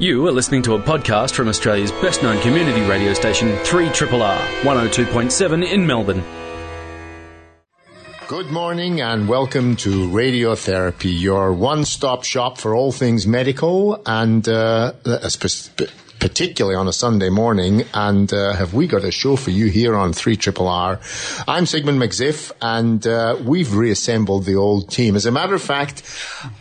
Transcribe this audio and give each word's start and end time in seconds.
You 0.00 0.26
are 0.28 0.32
listening 0.32 0.62
to 0.62 0.76
a 0.76 0.78
podcast 0.78 1.34
from 1.34 1.48
Australia's 1.48 1.92
best 1.92 2.22
known 2.22 2.40
community 2.40 2.80
radio 2.88 3.12
station, 3.12 3.48
3RRR, 3.48 4.62
102.7 4.62 5.70
in 5.70 5.86
Melbourne. 5.86 6.24
Good 8.26 8.46
morning 8.46 9.02
and 9.02 9.28
welcome 9.28 9.76
to 9.76 10.08
Radiotherapy, 10.08 11.20
your 11.20 11.52
one 11.52 11.84
stop 11.84 12.24
shop 12.24 12.56
for 12.56 12.74
all 12.74 12.92
things 12.92 13.26
medical 13.26 14.00
and 14.06 14.48
uh, 14.48 14.94
particularly 16.20 16.76
on 16.76 16.86
a 16.86 16.92
Sunday 16.92 17.30
morning. 17.30 17.84
And 17.94 18.32
uh, 18.32 18.52
have 18.52 18.74
we 18.74 18.86
got 18.86 19.04
a 19.04 19.10
show 19.10 19.36
for 19.36 19.50
you 19.50 19.66
here 19.66 19.96
on 19.96 20.12
3 20.12 20.36
Triple 20.36 20.68
R? 20.68 21.00
I'm 21.48 21.66
Sigmund 21.66 22.00
McZiff, 22.00 22.52
and 22.60 23.04
uh, 23.06 23.36
we've 23.42 23.74
reassembled 23.74 24.44
the 24.44 24.56
old 24.56 24.90
team. 24.90 25.16
As 25.16 25.26
a 25.26 25.32
matter 25.32 25.54
of 25.54 25.62
fact, 25.62 26.02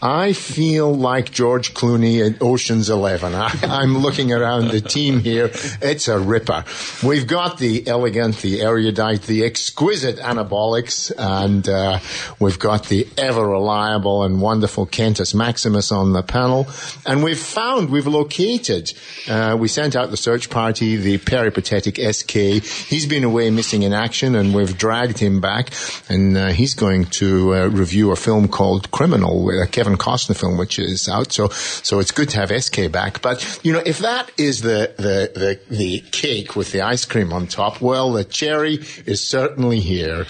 I 0.02 0.34
feel 0.34 0.94
like 0.94 1.32
George 1.32 1.74
Clooney 1.74 2.26
in 2.26 2.38
Ocean's 2.42 2.90
Eleven. 2.90 3.36
I, 3.36 3.54
I'm 3.64 3.98
looking 3.98 4.32
around 4.32 4.70
the 4.70 4.82
team 4.82 5.20
here. 5.20 5.52
It's 5.82 6.08
a 6.08 6.18
ripper. 6.18 6.64
We've 7.04 7.28
got 7.28 7.58
the 7.58 7.88
elegant, 7.88 8.38
the 8.38 8.62
erudite, 8.62 9.24
the 9.24 9.44
exquisite 9.44 10.18
Annabolics, 10.18 11.12
and 11.18 11.68
uh, 11.68 12.00
we've 12.40 12.60
got 12.60 12.86
the 12.86 13.08
ever 13.18 13.46
reliable 13.46 14.24
and 14.24 14.42
wonderful 14.42 14.86
Kentus 14.86 15.36
Maximus 15.36 15.92
on 15.92 16.14
the 16.14 16.24
panel. 16.24 16.68
And 17.06 17.24
we've 17.24 17.40
found, 17.40 17.90
we've 17.90 18.08
located, 18.08 18.94
uh, 19.28 19.49
uh, 19.50 19.56
we 19.56 19.68
sent 19.68 19.96
out 19.96 20.12
the 20.12 20.18
search 20.18 20.50
party, 20.50 20.96
the 20.96 21.18
peripatetic 21.18 21.98
SK. 21.98 22.32
He's 22.32 23.06
been 23.06 23.24
away 23.24 23.50
missing 23.50 23.84
in 23.84 23.94
action 23.94 24.36
and 24.36 24.54
we've 24.54 24.78
dragged 24.78 25.18
him 25.18 25.42
back 25.42 25.70
and 26.08 26.38
uh, 26.38 26.48
he's 26.50 26.74
going 26.74 27.06
to 27.06 27.56
uh, 27.56 27.68
review 27.68 28.12
a 28.12 28.16
film 28.16 28.48
called 28.48 28.92
Criminal, 28.92 29.50
a 29.62 29.68
Kevin 29.68 29.96
Costner 29.96 30.40
film, 30.40 30.58
which 30.58 30.78
is 30.78 31.08
out. 31.08 31.32
So, 31.32 31.50
so 31.50 32.00
it's 32.00 32.12
good 32.12 32.30
to 32.30 32.38
have 32.38 32.64
SK 32.64 32.92
back. 32.92 33.22
But, 33.22 33.60
you 33.64 33.74
know, 33.74 33.82
if 33.86 34.00
that 34.00 34.32
is 34.38 34.62
the, 34.62 34.94
the, 34.98 35.32
the, 35.40 35.76
the 35.76 36.00
cake 36.12 36.56
with 36.56 36.72
the 36.72 36.82
ice 36.82 37.06
cream 37.06 37.34
on 37.34 37.48
top, 37.48 37.82
well, 37.82 38.12
the 38.12 38.24
cherry 38.24 38.80
is 39.06 39.26
certainly 39.26 39.80
here. 39.80 40.26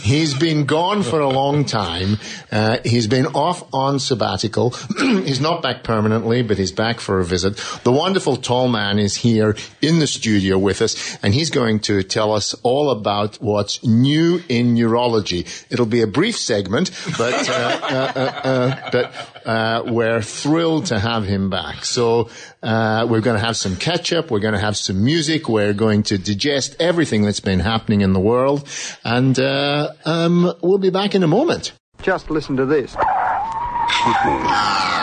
He's 0.00 0.34
been 0.34 0.66
gone 0.66 1.02
for 1.02 1.20
a 1.20 1.28
long 1.28 1.64
time. 1.64 2.18
Uh, 2.52 2.78
he's 2.84 3.06
been 3.06 3.26
off 3.26 3.62
on 3.74 3.98
sabbatical. 3.98 4.70
he's 4.98 5.40
not 5.40 5.62
back 5.62 5.82
permanently, 5.82 6.42
but 6.42 6.58
he's 6.58 6.72
back 6.72 7.00
for 7.00 7.18
a 7.20 7.24
visit. 7.24 7.56
The 7.84 7.92
wonderful 7.92 8.36
Tom 8.36 8.59
man 8.68 8.98
is 8.98 9.16
here 9.16 9.56
in 9.82 9.98
the 9.98 10.06
studio 10.06 10.58
with 10.58 10.82
us, 10.82 11.18
and 11.22 11.34
he's 11.34 11.50
going 11.50 11.80
to 11.80 12.02
tell 12.02 12.32
us 12.32 12.54
all 12.62 12.90
about 12.90 13.36
what's 13.36 13.84
new 13.84 14.42
in 14.48 14.74
neurology. 14.74 15.46
It'll 15.70 15.86
be 15.86 16.02
a 16.02 16.06
brief 16.06 16.36
segment, 16.36 16.90
but 17.18 17.48
uh, 17.48 17.52
uh, 17.52 18.12
uh, 18.14 18.48
uh 18.48 18.90
but 18.90 19.46
uh, 19.46 19.82
we're 19.86 20.22
thrilled 20.22 20.86
to 20.86 20.98
have 20.98 21.24
him 21.24 21.50
back. 21.50 21.84
So 21.84 22.30
uh, 22.62 23.06
we're 23.08 23.20
going 23.20 23.38
to 23.38 23.44
have 23.44 23.56
some 23.56 23.76
catch 23.76 24.12
up. 24.12 24.30
We're 24.30 24.40
going 24.40 24.54
to 24.54 24.60
have 24.60 24.76
some 24.76 25.04
music. 25.04 25.48
We're 25.48 25.72
going 25.72 26.02
to 26.04 26.18
digest 26.18 26.76
everything 26.80 27.22
that's 27.22 27.40
been 27.40 27.60
happening 27.60 28.02
in 28.02 28.12
the 28.12 28.20
world, 28.20 28.68
and 29.04 29.38
um, 29.40 30.54
we'll 30.62 30.78
be 30.78 30.90
back 30.90 31.14
in 31.14 31.22
a 31.22 31.28
moment. 31.28 31.72
Just 32.02 32.30
listen 32.30 32.56
to 32.56 32.64
this. 32.64 32.96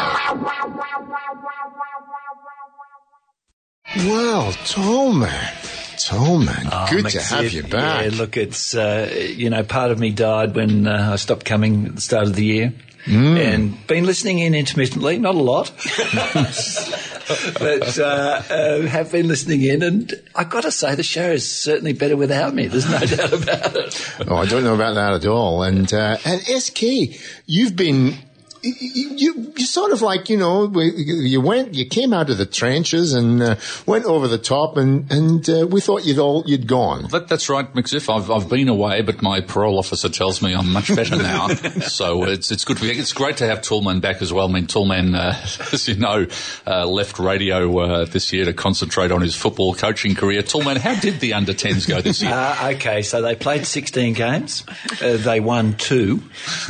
Well, 3.95 4.51
Tallman. 4.65 5.53
Tallman, 5.97 6.67
oh, 6.71 6.87
good 6.91 7.09
to 7.09 7.19
have 7.19 7.51
you 7.51 7.63
back. 7.63 8.11
Yeah, 8.11 8.17
look, 8.17 8.37
it's, 8.37 8.75
uh, 8.75 9.11
you 9.35 9.49
know, 9.49 9.63
part 9.63 9.91
of 9.91 9.99
me 9.99 10.11
died 10.11 10.55
when 10.55 10.87
uh, 10.87 11.09
I 11.13 11.15
stopped 11.15 11.45
coming 11.45 11.87
at 11.87 11.95
the 11.95 12.01
start 12.01 12.27
of 12.27 12.35
the 12.35 12.45
year. 12.45 12.73
Mm. 13.05 13.37
And 13.37 13.87
been 13.87 14.05
listening 14.05 14.39
in 14.39 14.53
intermittently, 14.53 15.17
not 15.17 15.35
a 15.35 15.39
lot, 15.39 15.71
but 17.57 17.97
uh, 17.97 18.41
uh, 18.49 18.81
have 18.81 19.13
been 19.13 19.29
listening 19.29 19.63
in. 19.63 19.81
And 19.81 20.13
I've 20.35 20.49
got 20.49 20.63
to 20.63 20.71
say, 20.71 20.93
the 20.95 21.03
show 21.03 21.31
is 21.31 21.49
certainly 21.49 21.93
better 21.93 22.17
without 22.17 22.53
me. 22.53 22.67
There's 22.67 22.89
no 22.89 22.99
doubt 23.15 23.31
about 23.31 23.75
it. 23.77 24.11
oh, 24.27 24.35
I 24.35 24.45
don't 24.45 24.65
know 24.65 24.75
about 24.75 24.95
that 24.95 25.13
at 25.13 25.25
all. 25.25 25.63
And 25.63 25.91
uh, 25.93 26.17
and 26.25 26.41
SK, 26.41 26.81
you've 27.45 27.77
been 27.77 28.15
you, 28.67 29.53
you 29.55 29.65
sort 29.65 29.91
of 29.91 30.01
like, 30.01 30.29
you 30.29 30.37
know, 30.37 30.71
you 30.79 31.41
went, 31.41 31.73
you 31.73 31.85
came 31.85 32.13
out 32.13 32.29
of 32.29 32.37
the 32.37 32.45
trenches 32.45 33.13
and 33.13 33.41
uh, 33.41 33.55
went 33.85 34.05
over 34.05 34.27
the 34.27 34.37
top 34.37 34.77
and, 34.77 35.11
and 35.11 35.49
uh, 35.49 35.67
we 35.67 35.81
thought 35.81 36.05
you'd 36.05 36.19
all, 36.19 36.43
you'd 36.45 36.67
gone. 36.67 37.07
That, 37.09 37.27
that's 37.27 37.49
right, 37.49 37.71
McZiff. 37.73 38.13
I've, 38.13 38.31
I've 38.31 38.49
been 38.49 38.69
away, 38.69 39.01
but 39.01 39.21
my 39.21 39.41
parole 39.41 39.77
officer 39.77 40.09
tells 40.09 40.41
me 40.41 40.55
I'm 40.55 40.71
much 40.71 40.95
better 40.95 41.15
now. 41.15 41.47
so 41.87 42.23
it's, 42.23 42.51
it's 42.51 42.65
good. 42.65 42.81
It's 42.81 43.13
great 43.13 43.37
to 43.37 43.47
have 43.47 43.59
Toolman 43.59 44.01
back 44.01 44.21
as 44.21 44.33
well. 44.33 44.49
I 44.49 44.51
mean, 44.51 44.67
Toolman, 44.67 45.15
uh, 45.15 45.33
as 45.73 45.87
you 45.87 45.95
know, 45.95 46.25
uh, 46.65 46.85
left 46.87 47.19
radio 47.19 47.77
uh, 47.79 48.05
this 48.05 48.33
year 48.33 48.45
to 48.45 48.53
concentrate 48.53 49.11
on 49.11 49.21
his 49.21 49.35
football 49.35 49.75
coaching 49.75 50.15
career. 50.15 50.41
Toolman, 50.41 50.77
how 50.77 50.99
did 50.99 51.19
the 51.19 51.33
under 51.33 51.53
10s 51.53 51.87
go 51.87 52.01
this 52.01 52.21
year? 52.21 52.31
Uh, 52.37 52.73
okay, 52.75 53.01
so 53.01 53.21
they 53.21 53.35
played 53.35 53.65
16 53.65 54.13
games. 54.13 54.63
they 54.99 55.39
won 55.39 55.73
two 55.73 56.21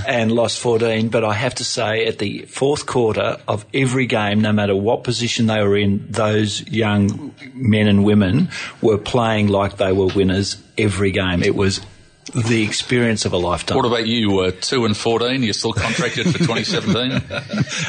and 0.07 0.31
lost 0.31 0.59
14, 0.59 1.09
but 1.09 1.25
I 1.25 1.33
have 1.33 1.55
to 1.55 1.65
say, 1.65 1.86
say 1.87 2.05
at 2.05 2.19
the 2.19 2.43
fourth 2.45 2.85
quarter 2.85 3.37
of 3.47 3.65
every 3.73 4.05
game, 4.05 4.41
no 4.41 4.51
matter 4.51 4.75
what 4.75 5.03
position 5.03 5.47
they 5.47 5.61
were 5.61 5.77
in, 5.77 6.05
those 6.09 6.67
young 6.67 7.33
men 7.53 7.87
and 7.87 8.03
women 8.03 8.49
were 8.81 8.97
playing 8.97 9.47
like 9.47 9.77
they 9.77 9.91
were 9.91 10.07
winners 10.07 10.61
every 10.77 11.11
game. 11.11 11.43
It 11.43 11.55
was 11.55 11.81
the 12.35 12.61
experience 12.63 13.23
of 13.23 13.31
a 13.31 13.37
lifetime. 13.37 13.77
What 13.77 13.85
about 13.85 14.05
you? 14.05 14.39
Uh, 14.39 14.51
two 14.59 14.83
and 14.83 14.97
fourteen. 14.97 15.43
You're 15.43 15.53
still 15.53 15.71
contracted 15.71 16.25
for 16.25 16.37
2017. 16.39 17.21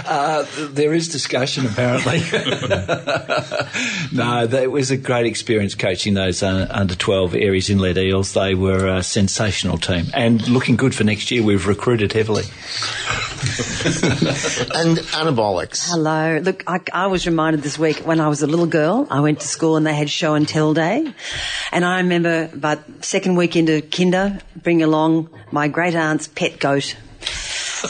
uh, 0.06 0.46
there 0.70 0.94
is 0.94 1.08
discussion, 1.08 1.66
apparently. 1.66 2.20
no, 4.12 4.44
it 4.44 4.70
was 4.70 4.92
a 4.92 4.96
great 4.96 5.26
experience 5.26 5.74
coaching 5.74 6.14
those 6.14 6.44
uh, 6.44 6.68
under 6.70 6.94
12 6.94 7.32
Aireys 7.32 7.68
Inlet 7.68 7.98
Eels. 7.98 8.32
They 8.32 8.54
were 8.54 8.86
a 8.86 9.02
sensational 9.02 9.76
team 9.76 10.06
and 10.14 10.46
looking 10.48 10.76
good 10.76 10.94
for 10.94 11.02
next 11.02 11.32
year. 11.32 11.42
We've 11.42 11.66
recruited 11.66 12.12
heavily. 12.12 12.44
and 14.74 14.98
Annabolics. 15.14 15.88
Hello. 15.88 16.38
Look, 16.38 16.64
I, 16.66 16.80
I, 16.92 17.06
was 17.06 17.24
reminded 17.24 17.62
this 17.62 17.78
week 17.78 17.98
when 17.98 18.20
I 18.20 18.26
was 18.26 18.42
a 18.42 18.48
little 18.48 18.66
girl, 18.66 19.06
I 19.10 19.20
went 19.20 19.38
to 19.40 19.46
school 19.46 19.76
and 19.76 19.86
they 19.86 19.94
had 19.94 20.10
show 20.10 20.34
and 20.34 20.48
tell 20.48 20.74
day. 20.74 21.14
And 21.70 21.84
I 21.84 21.98
remember 21.98 22.50
about 22.52 22.80
second 23.04 23.36
week 23.36 23.54
into 23.54 23.80
kinder, 23.80 24.40
bring 24.56 24.82
along 24.82 25.30
my 25.52 25.68
great 25.68 25.94
aunt's 25.94 26.26
pet 26.26 26.58
goat 26.58 26.96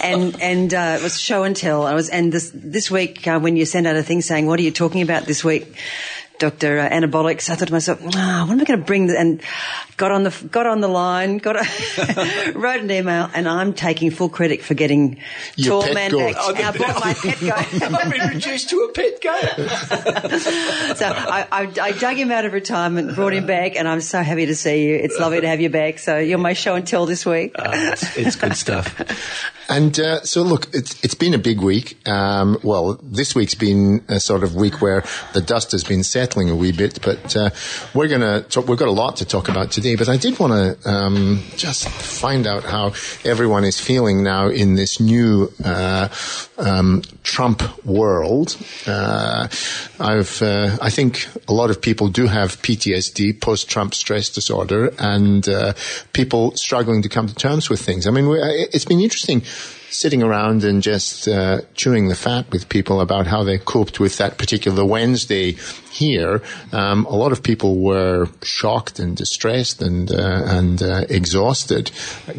and 0.03 0.41
and 0.41 0.75
uh, 0.75 0.97
it 0.99 1.03
was 1.03 1.19
show 1.19 1.45
and 1.45 1.57
tell. 1.57 1.87
I 1.87 1.95
was 1.95 2.09
and 2.09 2.33
this 2.33 2.51
this 2.53 2.91
week 2.91 3.27
uh, 3.27 3.41
when 3.41 3.57
you 3.57 3.65
send 3.65 3.87
out 3.87 3.97
a 3.97 4.03
thing 4.03 4.21
saying 4.21 4.47
what 4.47 4.61
are 4.61 4.63
you 4.63 4.71
talking 4.71 5.03
about 5.03 5.25
this 5.25 5.43
week, 5.43 5.75
Doctor 6.39 6.79
uh, 6.79 6.89
Annabolics, 6.89 7.51
I 7.51 7.57
thought 7.57 7.69
to 7.69 7.73
myself, 7.73 8.01
oh, 8.01 8.07
what 8.07 8.15
am 8.15 8.61
I 8.61 8.65
going 8.65 8.79
to 8.79 8.85
bring? 8.85 9.11
And 9.11 9.43
got 9.97 10.13
on 10.13 10.23
the 10.23 10.49
got 10.51 10.67
on 10.67 10.81
the 10.81 10.89
line, 10.89 11.39
got 11.39 11.57
a, 11.57 12.53
wrote 12.55 12.81
an 12.81 12.91
email, 12.91 13.29
and 13.35 13.49
I'm 13.49 13.75
taking 13.75 14.11
full 14.11 14.29
credit 14.29 14.63
for 14.63 14.75
getting 14.75 15.19
Your 15.57 15.83
tall 15.83 15.95
man 15.95 16.13
goat. 16.13 16.35
back. 16.35 16.37
Oh, 16.39 16.55
I 16.55 16.71
bought 16.79 17.05
my 17.05 17.15
pet 17.15 17.41
goat. 17.41 17.83
I've 17.83 18.11
been 18.11 18.29
reduced 18.29 18.71
to 18.71 18.77
a 18.83 18.93
pet 18.93 19.21
goat. 19.21 19.69
so 20.97 21.07
I, 21.07 21.47
I, 21.51 21.73
I, 21.83 21.93
dug 21.93 22.17
him 22.17 22.31
out 22.31 22.45
of 22.45 22.53
retirement, 22.53 23.15
brought 23.17 23.33
him 23.33 23.47
back, 23.47 23.77
and 23.77 23.89
I'm 23.89 24.01
so 24.01 24.23
happy 24.23 24.47
to 24.47 24.55
see 24.55 24.89
you. 24.89 24.95
It's 24.95 25.19
lovely 25.19 25.41
to 25.41 25.49
have 25.49 25.61
you 25.61 25.71
back. 25.71 25.99
So 25.99 26.19
you're 26.19 26.39
my 26.39 26.53
show 26.53 26.77
and 26.77 26.87
tell 26.87 27.07
this 27.07 27.27
week. 27.27 27.57
Uh, 27.59 27.73
it's, 27.75 28.17
it's, 28.17 28.37
good 28.37 28.57
stuff. 28.57 28.95
And 29.69 29.99
uh, 30.01 30.23
so, 30.23 30.43
look, 30.43 30.69
it's 30.73 31.03
it's 31.05 31.15
been 31.15 31.35
a 31.35 31.39
big 31.39 31.61
week. 31.61 32.09
Um, 32.09 32.59
well, 32.63 32.99
this 33.03 33.35
week's 33.35 33.55
been 33.55 34.05
a 34.09 34.19
sort 34.19 34.43
of 34.43 34.55
week 34.55 34.81
where 34.81 35.05
the 35.35 35.43
dust 35.43 35.73
has 35.73 35.85
been 35.85 36.03
settling 36.03 36.49
a 36.49 36.57
wee 36.57 36.73
bit, 36.73 37.01
but 37.03 37.37
uh, 37.37 37.51
we're 37.95 38.09
to 38.09 38.47
talk, 38.49 38.67
we've 38.67 38.79
got 38.79 38.89
a 38.89 38.93
lot 38.93 39.17
to 39.17 39.25
talk 39.25 39.49
about 39.49 39.71
today 39.71 39.97
but 39.97 40.09
I 40.09 40.17
did 40.17 40.39
want 40.39 40.53
to 40.53 40.89
um, 40.89 41.43
just 41.57 41.89
find 41.89 42.47
out 42.47 42.65
how 42.65 42.93
everyone 43.25 43.65
is 43.65 43.81
feeling 43.81 44.23
now 44.23 44.49
in 44.49 44.75
this 44.77 45.01
new 45.01 45.53
uh, 45.65 46.09
um, 46.57 47.03
Trump 47.23 47.85
world. 47.85 48.57
Uh, 48.87 49.49
I've, 50.01 50.41
uh, 50.43 50.77
I 50.81 50.91
think 50.91 51.29
a 51.49 51.53
lot 51.53 51.71
of 51.71 51.81
people 51.81 52.09
do 52.09 52.27
have 52.27 52.63
PTSD, 52.63 53.41
post-Trump 53.41 53.95
stress 53.95 54.31
disorder, 54.31 54.93
and 54.99 55.49
uh, 55.49 55.73
people 56.13 56.57
struggling 56.57 57.03
to 57.03 57.09
come 57.09 57.27
to 57.27 57.35
terms 57.35 57.69
with 57.69 57.81
things. 57.81 58.07
I 58.07 58.11
mean, 58.11 58.27
it's 58.73 58.85
been 58.85 59.01
interesting 59.01 59.43
sitting 59.91 60.23
around 60.23 60.65
and 60.65 60.83
just 60.83 61.27
uh, 61.29 61.61
chewing 61.75 62.09
the 62.09 62.15
fat 62.15 62.51
with 62.51 62.69
people 62.69 63.01
about 63.01 63.27
how 63.27 63.43
they 63.43 63.59
coped 63.59 63.99
with 63.99 64.19
that 64.19 64.39
particular 64.39 64.85
Wednesday 64.85 65.57
here. 65.91 66.43
Um, 66.73 67.07
a 67.07 67.17
lot 67.17 67.33
of 67.33 67.43
people 67.43 67.79
were 67.81 68.29
shocked 68.43 68.99
and 68.99 69.17
distressed 69.17 69.83
and 69.83 70.11
uh, 70.11 70.43
and 70.47 70.83
uh, 70.83 71.05
exhausted 71.09 71.91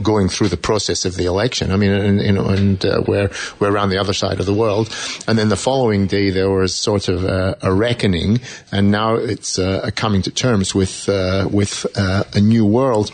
going 0.01 0.29
through 0.29 0.49
the 0.49 0.57
process 0.57 1.05
of 1.05 1.15
the 1.15 1.25
election. 1.25 1.71
I 1.71 1.77
mean, 1.77 1.91
and, 1.91 2.35
know, 2.35 2.47
and 2.47 2.85
uh, 2.85 3.03
we're 3.07 3.31
we're 3.59 3.71
around 3.71 3.89
the 3.89 3.97
other 3.97 4.13
side 4.13 4.39
of 4.39 4.45
the 4.45 4.53
world. 4.53 4.95
And 5.27 5.37
then 5.37 5.49
the 5.49 5.57
following 5.57 6.07
day 6.07 6.29
there 6.29 6.49
was 6.49 6.73
sort 6.75 7.09
of 7.09 7.23
a, 7.23 7.57
a 7.61 7.73
reckoning, 7.73 8.39
and 8.71 8.91
now 8.91 9.15
it's 9.15 9.59
uh, 9.59 9.89
coming 9.95 10.21
to 10.23 10.31
terms 10.31 10.75
with 10.75 11.09
uh, 11.09 11.47
with 11.51 11.85
a 11.95 12.41
new 12.41 12.65
world. 12.65 13.11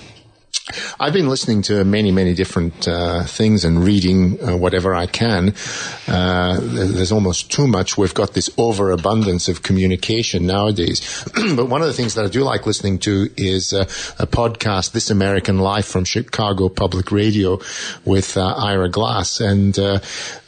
I've 1.00 1.14
been 1.14 1.30
listening 1.30 1.62
to 1.64 1.84
many, 1.86 2.12
many 2.12 2.34
different 2.34 2.88
uh, 2.88 3.24
things 3.26 3.66
and 3.66 3.84
reading 3.84 4.44
uh, 4.44 4.58
whatever 4.58 4.96
I 4.96 5.06
can. 5.06 5.54
Uh, 6.08 6.60
there's 6.60 7.12
almost 7.12 7.52
too 7.52 7.68
much. 7.68 8.00
We've 8.00 8.16
got 8.16 8.34
this 8.34 8.50
overabundance 8.58 9.48
of 9.48 9.62
communication 9.62 10.48
nowadays. 10.48 11.24
but 11.56 11.70
one 11.70 11.82
of 11.82 11.88
the 11.88 11.94
things 11.94 12.16
that 12.16 12.26
I 12.26 12.30
do 12.30 12.44
like 12.44 12.66
listening 12.66 12.98
to 13.00 13.30
is 13.38 13.74
uh, 13.74 13.84
a 14.18 14.26
podcast, 14.26 14.94
This 14.94 15.12
American 15.12 15.60
Life 15.60 15.86
from 15.86 16.04
Chicago 16.04 16.68
Public 16.68 17.12
Radio 17.12 17.60
with 18.04 18.36
uh, 18.36 18.48
Ira 18.58 18.90
Glass. 18.90 19.40
And 19.42 19.78
uh, 19.78 20.00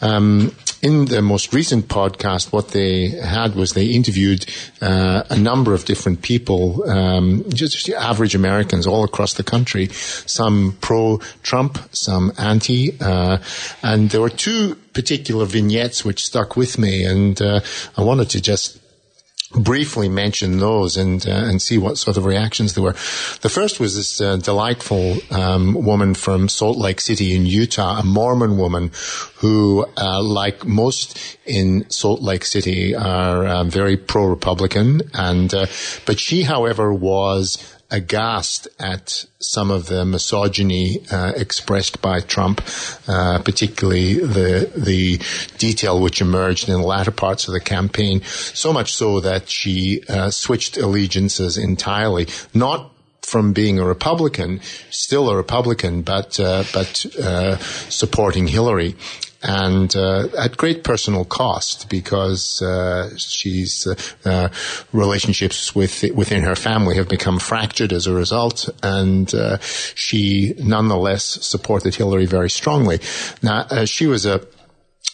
um, 0.01 0.51
in 0.87 1.05
the 1.05 1.21
most 1.21 1.53
recent 1.53 1.89
podcast, 1.89 2.53
what 2.53 2.69
they 2.69 3.09
had 3.09 3.55
was 3.55 3.73
they 3.73 3.87
interviewed 3.87 4.45
uh, 4.81 5.23
a 5.29 5.37
number 5.37 5.73
of 5.73 5.83
different 5.83 6.21
people, 6.21 6.89
um, 6.89 7.43
just 7.49 7.89
average 7.89 8.35
Americans 8.35 8.87
all 8.87 9.03
across 9.03 9.33
the 9.33 9.43
country, 9.43 9.89
some 9.91 10.77
pro-Trump, 10.79 11.77
some 11.91 12.31
anti, 12.37 12.97
uh, 13.01 13.37
and 13.83 14.11
there 14.11 14.21
were 14.21 14.29
two 14.29 14.75
particular 14.93 15.45
vignettes 15.45 16.05
which 16.05 16.25
stuck 16.25 16.55
with 16.55 16.79
me, 16.79 17.03
and 17.03 17.41
uh, 17.41 17.59
I 17.97 18.01
wanted 18.03 18.29
to 18.29 18.39
just 18.41 18.79
briefly 19.51 20.09
mention 20.09 20.59
those 20.59 20.97
and 20.97 21.25
uh, 21.27 21.31
and 21.31 21.61
see 21.61 21.77
what 21.77 21.97
sort 21.97 22.17
of 22.17 22.25
reactions 22.25 22.73
there 22.73 22.83
were. 22.83 22.93
The 23.41 23.49
first 23.49 23.79
was 23.79 23.95
this 23.95 24.19
uh, 24.19 24.37
delightful 24.37 25.17
um, 25.31 25.73
woman 25.73 26.13
from 26.13 26.49
Salt 26.49 26.77
Lake 26.77 26.99
City 26.99 27.35
in 27.35 27.45
Utah, 27.45 27.99
a 27.99 28.03
Mormon 28.03 28.57
woman 28.57 28.91
who, 29.35 29.85
uh, 29.97 30.21
like 30.21 30.65
most 30.65 31.37
in 31.45 31.89
Salt 31.89 32.21
Lake 32.21 32.43
City, 32.43 32.95
are 32.95 33.47
um, 33.47 33.69
very 33.69 33.95
pro-Republican, 33.95 35.01
and 35.13 35.53
uh, 35.53 35.65
but 36.05 36.19
she, 36.19 36.43
however, 36.43 36.93
was 36.93 37.76
aghast 37.89 38.67
at 38.79 39.25
some 39.39 39.71
of 39.71 39.87
the 39.87 40.03
misogyny 40.05 41.05
uh, 41.11 41.33
expressed 41.35 42.01
by 42.01 42.19
Trump, 42.19 42.61
uh, 43.07 43.39
particularly 43.43 44.15
the 44.15 44.69
the 44.75 45.21
detail 45.57 46.01
which 46.01 46.21
emerged 46.21 46.67
in 46.67 46.81
the 46.81 46.87
latter 46.87 47.11
parts 47.11 47.47
of 47.47 47.53
the 47.53 47.59
campaign. 47.59 48.21
So 48.23 48.73
much 48.73 48.93
so 48.93 49.19
that 49.21 49.49
she 49.49 50.03
uh, 50.09 50.31
switched 50.31 50.77
allegiances 50.77 51.57
entirely, 51.57 52.27
not 52.53 52.91
from 53.21 53.51
being 53.51 53.77
a 53.77 53.85
Republican, 53.85 54.61
still 54.89 55.29
a 55.29 55.35
Republican, 55.35 56.01
but 56.01 56.39
uh, 56.39 56.63
but 56.73 57.05
uh, 57.21 57.57
supporting 57.89 58.47
Hillary, 58.47 58.95
and 59.43 59.95
uh, 59.95 60.27
at 60.37 60.57
great 60.57 60.83
personal 60.83 61.25
cost 61.25 61.89
because 61.89 62.61
uh, 62.61 63.15
she's 63.17 63.87
uh, 63.87 63.95
uh 64.29 64.49
relationships 64.91 65.75
with 65.75 66.03
within 66.15 66.43
her 66.43 66.55
family 66.55 66.95
have 66.95 67.07
become 67.07 67.39
fractured 67.39 67.93
as 67.93 68.07
a 68.07 68.13
result, 68.13 68.69
and 68.83 69.33
uh, 69.35 69.57
she 69.95 70.53
nonetheless 70.59 71.23
supported 71.23 71.95
Hillary 71.95 72.25
very 72.25 72.49
strongly. 72.49 72.99
Now 73.41 73.67
uh, 73.69 73.85
she 73.85 74.07
was 74.07 74.25
a 74.25 74.41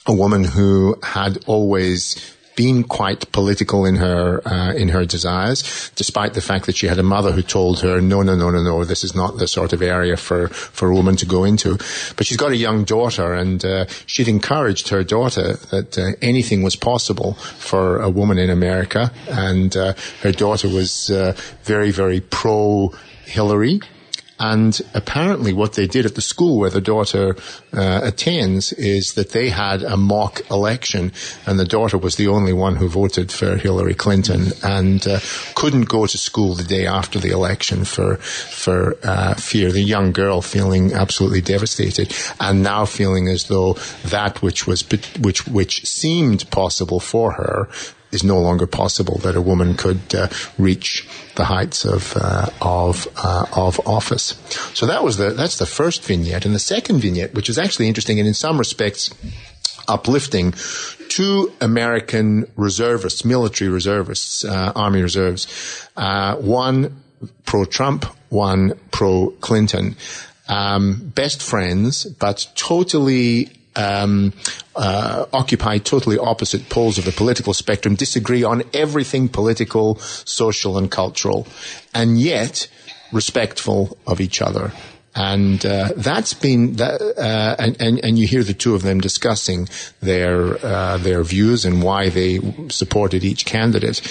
a 0.05 0.13
woman 0.13 0.43
who 0.43 0.97
had 1.01 1.37
always 1.47 2.35
been 2.55 2.83
quite 2.83 3.31
political 3.31 3.85
in 3.85 3.95
her 3.95 4.41
uh, 4.47 4.73
in 4.73 4.89
her 4.89 5.05
desires, 5.05 5.91
despite 5.95 6.33
the 6.33 6.41
fact 6.41 6.65
that 6.65 6.75
she 6.75 6.87
had 6.87 6.99
a 6.99 7.03
mother 7.03 7.31
who 7.31 7.41
told 7.41 7.81
her, 7.81 8.01
"No, 8.01 8.21
no, 8.21 8.35
no, 8.35 8.49
no, 8.51 8.63
no, 8.63 8.83
this 8.83 9.03
is 9.03 9.15
not 9.15 9.37
the 9.37 9.47
sort 9.47 9.73
of 9.73 9.81
area 9.81 10.17
for 10.17 10.47
for 10.49 10.89
a 10.89 10.93
woman 10.93 11.15
to 11.17 11.25
go 11.25 11.43
into." 11.43 11.77
But 12.15 12.25
she's 12.25 12.37
got 12.37 12.51
a 12.51 12.57
young 12.57 12.83
daughter, 12.83 13.33
and 13.33 13.63
uh, 13.63 13.85
she'd 14.05 14.27
encouraged 14.27 14.89
her 14.89 15.03
daughter 15.03 15.57
that 15.71 15.97
uh, 15.97 16.11
anything 16.21 16.63
was 16.63 16.75
possible 16.75 17.33
for 17.33 18.01
a 18.01 18.09
woman 18.09 18.37
in 18.37 18.49
America, 18.49 19.11
and 19.29 19.75
uh, 19.75 19.93
her 20.21 20.31
daughter 20.31 20.67
was 20.67 21.09
uh, 21.09 21.35
very, 21.63 21.91
very 21.91 22.21
pro 22.21 22.93
Hillary. 23.25 23.81
And 24.39 24.79
apparently, 24.93 25.53
what 25.53 25.73
they 25.73 25.87
did 25.87 26.05
at 26.05 26.15
the 26.15 26.21
school 26.21 26.57
where 26.57 26.69
the 26.69 26.81
daughter 26.81 27.35
uh, 27.71 28.01
attends 28.03 28.73
is 28.73 29.13
that 29.13 29.29
they 29.29 29.49
had 29.49 29.83
a 29.83 29.95
mock 29.95 30.49
election, 30.49 31.11
and 31.45 31.59
the 31.59 31.65
daughter 31.65 31.97
was 31.97 32.15
the 32.15 32.27
only 32.27 32.53
one 32.53 32.75
who 32.75 32.89
voted 32.89 33.31
for 33.31 33.57
Hillary 33.57 33.93
Clinton, 33.93 34.51
and 34.63 35.05
uh, 35.07 35.19
couldn't 35.55 35.87
go 35.87 36.07
to 36.07 36.17
school 36.17 36.55
the 36.55 36.63
day 36.63 36.87
after 36.87 37.19
the 37.19 37.29
election 37.29 37.85
for 37.85 38.17
for 38.17 38.97
uh, 39.03 39.35
fear. 39.35 39.71
The 39.71 39.81
young 39.81 40.11
girl 40.11 40.41
feeling 40.41 40.93
absolutely 40.93 41.41
devastated, 41.41 42.13
and 42.39 42.63
now 42.63 42.85
feeling 42.85 43.27
as 43.27 43.45
though 43.45 43.73
that 44.05 44.41
which 44.41 44.65
was 44.65 44.83
which 45.19 45.47
which 45.47 45.85
seemed 45.85 46.49
possible 46.49 46.99
for 46.99 47.33
her 47.33 47.69
is 48.13 48.23
no 48.23 48.39
longer 48.39 48.67
possible 48.67 49.17
that 49.19 49.35
a 49.35 49.41
woman 49.41 49.75
could 49.75 50.15
uh, 50.15 50.27
reach 50.57 51.07
the 51.35 51.45
heights 51.45 51.85
of 51.85 52.15
uh, 52.15 52.49
of 52.61 53.07
uh, 53.17 53.45
of 53.55 53.79
office. 53.87 54.35
So 54.73 54.85
that 54.85 55.03
was 55.03 55.17
the 55.17 55.31
that's 55.31 55.57
the 55.57 55.65
first 55.65 56.03
vignette, 56.03 56.45
and 56.45 56.53
the 56.53 56.59
second 56.59 56.99
vignette, 56.99 57.33
which 57.33 57.49
is 57.49 57.57
actually 57.57 57.87
interesting 57.87 58.19
and 58.19 58.27
in 58.27 58.33
some 58.33 58.57
respects 58.57 59.09
uplifting, 59.87 60.53
two 61.09 61.51
American 61.59 62.47
reservists, 62.55 63.25
military 63.25 63.69
reservists, 63.69 64.45
uh, 64.45 64.71
army 64.75 65.01
reserves, 65.01 65.47
uh, 65.97 66.35
one 66.37 67.03
pro-Trump, 67.45 68.05
one 68.29 68.79
pro-Clinton. 68.91 69.95
Um, 70.47 71.11
best 71.15 71.41
friends, 71.41 72.05
but 72.05 72.47
totally 72.55 73.49
um, 73.75 74.33
uh, 74.75 75.25
occupy 75.33 75.77
totally 75.77 76.17
opposite 76.17 76.69
poles 76.69 76.97
of 76.97 77.05
the 77.05 77.11
political 77.11 77.53
spectrum, 77.53 77.95
disagree 77.95 78.43
on 78.43 78.63
everything 78.73 79.29
political, 79.29 79.97
social, 79.97 80.77
and 80.77 80.91
cultural, 80.91 81.47
and 81.93 82.19
yet 82.19 82.67
respectful 83.11 83.97
of 84.07 84.19
each 84.19 84.41
other. 84.41 84.71
And 85.15 85.63
uh, 85.63 85.89
that's 85.95 86.33
been 86.33 86.77
that, 86.77 86.99
uh, 86.99 87.55
and, 87.59 87.79
and 87.79 88.03
and 88.03 88.17
you 88.17 88.25
hear 88.25 88.43
the 88.43 88.55
two 88.55 88.73
of 88.73 88.81
them 88.81 88.99
discussing 88.99 89.69
their 90.01 90.57
uh, 90.65 90.97
their 90.97 91.21
views 91.23 91.65
and 91.65 91.83
why 91.83 92.09
they 92.09 92.39
supported 92.69 93.23
each 93.23 93.45
candidate, 93.45 94.01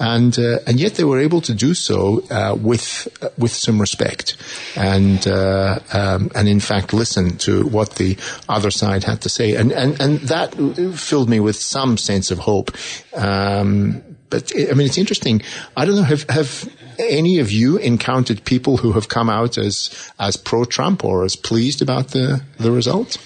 and 0.00 0.36
uh, 0.36 0.58
and 0.66 0.80
yet 0.80 0.96
they 0.96 1.04
were 1.04 1.20
able 1.20 1.40
to 1.42 1.54
do 1.54 1.74
so 1.74 2.24
uh, 2.30 2.56
with 2.60 3.06
with 3.38 3.52
some 3.52 3.80
respect, 3.80 4.36
and 4.74 5.28
uh, 5.28 5.78
um, 5.92 6.28
and 6.34 6.48
in 6.48 6.58
fact 6.58 6.92
listen 6.92 7.38
to 7.38 7.64
what 7.68 7.94
the 7.94 8.16
other 8.48 8.72
side 8.72 9.04
had 9.04 9.20
to 9.20 9.28
say, 9.28 9.54
and 9.54 9.70
and 9.70 10.00
and 10.00 10.18
that 10.22 10.54
filled 10.98 11.28
me 11.28 11.38
with 11.38 11.56
some 11.56 11.96
sense 11.96 12.32
of 12.32 12.40
hope. 12.40 12.72
Um, 13.14 14.02
but 14.30 14.52
I 14.54 14.74
mean, 14.74 14.86
it's 14.86 14.98
interesting. 14.98 15.42
I 15.76 15.84
don't 15.84 15.96
know. 15.96 16.02
Have 16.02 16.28
have 16.28 16.68
any 16.98 17.38
of 17.38 17.50
you 17.50 17.76
encountered 17.78 18.44
people 18.44 18.78
who 18.78 18.92
have 18.92 19.08
come 19.08 19.30
out 19.30 19.58
as 19.58 19.90
as 20.18 20.36
pro 20.36 20.64
Trump 20.64 21.04
or 21.04 21.24
as 21.24 21.36
pleased 21.36 21.82
about 21.82 22.08
the 22.08 22.42
the 22.58 22.70
result? 22.70 23.18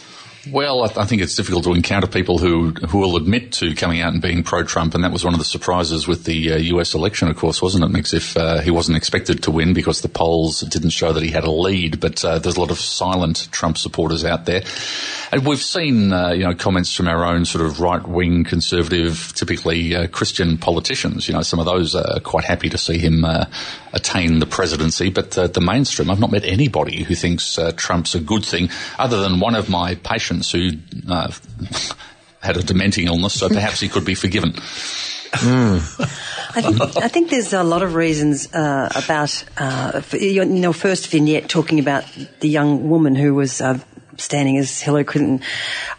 Well, 0.51 0.83
I, 0.83 1.05
think 1.05 1.23
it's 1.23 1.37
difficult 1.37 1.63
to 1.65 1.73
encounter 1.73 2.09
people 2.09 2.37
who 2.37 2.71
who 2.71 2.99
will 2.99 3.17
admit 3.17 3.53
to 3.53 3.77
coming 3.77 4.01
out 4.01 4.13
and 4.13 4.21
being 4.21 4.43
pro-Trump, 4.43 4.93
and 4.93 5.05
that 5.05 5.13
was 5.13 5.25
one 5.25 5.35
of 5.35 5.39
the 5.39 5.45
surprises 5.45 6.09
with 6.09 6.25
the 6.25 6.55
uh, 6.55 6.57
U.S. 6.57 6.95
election, 6.95 7.29
of 7.29 7.37
course, 7.37 7.63
wasn't 7.63 7.85
it, 7.85 7.93
McZiff 7.93 8.37
uh, 8.37 8.61
he 8.61 8.73
wasn't 8.73 8.97
expected 8.97 9.45
to 9.45 9.53
win 9.53 9.73
because 9.73 10.01
the 10.01 10.09
polls 10.09 10.63
didn't 10.63 10.91
show 10.91 11.13
that 11.13 11.23
he 11.23 11.31
had 11.31 11.45
a 11.45 11.51
lead, 11.51 12.01
but 12.01 12.25
uh, 12.25 12.41
there's 12.41 12.57
a 12.57 12.61
lot 12.61 12.73
of 12.73 12.81
silent 12.81 13.47
Trump 13.53 13.79
supporters 13.79 14.25
out 14.25 14.45
there, 14.45 14.63
and 15.31 15.47
we've 15.47 15.63
seen 15.63 16.13
uh, 16.13 16.31
you 16.31 16.43
know 16.43 16.55
comments 16.55 16.93
from 16.93 17.07
our 17.07 17.25
own 17.25 17.45
sort 17.45 17.65
of 17.65 17.79
right-wing 17.79 18.43
conservative, 18.43 19.33
typically 19.37 19.95
uh, 19.95 20.09
Christian 20.09 20.59
politicians. 20.59 21.29
You 21.29 21.35
know, 21.35 21.43
some 21.43 21.61
of 21.61 21.67
those 21.67 21.95
are 21.95 22.19
quite 22.19 22.45
happy 22.45 22.69
to 22.69 22.79
see 22.79 22.99
him 22.99 23.25
uh, 23.25 23.45
attain 23.93 24.41
the 24.41 24.47
presidency, 24.47 25.09
but 25.09 25.31
the 25.31 25.61
mainstream, 25.61 26.11
I've 26.11 26.19
not 26.19 26.33
met 26.33 26.45
anybody 26.45 27.05
who 27.05 27.15
thinks 27.15 27.61
Trump's 27.77 28.17
a 28.17 28.21
good 28.21 28.45
thing, 28.45 28.71
other 28.99 29.21
than 29.21 29.39
one 29.39 29.55
of 29.55 29.69
my 29.69 29.95
patients 29.95 30.32
who 30.41 30.71
uh, 31.09 31.31
had 32.41 32.57
a 32.57 32.63
dementing 32.63 33.07
illness, 33.07 33.39
so 33.39 33.49
perhaps 33.49 33.81
he 33.81 33.89
could 33.89 34.05
be 34.05 34.15
forgiven. 34.15 34.53
Mm. 35.33 35.79
I, 36.55 36.61
think, 36.61 36.97
I 36.99 37.09
think 37.09 37.31
there's 37.31 37.55
a 37.55 37.63
lot 37.63 37.83
of 37.83 37.95
reasons 37.95 38.53
uh, 38.53 38.91
about 38.95 39.45
uh, 39.57 40.03
your 40.13 40.75
first 40.75 41.09
vignette 41.09 41.49
talking 41.49 41.79
about 41.79 42.05
the 42.41 42.49
young 42.49 42.91
woman 42.91 43.15
who 43.15 43.35
was 43.35 43.61
uh, 43.61 43.79
standing 44.19 44.59
as 44.59 44.81
Hillary 44.81 45.05
Clinton. 45.05 45.41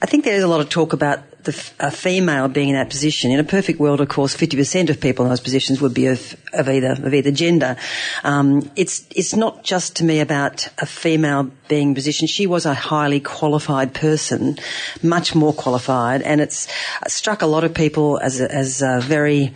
I 0.02 0.06
think 0.06 0.24
there's 0.24 0.44
a 0.44 0.48
lot 0.48 0.62
of 0.62 0.70
talk 0.70 0.94
about 0.94 1.20
the, 1.44 1.72
a 1.80 1.92
female 1.92 2.48
being 2.48 2.70
in 2.70 2.76
that 2.76 2.90
position. 2.90 3.32
In 3.32 3.40
a 3.40 3.44
perfect 3.44 3.80
world, 3.80 4.02
of 4.02 4.10
course, 4.10 4.36
50% 4.36 4.90
of 4.90 5.00
people 5.00 5.26
in 5.26 5.30
those 5.30 5.40
positions 5.40 5.82
would 5.82 5.94
be 5.94 6.08
of, 6.08 6.36
of 6.54 6.70
either, 6.70 6.92
of 6.92 7.14
either 7.14 7.32
gender. 7.32 7.76
Um, 8.24 8.70
it's, 8.76 9.06
it's 9.16 9.36
not 9.36 9.64
just 9.64 9.98
to 9.98 10.04
me 10.04 10.20
about 10.20 10.68
a 10.80 10.86
female 10.86 11.52
being 11.68 11.90
in 11.90 11.96
position. 11.96 12.28
She 12.28 12.48
was 12.48 12.66
a 12.66 12.74
highly 12.74 13.20
qualified 13.20 13.94
person, 13.94 14.58
much 15.02 15.36
more 15.36 15.54
qualified, 15.54 16.22
and 16.22 16.42
it's 16.42 16.68
struck 17.08 17.42
a 17.42 17.48
lot 17.48 17.64
of 17.64 17.74
people 17.74 18.20
as 18.20 18.40
a, 18.40 18.52
as 18.54 18.82
a 18.82 19.00
very, 19.02 19.54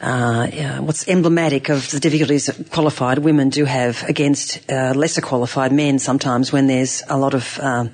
uh, 0.00 0.46
what's 0.78 1.06
emblematic 1.08 1.68
of 1.68 1.90
the 1.90 2.00
difficulties 2.00 2.46
that 2.46 2.70
qualified 2.70 3.18
women 3.18 3.50
do 3.50 3.64
have 3.64 4.02
against 4.04 4.70
uh, 4.70 4.92
lesser 4.94 5.20
qualified 5.20 5.72
men 5.72 5.98
sometimes 5.98 6.52
when 6.52 6.66
there's 6.66 7.02
a 7.08 7.18
lot 7.18 7.34
of, 7.34 7.58
um, 7.60 7.90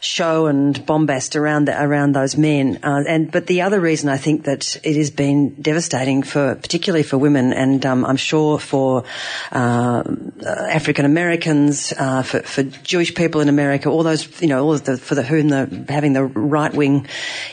show 0.00 0.46
and 0.46 0.84
bombast 0.86 1.36
around 1.36 1.66
the, 1.66 1.82
around 1.82 2.12
those 2.12 2.36
men. 2.36 2.78
Uh, 2.82 3.04
and 3.06 3.30
but 3.30 3.46
the 3.46 3.62
other 3.62 3.80
reason 3.80 4.08
I 4.08 4.16
think 4.16 4.44
that 4.44 4.76
it 4.82 4.96
has 4.96 5.10
been 5.10 5.54
devastating 5.60 6.22
for 6.22 6.54
particularly 6.54 7.02
for 7.02 7.18
women, 7.18 7.52
and 7.52 7.84
um, 7.84 8.04
I'm 8.04 8.16
sure 8.16 8.58
for 8.58 9.04
uh, 9.52 10.02
African 10.44 11.04
Americans, 11.04 11.92
uh, 11.96 12.22
for, 12.22 12.40
for 12.40 12.62
Jewish 12.62 13.14
people 13.14 13.40
in 13.40 13.48
America, 13.48 13.90
all 13.90 14.02
those 14.02 14.40
you 14.40 14.48
know, 14.48 14.64
all 14.64 14.72
of 14.72 14.84
the 14.84 14.96
for 14.96 15.14
the 15.14 15.22
whom 15.22 15.48
the 15.48 15.84
having 15.88 16.12
the 16.14 16.24
right 16.24 16.72
wing 16.72 17.06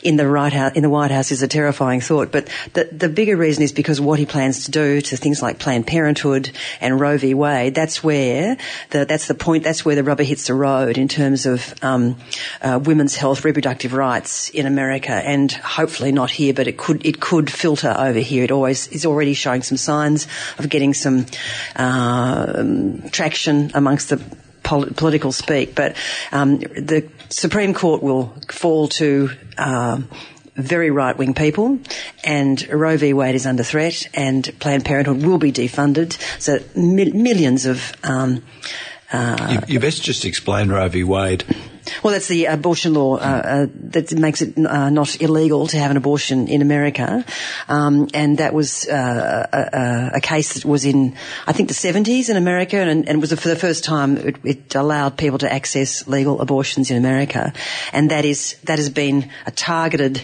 in 0.04 0.16
the 0.16 0.28
right 0.28 0.54
house, 0.54 0.74
in 0.76 0.84
the 0.84 0.90
White 0.90 1.12
House 1.12 1.32
is 1.32 1.44
a 1.44 1.48
terrifying 1.48 2.02
thought. 2.02 2.32
But 2.32 2.50
the 2.74 2.86
the 2.92 3.10
bigger 3.10 3.36
reason 3.36 3.64
is 3.64 3.72
because 3.72 4.00
what 4.00 4.20
he 4.20 4.26
plans 4.26 4.66
to 4.66 4.72
do 4.72 5.02
to 5.02 5.18
things 5.18 5.42
like 5.42 5.60
Planned 5.60 5.88
Parenthood 5.88 6.52
and 6.80 7.00
Roe 7.00 7.18
v. 7.18 7.34
Wade. 7.34 7.76
That's 7.76 8.04
where 8.04 8.58
the, 8.92 9.06
that's 9.06 9.28
the 9.28 9.36
point. 9.36 9.64
That's 9.64 9.84
where 9.84 9.96
the 9.96 10.04
rubber 10.04 10.24
hits 10.24 10.48
the 10.48 10.54
road 10.54 10.98
in 10.98 11.08
terms 11.08 11.46
of 11.46 11.74
um, 11.82 12.16
uh, 12.62 12.80
women's 12.84 13.16
health, 13.16 13.46
reproductive 13.46 13.94
rights 13.94 14.50
in 14.50 14.66
America, 14.66 15.12
and 15.12 15.52
hopefully 15.52 16.12
not 16.12 16.32
here, 16.32 16.54
but 16.54 16.68
it 16.68 16.78
could 16.78 17.06
it 17.06 17.20
could 17.20 17.52
filter 17.52 17.96
over 17.98 18.20
here. 18.20 18.44
It 18.44 18.52
always 18.52 18.88
is 18.88 19.06
already 19.06 19.34
showing 19.34 19.64
some 19.64 19.78
signs 19.78 20.28
of 20.58 20.70
getting 20.70 20.94
some 20.94 21.26
uh, 21.76 22.64
traction 23.12 23.72
amongst 23.74 24.10
the 24.10 24.22
political 24.64 25.32
speak. 25.32 25.76
But 25.76 25.96
um, 26.32 26.58
the 26.58 27.10
Supreme 27.30 27.74
Court 27.74 28.04
will 28.04 28.34
fall 28.50 28.88
to. 28.90 29.30
Uh, 29.58 30.02
very 30.56 30.90
right 30.90 31.16
wing 31.16 31.36
people, 31.36 31.78
and 32.24 32.68
Roe 32.68 32.98
v. 32.98 33.14
Wade 33.14 33.36
is 33.36 33.46
under 33.46 33.62
threat, 33.62 34.08
and 34.16 34.52
Planned 34.60 34.86
Parenthood 34.86 35.24
will 35.24 35.38
be 35.38 35.52
defunded. 35.52 36.18
So 36.42 36.58
mi- 36.76 37.12
millions 37.12 37.68
of 37.68 37.94
um, 38.04 38.42
you, 39.14 39.60
you 39.68 39.80
best 39.80 40.04
just 40.04 40.26
explain 40.26 40.70
Roe 40.70 40.90
v. 40.90 41.04
Wade. 41.04 41.44
Well, 42.04 42.14
that's 42.14 42.28
the 42.28 42.46
abortion 42.46 42.94
law 42.94 43.16
uh, 43.16 43.20
uh, 43.20 43.68
that 43.92 44.14
makes 44.14 44.42
it 44.42 44.58
uh, 44.58 44.90
not 44.90 45.22
illegal 45.22 45.68
to 45.68 45.78
have 45.78 45.92
an 45.92 45.98
abortion 45.98 46.48
in 46.48 46.62
America, 46.62 47.26
um, 47.68 48.08
and 48.14 48.38
that 48.38 48.54
was 48.54 48.88
uh, 48.88 49.48
a, 49.54 50.18
a, 50.18 50.22
case 50.22 50.54
that 50.54 50.66
was 50.66 50.86
in, 50.86 51.16
I 51.46 51.54
think, 51.54 51.70
the 51.70 51.76
70s 51.76 52.30
in 52.30 52.38
America, 52.38 52.78
and, 52.78 53.08
and 53.08 53.22
was 53.22 53.34
for 53.34 53.50
the 53.50 53.56
first 53.56 53.84
time 53.84 54.18
it, 54.18 54.38
it, 54.44 54.76
allowed 54.76 55.18
people 55.18 55.40
to 55.40 55.52
access 55.52 56.08
legal 56.08 56.42
abortions 56.42 56.92
in 56.92 56.98
America, 56.98 57.54
and 57.94 58.12
that 58.12 58.26
is 58.26 58.58
that 58.64 58.78
has 58.78 58.90
been 58.90 59.30
a 59.46 59.52
targeted 59.52 60.22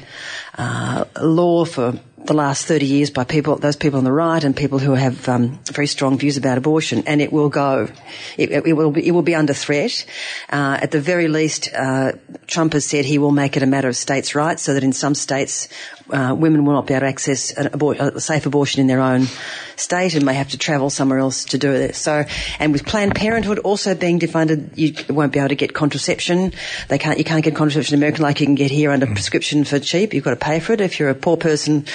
uh, 0.58 1.06
law 1.22 1.66
for 1.66 2.00
the 2.26 2.34
last 2.34 2.66
30 2.66 2.86
years 2.86 3.10
by 3.10 3.24
people, 3.24 3.56
those 3.58 3.76
people 3.76 3.98
on 3.98 4.04
the 4.04 4.12
right 4.12 4.44
and 4.44 4.56
people 4.56 4.80
who 4.80 4.94
have 4.94 5.28
um, 5.28 5.60
very 5.66 5.88
strong 5.88 6.18
views 6.18 6.38
about 6.38 6.58
abortion, 6.58 7.04
and 7.06 7.22
it 7.22 7.32
will 7.32 7.50
go. 7.50 7.90
It, 8.38 8.52
it 8.52 8.74
will 8.74 8.92
be, 8.92 9.08
it 9.08 9.12
will 9.12 9.22
be 9.22 9.36
under 9.36 9.54
threat. 9.54 10.06
Uh, 10.50 10.80
at 10.82 10.92
the 10.92 11.02
very 11.02 11.28
least, 11.28 11.70
uh, 11.74 12.14
Trump 12.48 12.74
has 12.74 12.86
said 12.86 13.06
he 13.06 13.18
will 13.18 13.32
make 13.32 13.58
it 13.58 13.64
a 13.64 13.68
matter 13.68 13.88
of 13.88 13.96
states' 13.96 14.36
rights, 14.36 14.62
so 14.62 14.74
that 14.74 14.84
in 14.84 14.94
some 14.94 15.16
states, 15.16 15.68
uh, 16.10 16.36
women 16.38 16.66
will 16.66 16.74
not 16.74 16.88
be 16.88 16.94
able 16.94 17.02
to 17.02 17.08
access 17.08 17.54
abor- 17.54 18.00
a 18.00 18.20
safe 18.20 18.46
abortion 18.46 18.82
in 18.82 18.88
their 18.88 19.00
own 19.00 19.28
state 19.76 20.16
and 20.16 20.26
may 20.26 20.34
have 20.34 20.50
to 20.50 20.58
travel 20.58 20.90
somewhere 20.90 21.20
else 21.20 21.46
to 21.46 21.58
do 21.58 21.72
it. 21.72 21.96
So, 21.96 22.26
and 22.60 22.74
with 22.74 22.86
Planned 22.86 23.16
Parenthood 23.16 23.60
also 23.60 23.96
being 23.96 24.20
defunded, 24.20 24.78
you 24.78 24.94
won't 25.14 25.32
be 25.32 25.40
able 25.40 25.50
to 25.50 25.56
get 25.56 25.74
contraception. 25.74 26.54
They 26.90 26.98
can't, 26.98 27.18
you 27.18 27.24
can't 27.24 27.44
get 27.44 27.56
contraception 27.56 27.96
in 27.96 28.00
America 28.00 28.22
like 28.22 28.40
you 28.40 28.46
can 28.46 28.56
get 28.56 28.72
here 28.72 28.92
under 28.92 29.06
prescription 29.06 29.64
for 29.64 29.80
cheap. 29.80 30.14
You've 30.14 30.24
got 30.24 30.32
to 30.32 30.36
pay 30.36 30.60
for 30.60 30.74
it 30.74 30.82
if 30.82 31.00
you're 31.00 31.10
a 31.10 31.16
poor 31.16 31.38
person 31.38 31.86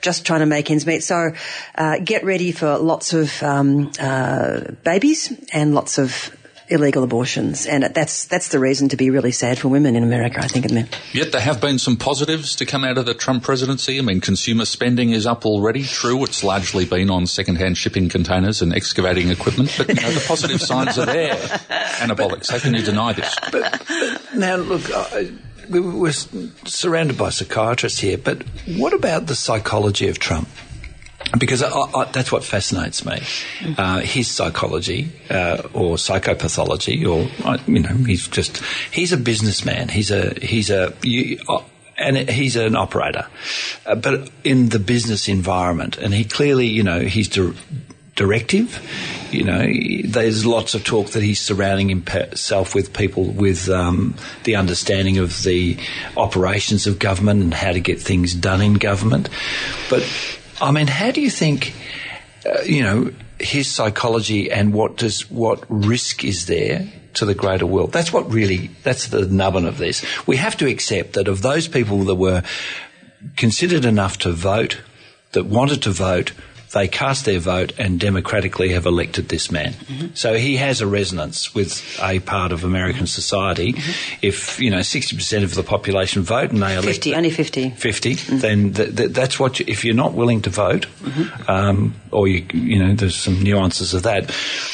just 0.00 0.26
trying 0.26 0.40
to 0.40 0.46
make 0.46 0.70
ends 0.70 0.86
meet. 0.86 1.02
So, 1.02 1.32
uh, 1.74 1.98
get 1.98 2.24
ready 2.24 2.52
for 2.52 2.76
lots 2.78 3.12
of 3.12 3.42
um, 3.42 3.90
uh, 3.98 4.60
babies 4.82 5.32
and 5.52 5.74
lots 5.74 5.98
of 5.98 6.36
illegal 6.68 7.02
abortions, 7.02 7.66
and 7.66 7.84
that's 7.84 8.24
that's 8.26 8.48
the 8.48 8.58
reason 8.58 8.88
to 8.90 8.96
be 8.96 9.10
really 9.10 9.32
sad 9.32 9.58
for 9.58 9.68
women 9.68 9.96
in 9.96 10.02
America. 10.02 10.40
I 10.40 10.48
think, 10.48 10.66
isn't 10.66 10.96
Yet 11.12 11.32
there 11.32 11.40
have 11.40 11.60
been 11.60 11.78
some 11.78 11.96
positives 11.96 12.56
to 12.56 12.66
come 12.66 12.84
out 12.84 12.98
of 12.98 13.06
the 13.06 13.14
Trump 13.14 13.42
presidency. 13.42 13.98
I 13.98 14.02
mean, 14.02 14.20
consumer 14.20 14.64
spending 14.64 15.10
is 15.10 15.26
up 15.26 15.44
already. 15.44 15.84
True, 15.84 16.24
it's 16.24 16.42
largely 16.42 16.84
been 16.84 17.10
on 17.10 17.26
second-hand 17.26 17.76
shipping 17.76 18.08
containers 18.08 18.62
and 18.62 18.74
excavating 18.74 19.30
equipment, 19.30 19.74
but 19.76 19.88
you 19.88 19.94
know, 19.94 20.10
the 20.10 20.24
positive 20.26 20.60
signs 20.72 20.98
are 20.98 21.06
there. 21.06 21.34
Annabolics, 21.34 22.50
how 22.50 22.58
can 22.58 22.74
you 22.74 22.82
deny 22.82 23.12
this? 23.12 23.34
But, 23.52 23.82
but 23.86 24.34
now, 24.34 24.56
look. 24.56 24.90
Uh, 24.90 25.06
I, 25.12 25.30
we're 25.70 26.12
surrounded 26.12 27.16
by 27.16 27.30
psychiatrists 27.30 27.98
here, 27.98 28.18
but 28.18 28.42
what 28.66 28.92
about 28.92 29.26
the 29.26 29.34
psychology 29.34 30.08
of 30.08 30.18
Trump? 30.18 30.46
Because 31.38 31.62
I, 31.62 31.70
I, 31.70 32.04
that's 32.12 32.30
what 32.30 32.44
fascinates 32.44 33.04
me. 33.04 33.22
Uh, 33.76 34.00
his 34.00 34.30
psychology 34.30 35.10
uh, 35.30 35.62
or 35.72 35.96
psychopathology, 35.96 37.06
or 37.06 37.28
uh, 37.46 37.58
you 37.66 37.80
know, 37.80 37.94
he's 37.94 38.28
just 38.28 38.58
he's 38.90 39.12
a 39.12 39.16
businessman. 39.16 39.88
He's 39.88 40.10
a 40.10 40.34
he's 40.40 40.70
a 40.70 40.94
you, 41.02 41.38
uh, 41.48 41.62
and 41.96 42.16
he's 42.28 42.56
an 42.56 42.76
operator, 42.76 43.26
uh, 43.86 43.94
but 43.94 44.30
in 44.42 44.68
the 44.68 44.78
business 44.78 45.28
environment, 45.28 45.96
and 45.96 46.12
he 46.12 46.24
clearly, 46.24 46.66
you 46.66 46.82
know, 46.82 47.00
he's. 47.00 47.28
Di- 47.28 47.54
directive. 48.16 48.80
You 49.32 49.44
know, 49.44 49.66
there's 50.04 50.46
lots 50.46 50.74
of 50.74 50.84
talk 50.84 51.10
that 51.10 51.22
he's 51.22 51.40
surrounding 51.40 51.88
himself 51.88 52.74
with 52.74 52.92
people 52.92 53.24
with 53.24 53.68
um, 53.68 54.14
the 54.44 54.54
understanding 54.54 55.18
of 55.18 55.42
the 55.42 55.78
operations 56.16 56.86
of 56.86 56.98
government 56.98 57.42
and 57.42 57.52
how 57.52 57.72
to 57.72 57.80
get 57.80 58.00
things 58.00 58.34
done 58.34 58.60
in 58.60 58.74
government. 58.74 59.28
But 59.90 60.08
I 60.60 60.70
mean, 60.70 60.86
how 60.86 61.10
do 61.10 61.20
you 61.20 61.30
think, 61.30 61.74
uh, 62.46 62.62
you 62.62 62.82
know, 62.82 63.12
his 63.38 63.68
psychology 63.68 64.50
and 64.50 64.72
what 64.72 64.96
does 64.96 65.28
what 65.30 65.64
risk 65.68 66.24
is 66.24 66.46
there 66.46 66.88
to 67.14 67.24
the 67.24 67.34
greater 67.34 67.66
world? 67.66 67.92
That's 67.92 68.12
what 68.12 68.32
really 68.32 68.70
that's 68.82 69.08
the 69.08 69.26
nubbin 69.26 69.66
of 69.66 69.78
this. 69.78 70.04
We 70.26 70.36
have 70.36 70.56
to 70.58 70.68
accept 70.68 71.14
that 71.14 71.28
of 71.28 71.42
those 71.42 71.68
people 71.68 72.04
that 72.04 72.14
were 72.14 72.42
considered 73.36 73.84
enough 73.84 74.18
to 74.18 74.32
vote, 74.32 74.80
that 75.32 75.46
wanted 75.46 75.82
to 75.82 75.90
vote, 75.90 76.32
they 76.74 76.88
cast 76.88 77.24
their 77.24 77.38
vote 77.38 77.72
and 77.78 77.98
democratically 77.98 78.70
have 78.70 78.84
elected 78.84 79.28
this 79.28 79.50
man. 79.50 79.72
Mm-hmm. 79.72 80.06
So 80.14 80.34
he 80.34 80.56
has 80.56 80.80
a 80.80 80.86
resonance 80.86 81.54
with 81.54 81.98
a 82.02 82.18
part 82.18 82.52
of 82.52 82.64
American 82.64 83.06
society. 83.06 83.72
Mm-hmm. 83.72 84.18
If, 84.22 84.60
you 84.60 84.70
know, 84.70 84.80
60% 84.80 85.44
of 85.44 85.54
the 85.54 85.62
population 85.62 86.22
vote 86.22 86.50
and 86.50 86.60
they 86.62 86.74
elect... 86.74 86.86
50, 86.86 87.14
only 87.14 87.30
50. 87.30 87.70
50, 87.70 88.14
mm-hmm. 88.14 88.38
then 88.38 88.74
th- 88.74 88.96
th- 88.96 89.10
that's 89.12 89.38
what, 89.38 89.60
you, 89.60 89.66
if 89.68 89.84
you're 89.84 89.94
not 89.94 90.14
willing 90.14 90.42
to 90.42 90.50
vote, 90.50 90.86
mm-hmm. 91.00 91.50
um, 91.50 91.94
or 92.10 92.26
you, 92.26 92.44
you 92.52 92.78
know, 92.78 92.94
there's 92.94 93.16
some 93.16 93.40
nuances 93.40 93.94
of 93.94 94.02
that. 94.02 94.26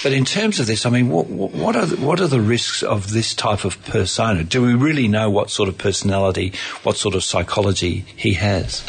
But 0.02 0.12
in 0.12 0.24
terms 0.24 0.58
of 0.58 0.66
this, 0.66 0.86
I 0.86 0.90
mean, 0.90 1.10
what, 1.10 1.26
what 1.28 1.76
are 1.76 1.86
the, 1.86 1.96
what 2.04 2.20
are 2.20 2.28
the 2.28 2.40
risks 2.40 2.82
of 2.82 3.12
this 3.12 3.34
type 3.34 3.66
of 3.66 3.82
persona? 3.84 4.42
Do 4.42 4.62
we 4.62 4.74
really 4.74 5.06
know 5.06 5.28
what 5.28 5.50
sort 5.50 5.68
of 5.68 5.76
personality, 5.76 6.54
what 6.82 6.96
sort 6.96 7.14
of 7.14 7.22
psychology 7.22 8.06
he 8.16 8.32
has? 8.34 8.82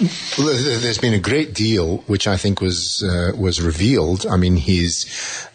There's 0.00 0.98
been 0.98 1.12
a 1.12 1.18
great 1.18 1.54
deal 1.54 1.98
which 2.06 2.26
I 2.26 2.38
think 2.38 2.60
was 2.60 3.02
uh, 3.02 3.32
was 3.36 3.60
revealed. 3.60 4.26
I 4.26 4.36
mean, 4.36 4.56
his 4.56 5.06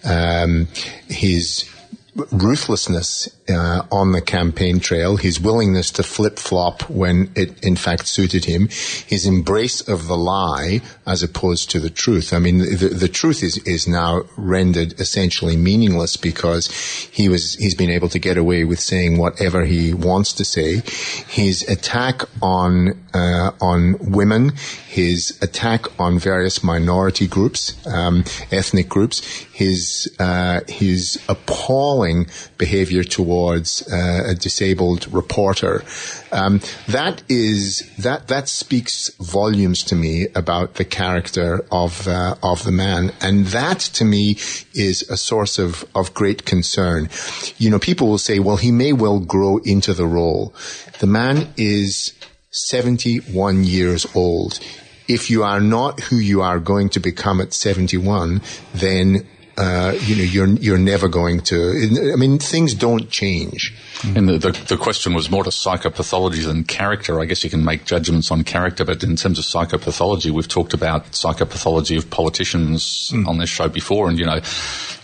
um, 0.04 0.68
his 1.08 1.68
ruthlessness 2.16 3.28
uh, 3.50 3.82
on 3.92 4.14
the 4.14 4.22
campaign 4.22 4.80
trail, 4.80 5.18
his 5.18 5.40
willingness 5.40 5.92
to 5.92 6.04
flip 6.04 6.40
flop 6.40 6.90
when 6.90 7.32
it 7.36 7.64
in 7.64 7.76
fact 7.76 8.08
suited 8.08 8.46
him, 8.46 8.70
his 9.06 9.26
embrace 9.26 9.82
of 9.88 10.08
the 10.08 10.18
lie 10.18 10.82
as 11.06 11.22
opposed 11.22 11.70
to 11.72 11.80
the 11.80 11.90
truth. 11.90 12.34
I 12.34 12.40
mean, 12.40 12.60
the, 12.60 12.92
the 12.94 13.10
truth 13.10 13.44
is, 13.44 13.58
is 13.60 13.88
now 13.88 14.24
rendered 14.38 15.00
essentially 15.00 15.58
meaningless 15.58 16.16
because 16.16 16.68
he 17.12 17.28
was, 17.28 17.56
he's 17.56 17.76
been 17.76 17.90
able 17.90 18.10
to 18.10 18.20
get 18.20 18.38
away 18.38 18.64
with 18.64 18.80
saying 18.80 19.18
whatever 19.18 19.66
he 19.66 19.94
wants 19.94 20.34
to 20.34 20.46
say. 20.46 20.82
His 21.28 21.68
attack 21.70 22.22
on, 22.42 23.04
uh, 23.14 23.52
on 23.62 23.98
women, 24.00 24.54
his 24.88 25.38
attack 25.42 26.00
on 26.00 26.18
various 26.18 26.64
minority 26.64 27.28
groups, 27.28 27.76
um, 27.86 28.24
ethnic 28.52 28.88
groups, 28.88 29.20
his, 29.52 30.16
uh, 30.20 30.62
his 30.68 31.22
appalling 31.28 32.05
behavior 32.58 33.04
towards 33.04 33.88
uh, 33.92 34.24
a 34.28 34.36
disabled 34.36 35.12
reporter. 35.14 35.84
Um, 36.32 36.62
that 36.88 37.24
is 37.30 37.92
that 37.98 38.28
that 38.28 38.48
speaks 38.48 39.10
volumes 39.20 39.84
to 39.86 39.96
me 39.96 40.28
about 40.36 40.76
the 40.76 40.86
character 40.86 41.66
of 41.72 42.08
uh, 42.08 42.36
of 42.44 42.64
the 42.64 42.72
man, 42.72 43.12
and 43.22 43.48
that 43.48 43.80
to 43.98 44.06
me 44.06 44.38
is 44.74 45.10
a 45.10 45.18
source 45.18 45.60
of 45.60 45.86
of 45.96 46.14
great 46.14 46.46
concern. 46.46 47.10
You 47.58 47.70
know, 47.70 47.80
people 47.80 48.08
will 48.08 48.18
say, 48.30 48.40
"Well, 48.40 48.58
he 48.58 48.72
may 48.72 48.94
well 48.94 49.20
grow 49.20 49.58
into 49.58 49.94
the 49.94 50.08
role." 50.08 50.54
The 51.00 51.08
man 51.08 51.54
is 51.58 52.14
71 52.52 53.66
years 53.66 54.06
old. 54.16 54.60
If 55.08 55.30
you 55.30 55.44
are 55.44 55.60
not 55.60 56.00
who 56.00 56.16
you 56.16 56.42
are 56.42 56.60
going 56.60 56.90
to 56.92 57.00
become 57.00 57.42
at 57.42 57.54
71, 57.54 58.42
then 58.74 59.28
uh, 59.58 59.98
you 60.02 60.16
know, 60.18 60.24
you're 60.24 60.48
you're 60.48 60.78
never 60.78 61.08
going 61.08 61.40
to. 61.40 62.12
I 62.14 62.18
mean, 62.18 62.40
things 62.40 62.74
don't 62.74 63.10
change. 63.10 63.74
And 64.04 64.28
the, 64.28 64.38
the, 64.38 64.52
the 64.52 64.78
question 64.78 65.14
was 65.14 65.32
more 65.32 65.44
to 65.44 65.50
psychopathology 65.50 66.46
than 66.46 66.66
character. 66.66 67.22
I 67.22 67.26
guess 67.26 67.44
you 67.44 67.50
can 67.50 67.64
make 67.64 67.86
judgments 67.86 68.32
on 68.32 68.44
character, 68.44 68.84
but 68.84 69.04
in 69.04 69.16
terms 69.16 69.40
of 69.40 69.46
psychopathology, 69.46 70.30
we've 70.30 70.48
talked 70.48 70.74
about 70.74 71.12
psychopathology 71.12 71.98
of 71.98 72.10
politicians 72.10 73.12
mm. 73.14 73.26
on 73.28 73.38
this 73.38 73.50
show 73.50 73.70
before, 73.70 74.10
and 74.10 74.20
you 74.20 74.26
know, 74.26 74.42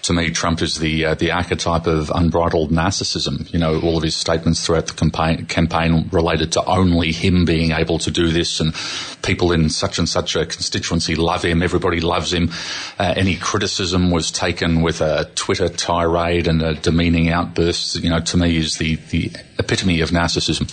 to 0.04 0.14
me, 0.14 0.32
Trump 0.32 0.62
is 0.62 0.80
the 0.80 1.06
uh, 1.06 1.16
the 1.16 1.32
archetype 1.32 1.88
of 1.88 2.12
unbridled 2.14 2.72
narcissism. 2.72 3.52
You 3.54 3.60
know, 3.60 3.80
all 3.82 3.98
of 3.98 4.04
his 4.04 4.16
statements 4.16 4.66
throughout 4.66 4.88
the 4.88 4.94
campaign, 4.94 5.46
campaign 5.46 6.10
related 6.12 6.52
to 6.54 6.66
only 6.66 7.12
him 7.12 7.46
being 7.46 7.72
able 7.72 8.00
to 8.00 8.12
do 8.12 8.30
this, 8.30 8.60
and 8.60 8.74
people 9.22 9.52
in 9.52 9.70
such 9.70 10.00
and 10.00 10.10
such 10.10 10.36
a 10.36 10.46
constituency 10.46 11.16
love 11.16 11.44
him. 11.44 11.62
Everybody 11.62 12.02
loves 12.02 12.34
him. 12.34 12.52
Uh, 12.98 13.14
any 13.16 13.36
criticism 13.36 14.12
was 14.12 14.32
taken 14.32 14.82
with 14.82 15.02
a 15.02 15.30
Twitter 15.36 15.70
tirade 15.70 16.48
and 16.48 16.62
a 16.62 16.74
demeaning 16.74 17.30
outburst. 17.30 17.96
You 17.98 18.10
know, 18.10 18.20
to 18.20 18.38
me, 18.38 18.58
is 18.58 18.78
the 18.78 18.96
the 19.10 19.32
epitome 19.60 20.02
of 20.02 20.10
narcissism, 20.10 20.70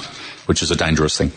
which 0.47 0.62
is 0.62 0.70
a 0.70 0.76
dangerous 0.76 1.18
thing. 1.18 1.32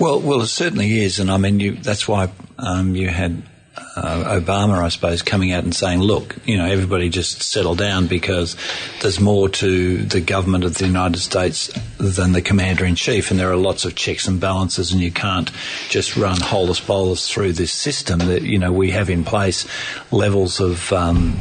Well, 0.00 0.20
well, 0.20 0.40
it 0.42 0.48
certainly 0.48 1.00
is, 1.00 1.20
and 1.20 1.30
I 1.30 1.36
mean, 1.36 1.60
you, 1.60 1.72
that's 1.72 2.08
why 2.08 2.30
um, 2.58 2.96
you 2.96 3.08
had 3.08 3.42
uh, 3.76 4.38
Obama, 4.40 4.82
I 4.82 4.88
suppose, 4.88 5.22
coming 5.22 5.52
out 5.52 5.64
and 5.64 5.74
saying, 5.74 6.00
look, 6.00 6.36
you 6.44 6.58
know, 6.58 6.66
everybody 6.66 7.08
just 7.08 7.42
settle 7.42 7.74
down 7.74 8.06
because 8.06 8.56
there's 9.00 9.18
more 9.18 9.48
to 9.48 9.98
the 9.98 10.20
government 10.20 10.64
of 10.64 10.74
the 10.74 10.86
United 10.86 11.18
States 11.18 11.68
than 11.98 12.32
the 12.32 12.42
commander 12.42 12.84
in 12.84 12.94
chief, 12.96 13.30
and 13.30 13.40
there 13.40 13.50
are 13.50 13.56
lots 13.56 13.84
of 13.84 13.94
checks 13.94 14.28
and 14.28 14.40
balances, 14.40 14.92
and 14.92 15.00
you 15.00 15.10
can't 15.10 15.50
just 15.88 16.16
run 16.16 16.38
holus 16.38 16.80
bolus 16.80 17.30
through 17.30 17.52
this 17.52 17.72
system 17.72 18.18
that, 18.18 18.42
you 18.42 18.58
know, 18.58 18.72
we 18.72 18.90
have 18.90 19.08
in 19.08 19.24
place 19.24 19.66
levels 20.10 20.60
of. 20.60 20.92
Um, 20.92 21.40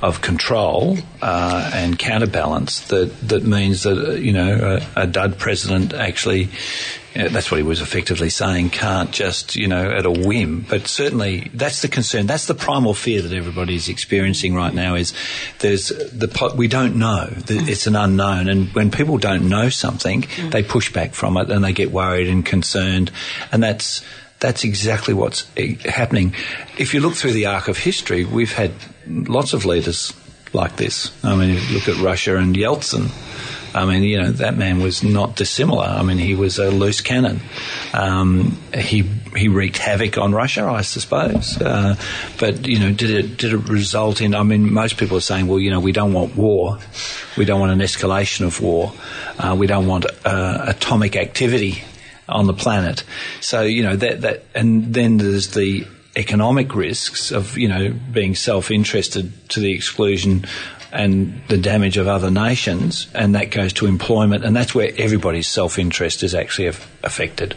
of 0.00 0.20
control 0.20 0.96
uh, 1.22 1.70
and 1.74 1.98
counterbalance 1.98 2.80
that 2.88 3.12
that 3.28 3.42
means 3.42 3.82
that 3.82 3.98
uh, 3.98 4.12
you 4.12 4.32
know 4.32 4.80
a, 4.96 5.02
a 5.02 5.06
dud 5.06 5.38
president 5.38 5.92
actually 5.92 6.48
that's 7.26 7.50
what 7.50 7.56
he 7.56 7.64
was 7.64 7.80
effectively 7.80 8.30
saying 8.30 8.70
can't 8.70 9.10
just 9.10 9.56
you 9.56 9.66
know 9.66 9.90
at 9.90 10.06
a 10.06 10.10
whim. 10.10 10.64
But 10.68 10.86
certainly 10.86 11.50
that's 11.52 11.82
the 11.82 11.88
concern. 11.88 12.26
That's 12.26 12.46
the 12.46 12.54
primal 12.54 12.94
fear 12.94 13.22
that 13.22 13.32
everybody 13.32 13.74
is 13.74 13.88
experiencing 13.88 14.54
right 14.54 14.72
now 14.72 14.94
is 14.94 15.12
there's 15.58 15.88
the 15.88 16.52
we 16.56 16.68
don't 16.68 16.96
know. 16.96 17.28
It's 17.48 17.86
an 17.86 17.96
unknown. 17.96 18.48
And 18.48 18.68
when 18.68 18.90
people 18.90 19.18
don't 19.18 19.48
know 19.48 19.68
something 19.68 20.22
mm. 20.22 20.50
they 20.50 20.62
push 20.62 20.92
back 20.92 21.14
from 21.14 21.36
it 21.36 21.50
and 21.50 21.64
they 21.64 21.72
get 21.72 21.90
worried 21.90 22.28
and 22.28 22.44
concerned. 22.44 23.10
And 23.50 23.62
that's 23.62 24.02
that's 24.40 24.64
exactly 24.64 25.14
what's 25.14 25.48
happening. 25.84 26.34
If 26.78 26.94
you 26.94 27.00
look 27.00 27.14
through 27.14 27.32
the 27.32 27.46
arc 27.46 27.68
of 27.68 27.76
history, 27.76 28.24
we've 28.24 28.52
had 28.52 28.72
lots 29.06 29.52
of 29.52 29.64
leaders 29.64 30.12
like 30.52 30.76
this. 30.76 31.12
I 31.24 31.34
mean, 31.34 31.50
you 31.50 31.74
look 31.74 31.88
at 31.88 31.96
Russia 31.96 32.36
and 32.36 32.54
Yeltsin. 32.54 33.10
I 33.74 33.84
mean, 33.84 34.02
you 34.02 34.20
know, 34.20 34.30
that 34.30 34.56
man 34.56 34.80
was 34.80 35.02
not 35.02 35.36
dissimilar. 35.36 35.84
I 35.84 36.02
mean, 36.02 36.16
he 36.16 36.34
was 36.34 36.58
a 36.58 36.70
loose 36.70 37.00
cannon. 37.02 37.40
Um, 37.92 38.58
he 38.74 39.02
he 39.36 39.48
wreaked 39.48 39.76
havoc 39.76 40.16
on 40.16 40.32
Russia, 40.32 40.64
I 40.64 40.80
suppose. 40.80 41.60
Uh, 41.60 41.96
but 42.38 42.66
you 42.66 42.78
know, 42.78 42.92
did 42.92 43.10
it 43.10 43.36
did 43.36 43.52
it 43.52 43.68
result 43.68 44.22
in? 44.22 44.34
I 44.34 44.42
mean, 44.42 44.72
most 44.72 44.96
people 44.96 45.18
are 45.18 45.22
saying, 45.22 45.48
well, 45.48 45.58
you 45.58 45.70
know, 45.70 45.80
we 45.80 45.92
don't 45.92 46.14
want 46.14 46.34
war. 46.34 46.78
We 47.36 47.44
don't 47.44 47.60
want 47.60 47.72
an 47.72 47.80
escalation 47.80 48.46
of 48.46 48.60
war. 48.60 48.92
Uh, 49.38 49.54
we 49.56 49.66
don't 49.66 49.86
want 49.86 50.06
uh, 50.24 50.64
atomic 50.66 51.14
activity 51.14 51.82
on 52.28 52.46
the 52.46 52.54
planet. 52.54 53.04
So 53.40 53.62
you 53.62 53.82
know 53.82 53.96
that 53.96 54.20
that, 54.22 54.44
and 54.54 54.94
then 54.94 55.18
there's 55.18 55.48
the 55.48 55.86
economic 56.16 56.74
risks 56.74 57.30
of 57.30 57.56
you 57.56 57.68
know 57.68 57.94
being 58.12 58.34
self-interested 58.34 59.48
to 59.50 59.60
the 59.60 59.72
exclusion 59.72 60.44
and 60.90 61.40
the 61.48 61.58
damage 61.58 61.96
of 61.96 62.08
other 62.08 62.30
nations, 62.30 63.08
and 63.14 63.34
that 63.34 63.50
goes 63.50 63.72
to 63.74 63.86
employment, 63.86 64.44
and 64.44 64.56
that's 64.56 64.74
where 64.74 64.90
everybody's 64.96 65.46
self-interest 65.46 66.22
is 66.22 66.34
actually 66.34 66.66
affected. 66.66 67.54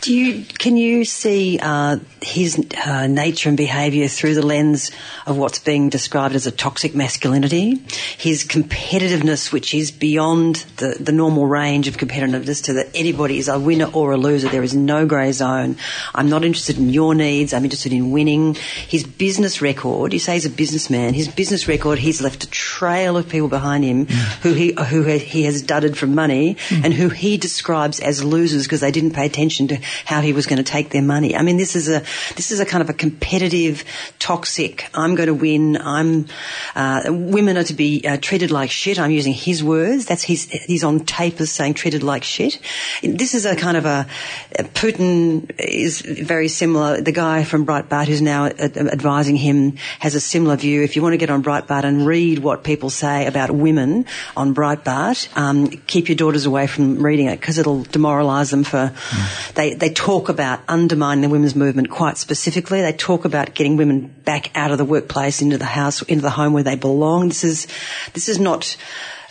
Do 0.00 0.14
you 0.14 0.44
can 0.44 0.76
you 0.76 1.04
see 1.04 1.58
uh, 1.60 1.98
his 2.22 2.64
uh, 2.84 3.06
nature 3.06 3.48
and 3.48 3.56
behaviour 3.56 4.06
through 4.08 4.34
the 4.34 4.44
lens 4.44 4.90
of 5.26 5.36
what's 5.36 5.58
being 5.58 5.88
described 5.88 6.34
as 6.34 6.46
a 6.46 6.50
toxic 6.50 6.94
masculinity? 6.94 7.82
His 8.16 8.44
competitiveness, 8.44 9.52
which 9.52 9.74
is 9.74 9.90
beyond 9.90 10.64
the, 10.76 10.96
the 11.00 11.12
normal 11.12 11.46
range 11.46 11.88
of 11.88 11.96
competitiveness, 11.96 12.64
to 12.64 12.74
that 12.74 12.88
anybody 12.94 13.38
is 13.38 13.48
a 13.48 13.58
winner 13.58 13.86
or 13.86 14.12
a 14.12 14.16
loser. 14.16 14.48
There 14.48 14.62
is 14.62 14.74
no 14.74 15.06
grey 15.06 15.32
zone. 15.32 15.76
I'm 16.14 16.28
not 16.28 16.44
interested 16.44 16.78
in 16.78 16.90
your 16.90 17.14
needs. 17.14 17.52
I'm 17.52 17.64
interested 17.64 17.92
in 17.92 18.12
winning. 18.12 18.54
His 18.54 19.04
business 19.04 19.60
record. 19.60 20.12
You 20.12 20.18
say 20.18 20.34
he's 20.34 20.46
a 20.46 20.50
businessman. 20.50 21.14
His 21.14 21.28
business 21.28 21.66
record. 21.66 21.98
He's 21.98 22.20
left 22.20 22.44
a 22.44 22.50
trail 22.50 23.16
of 23.16 23.28
people 23.28 23.48
behind 23.48 23.82
him 23.82 24.06
who 24.42 24.52
he 24.52 24.72
who 24.88 25.02
he 25.04 25.42
has 25.44 25.62
dudded 25.62 25.96
from 25.96 26.14
money 26.14 26.54
mm. 26.54 26.84
and 26.84 26.94
who 26.94 27.08
he 27.08 27.36
describes 27.36 27.98
as 27.98 28.22
losers 28.22 28.64
because 28.64 28.80
they 28.80 28.92
didn't 28.92 29.12
pay 29.12 29.26
attention 29.26 29.68
to 29.68 29.78
how 30.04 30.20
he 30.20 30.32
was 30.32 30.46
going 30.46 30.58
to 30.58 30.62
take 30.62 30.90
their 30.90 31.02
money. 31.02 31.36
I 31.36 31.42
mean, 31.42 31.56
this 31.56 31.76
is 31.76 31.88
a 31.88 32.00
this 32.36 32.50
is 32.50 32.60
a 32.60 32.66
kind 32.66 32.82
of 32.82 32.90
a 32.90 32.94
competitive, 32.94 33.84
toxic. 34.18 34.88
I'm 34.94 35.14
going 35.14 35.28
to 35.28 35.34
win. 35.34 35.76
I'm 35.76 36.26
uh, 36.74 37.02
women 37.08 37.56
are 37.56 37.64
to 37.64 37.74
be 37.74 38.02
uh, 38.06 38.16
treated 38.20 38.50
like 38.50 38.70
shit. 38.70 38.98
I'm 38.98 39.10
using 39.10 39.32
his 39.32 39.62
words. 39.62 40.06
That's 40.06 40.22
his. 40.22 40.50
He's 40.50 40.84
on 40.84 41.00
tape 41.00 41.40
as 41.40 41.50
saying 41.50 41.74
treated 41.74 42.02
like 42.02 42.24
shit. 42.24 42.58
This 43.02 43.34
is 43.34 43.46
a 43.46 43.56
kind 43.56 43.76
of 43.76 43.84
a 43.84 44.06
Putin 44.74 45.50
is 45.58 46.00
very 46.00 46.48
similar. 46.48 47.00
The 47.00 47.12
guy 47.12 47.44
from 47.44 47.66
Breitbart 47.66 48.06
who's 48.06 48.22
now 48.22 48.46
advising 48.46 49.36
him 49.36 49.76
has 49.98 50.14
a 50.14 50.20
similar 50.20 50.56
view. 50.56 50.82
If 50.82 50.96
you 50.96 51.02
want 51.02 51.12
to 51.14 51.18
get 51.18 51.30
on 51.30 51.42
Breitbart 51.42 51.84
and 51.84 52.06
read 52.06 52.38
what 52.40 52.64
people 52.64 52.90
say 52.90 53.26
about 53.26 53.50
women 53.50 54.06
on 54.36 54.54
Breitbart, 54.54 55.36
um, 55.36 55.68
keep 55.68 56.08
your 56.08 56.16
daughters 56.16 56.46
away 56.46 56.66
from 56.66 57.04
reading 57.04 57.26
it 57.26 57.40
because 57.40 57.58
it'll 57.58 57.84
demoralise 57.84 58.50
them 58.50 58.64
for. 58.64 58.92
Mm. 58.94 59.54
They 59.54 59.74
they 59.78 59.90
talk 59.90 60.28
about 60.28 60.60
undermining 60.68 61.22
the 61.22 61.28
women's 61.28 61.54
movement 61.54 61.90
quite 61.90 62.18
specifically. 62.18 62.80
They 62.80 62.92
talk 62.92 63.24
about 63.24 63.54
getting 63.54 63.76
women 63.76 64.14
back 64.24 64.50
out 64.56 64.70
of 64.70 64.78
the 64.78 64.84
workplace 64.84 65.42
into 65.42 65.58
the 65.58 65.64
house, 65.64 66.02
into 66.02 66.22
the 66.22 66.30
home 66.30 66.52
where 66.52 66.62
they 66.62 66.76
belong. 66.76 67.28
This 67.28 67.44
is, 67.44 67.66
this 68.12 68.28
is 68.28 68.38
not, 68.38 68.76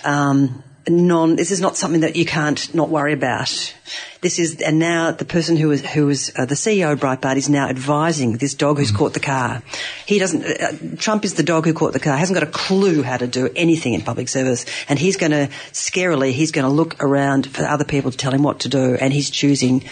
um, 0.03 0.63
non, 0.87 1.35
this 1.35 1.51
is 1.51 1.61
not 1.61 1.77
something 1.77 2.01
that 2.01 2.15
you 2.15 2.25
can't 2.25 2.73
not 2.73 2.89
worry 2.89 3.13
about. 3.13 3.73
This 4.21 4.39
is, 4.39 4.61
and 4.61 4.79
now 4.79 5.11
the 5.11 5.25
person 5.25 5.55
who 5.55 5.71
is, 5.71 5.85
who 5.85 6.09
is 6.09 6.31
uh, 6.35 6.45
the 6.45 6.55
CEO 6.55 6.91
of 6.91 6.99
Breitbart 6.99 7.37
is 7.37 7.49
now 7.49 7.67
advising 7.69 8.37
this 8.37 8.55
dog 8.55 8.77
who's 8.77 8.91
mm. 8.91 8.97
caught 8.97 9.13
the 9.13 9.19
car. 9.19 9.61
He 10.05 10.19
doesn't, 10.19 10.43
uh, 10.43 10.97
Trump 10.97 11.25
is 11.25 11.35
the 11.35 11.43
dog 11.43 11.65
who 11.65 11.73
caught 11.73 11.93
the 11.93 11.99
car, 11.99 12.17
hasn't 12.17 12.39
got 12.39 12.47
a 12.47 12.51
clue 12.51 13.03
how 13.03 13.17
to 13.17 13.27
do 13.27 13.49
anything 13.55 13.93
in 13.93 14.01
public 14.01 14.29
service. 14.29 14.65
And 14.89 14.97
he's 14.97 15.17
going 15.17 15.31
to, 15.31 15.49
scarily, 15.71 16.31
he's 16.31 16.51
going 16.51 16.65
to 16.65 16.71
look 16.71 17.03
around 17.03 17.47
for 17.47 17.65
other 17.65 17.85
people 17.85 18.11
to 18.11 18.17
tell 18.17 18.33
him 18.33 18.43
what 18.43 18.61
to 18.61 18.69
do. 18.69 18.95
And 18.95 19.13
he's 19.13 19.29
choosing 19.29 19.83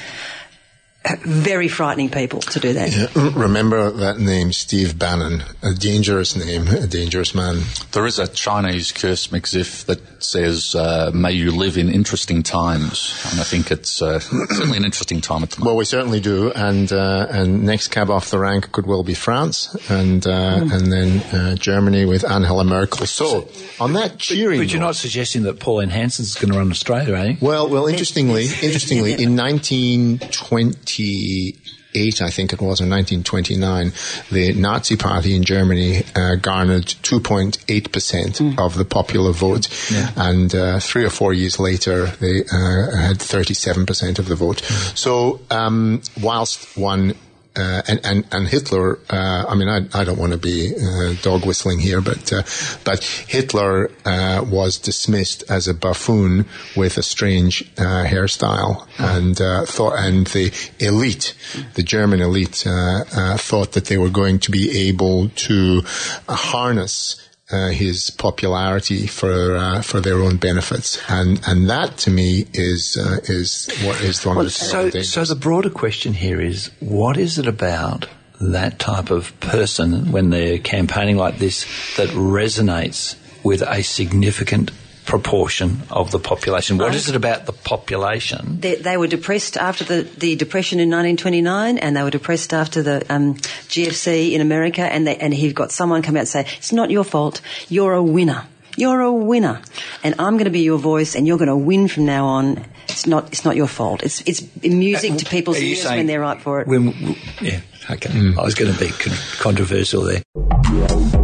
very 1.21 1.67
frightening 1.67 2.09
people 2.09 2.39
to 2.39 2.59
do 2.59 2.73
that. 2.73 2.91
Yeah. 2.91 3.31
Remember 3.35 3.91
that 3.91 4.19
name, 4.19 4.53
Steve 4.53 4.97
Bannon, 4.97 5.43
a 5.61 5.73
dangerous 5.73 6.35
name, 6.35 6.67
a 6.67 6.87
dangerous 6.87 7.35
man. 7.35 7.61
There 7.91 8.05
is 8.05 8.19
a 8.19 8.27
Chinese 8.27 8.91
curse 8.91 9.27
McZiff 9.27 9.85
that 9.85 10.23
says, 10.23 10.75
uh, 10.75 11.11
may 11.13 11.33
you 11.33 11.51
live 11.51 11.77
in 11.77 11.89
interesting 11.89 12.41
times. 12.41 13.21
And 13.31 13.39
I 13.41 13.43
think 13.43 13.69
it's 13.69 14.01
uh, 14.01 14.19
certainly 14.19 14.77
an 14.77 14.85
interesting 14.85 15.19
time 15.19 15.43
at 15.43 15.51
the 15.51 15.59
moment. 15.59 15.67
Well, 15.67 15.75
we 15.75 15.85
certainly 15.85 16.21
do. 16.21 16.51
And, 16.51 16.91
uh, 16.91 17.27
and 17.29 17.65
next 17.65 17.89
cab 17.89 18.09
off 18.09 18.29
the 18.29 18.39
rank 18.39 18.71
could 18.71 18.85
well 18.85 19.03
be 19.03 19.13
France 19.13 19.75
and, 19.89 20.21
mm. 20.21 20.71
and 20.71 20.91
then 20.91 21.19
uh, 21.33 21.55
Germany 21.55 22.05
with 22.05 22.23
Angela 22.23 22.63
Merkel. 22.63 23.05
So, 23.07 23.49
on 23.79 23.93
that 23.93 24.19
cheering 24.19 24.59
But, 24.59 24.65
but 24.65 24.71
you're 24.71 24.79
note, 24.79 24.87
not 24.87 24.95
suggesting 24.95 25.43
that 25.43 25.59
Pauline 25.59 25.89
Hanson's 25.89 26.35
going 26.35 26.53
to 26.53 26.57
run 26.57 26.71
Australia, 26.71 27.15
are 27.15 27.25
you? 27.25 27.37
Well, 27.41 27.67
well, 27.67 27.87
interestingly, 27.87 28.45
interestingly, 28.45 29.11
in 29.21 29.35
1920, 29.35 30.92
1928, 30.99 32.21
I 32.21 32.29
think 32.29 32.53
it 32.53 32.61
was, 32.61 32.81
or 32.81 32.87
1929, 32.87 33.91
the 34.31 34.53
Nazi 34.53 34.95
Party 34.95 35.35
in 35.35 35.43
Germany 35.43 36.03
uh, 36.15 36.35
garnered 36.35 36.85
2.8 36.85 37.91
percent 37.91 38.35
mm. 38.35 38.59
of 38.59 38.75
the 38.75 38.85
popular 38.85 39.31
vote, 39.31 39.69
yeah. 39.91 40.11
and 40.15 40.53
uh, 40.53 40.79
three 40.79 41.03
or 41.03 41.09
four 41.09 41.33
years 41.33 41.59
later, 41.59 42.07
they 42.19 42.43
uh, 42.51 42.95
had 42.95 43.21
37 43.21 43.85
percent 43.85 44.19
of 44.19 44.27
the 44.27 44.35
vote. 44.35 44.61
Mm. 44.61 44.97
So, 44.97 45.41
um, 45.49 46.01
whilst 46.21 46.77
one 46.77 47.15
uh, 47.55 47.83
and, 47.87 47.99
and, 48.03 48.25
and 48.31 48.47
Hitler, 48.47 48.97
uh, 49.09 49.45
I 49.47 49.55
mean, 49.55 49.69
I, 49.69 49.85
I 49.93 50.03
don't 50.03 50.17
want 50.17 50.31
to 50.31 50.39
be 50.39 50.73
uh, 50.75 51.13
dog 51.21 51.45
whistling 51.45 51.79
here, 51.79 52.01
but, 52.01 52.33
uh, 52.33 52.41
but 52.83 53.03
Hitler 53.03 53.91
uh, 54.05 54.43
was 54.49 54.79
dismissed 54.79 55.43
as 55.49 55.67
a 55.67 55.73
buffoon 55.73 56.45
with 56.75 56.97
a 56.97 57.03
strange 57.03 57.61
uh, 57.77 58.05
hairstyle 58.05 58.87
and, 58.97 59.37
thought, 59.67 59.93
and 59.97 60.25
the 60.27 60.51
elite, 60.79 61.35
the 61.75 61.83
German 61.83 62.21
elite, 62.21 62.65
thought 62.65 63.73
that 63.73 63.85
they 63.85 63.97
were 63.97 64.09
going 64.09 64.39
to 64.39 64.51
be 64.51 64.87
able 64.87 65.29
to 65.29 65.81
harness 66.27 67.19
uh, 67.51 67.69
his 67.69 68.09
popularity 68.09 69.05
for 69.07 69.55
uh, 69.55 69.81
for 69.81 69.99
their 69.99 70.19
own 70.19 70.37
benefits, 70.37 70.99
and 71.09 71.41
and 71.45 71.69
that 71.69 71.97
to 71.97 72.09
me 72.09 72.45
is 72.53 72.97
uh, 72.97 73.19
is 73.25 73.69
what 73.83 74.01
is 74.01 74.25
one 74.25 74.37
well, 74.37 74.45
of 74.45 74.51
the 74.51 74.57
so 74.57 74.89
so 75.01 75.23
the 75.25 75.35
broader 75.35 75.69
question 75.69 76.13
here 76.13 76.41
is 76.41 76.71
what 76.79 77.17
is 77.17 77.37
it 77.37 77.47
about 77.47 78.07
that 78.39 78.79
type 78.79 79.11
of 79.11 79.37
person 79.39 80.11
when 80.11 80.29
they're 80.29 80.57
campaigning 80.57 81.17
like 81.17 81.37
this 81.37 81.65
that 81.97 82.09
resonates 82.09 83.15
with 83.43 83.61
a 83.61 83.83
significant 83.83 84.71
proportion 85.05 85.81
of 85.89 86.11
the 86.11 86.19
population. 86.19 86.77
What 86.77 86.95
is 86.95 87.09
it 87.09 87.15
about 87.15 87.45
the 87.45 87.53
population? 87.53 88.59
They, 88.59 88.75
they 88.75 88.97
were 88.97 89.07
depressed 89.07 89.57
after 89.57 89.83
the, 89.83 90.03
the 90.17 90.35
depression 90.35 90.79
in 90.79 90.89
1929, 90.89 91.77
and 91.77 91.95
they 91.95 92.03
were 92.03 92.09
depressed 92.09 92.53
after 92.53 92.81
the 92.81 93.05
um, 93.09 93.35
GFC 93.35 94.31
in 94.31 94.41
America. 94.41 94.81
And 94.81 95.05
they, 95.07 95.17
and 95.17 95.33
he 95.33 95.51
got 95.53 95.71
someone 95.71 96.01
come 96.01 96.15
out 96.15 96.21
and 96.21 96.27
say, 96.27 96.45
"It's 96.57 96.71
not 96.71 96.89
your 96.89 97.03
fault. 97.03 97.41
You're 97.69 97.93
a 97.93 98.03
winner. 98.03 98.45
You're 98.75 99.01
a 99.01 99.11
winner, 99.11 99.61
and 100.03 100.15
I'm 100.17 100.33
going 100.33 100.45
to 100.45 100.51
be 100.51 100.61
your 100.61 100.79
voice, 100.79 101.15
and 101.15 101.27
you're 101.27 101.37
going 101.37 101.47
to 101.47 101.57
win 101.57 101.87
from 101.87 102.05
now 102.05 102.25
on." 102.25 102.65
It's 102.89 103.07
not. 103.07 103.27
It's 103.27 103.45
not 103.45 103.55
your 103.55 103.67
fault. 103.67 104.03
It's 104.03 104.21
it's 104.25 104.43
music 104.63 105.17
to 105.17 105.25
people's 105.25 105.59
ears 105.59 105.83
saying 105.83 105.97
when 105.97 106.07
they're 106.07 106.19
right 106.19 106.41
for 106.41 106.61
it. 106.61 106.67
When, 106.67 107.15
yeah, 107.41 107.61
okay. 107.89 108.11
I 108.37 108.43
was 108.43 108.55
going 108.55 108.73
to 108.73 108.79
be 108.79 108.89
con- 108.89 109.17
controversial 109.39 110.03
there. 110.03 111.22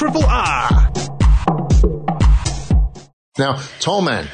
Triple 0.00 0.24
R. 0.24 0.92
Now, 3.36 3.60
Tallman. 3.80 4.26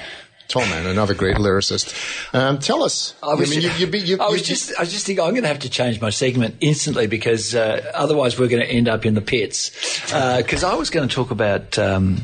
Tallman, 0.49 0.87
another 0.87 1.15
great 1.15 1.37
lyricist. 1.37 1.95
Um, 2.33 2.59
tell 2.59 2.85
us. 2.85 3.15
I 3.23 3.35
was, 3.35 3.51
mean, 3.51 3.63
you, 3.63 3.71
you, 3.71 3.87
you, 3.99 4.19
I 4.21 4.29
was 4.29 4.43
just, 4.43 4.77
I 4.77 4.83
was 4.83 4.93
just 4.93 5.07
thinking, 5.07 5.25
I'm 5.25 5.33
going 5.33 5.43
to 5.43 5.49
have 5.49 5.61
to 5.61 5.71
change 5.71 6.01
my 6.01 6.11
segment 6.11 6.57
instantly 6.61 7.09
because 7.09 7.55
uh, 7.55 7.91
otherwise 7.95 8.39
we're 8.39 8.49
going 8.49 8.63
to 8.63 8.69
end 8.69 8.89
up 8.89 9.05
in 9.05 9.15
the 9.15 9.21
pits. 9.21 9.71
Because 10.07 10.63
I 10.63 10.75
was 10.75 10.91
going 10.91 11.09
to 11.09 11.15
talk 11.15 11.33
about 11.33 11.79
um, 11.79 12.19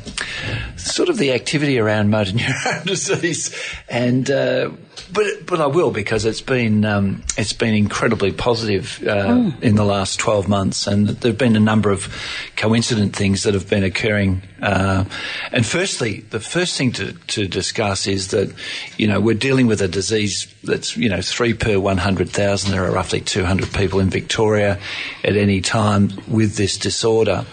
sort 0.76 1.08
of 1.08 1.18
the 1.18 1.32
activity 1.32 1.78
around 1.78 2.10
motor 2.10 2.32
neuron 2.36 2.84
disease, 2.84 3.54
and 3.88 4.30
uh, 4.30 4.70
but 5.12 5.46
but 5.46 5.60
I 5.60 5.66
will 5.66 5.90
because 5.90 6.24
it's 6.24 6.40
been 6.40 6.84
um, 6.84 7.22
it's 7.36 7.52
been 7.52 7.74
incredibly 7.74 8.32
positive 8.32 9.02
uh, 9.06 9.50
in 9.60 9.76
the 9.76 9.84
last 9.84 10.18
12 10.20 10.48
months, 10.48 10.86
and 10.86 11.08
there've 11.08 11.36
been 11.36 11.56
a 11.56 11.60
number 11.60 11.90
of 11.90 12.12
coincident 12.56 13.16
things 13.16 13.42
that 13.42 13.54
have 13.54 13.68
been 13.68 13.84
occurring. 13.84 14.42
Uh, 14.62 15.04
and 15.50 15.66
firstly, 15.66 16.20
the 16.30 16.40
first 16.40 16.78
thing 16.78 16.92
to, 16.92 17.12
to 17.26 17.48
discuss 17.48 18.06
is 18.06 18.28
that 18.28 18.54
you 18.96 19.08
know 19.08 19.20
we're 19.20 19.34
dealing 19.34 19.66
with 19.66 19.82
a 19.82 19.88
disease 19.88 20.52
that's 20.62 20.96
you 20.96 21.08
know 21.08 21.20
three 21.20 21.52
per 21.52 21.78
100,000. 21.78 22.70
There 22.70 22.84
are 22.84 22.92
roughly 22.92 23.20
200 23.20 23.72
people 23.72 23.98
in 24.00 24.08
Victoria 24.08 24.78
at 25.24 25.36
any 25.36 25.60
time 25.60 26.10
with 26.28 26.56
this 26.56 26.78
disorder, 26.78 27.44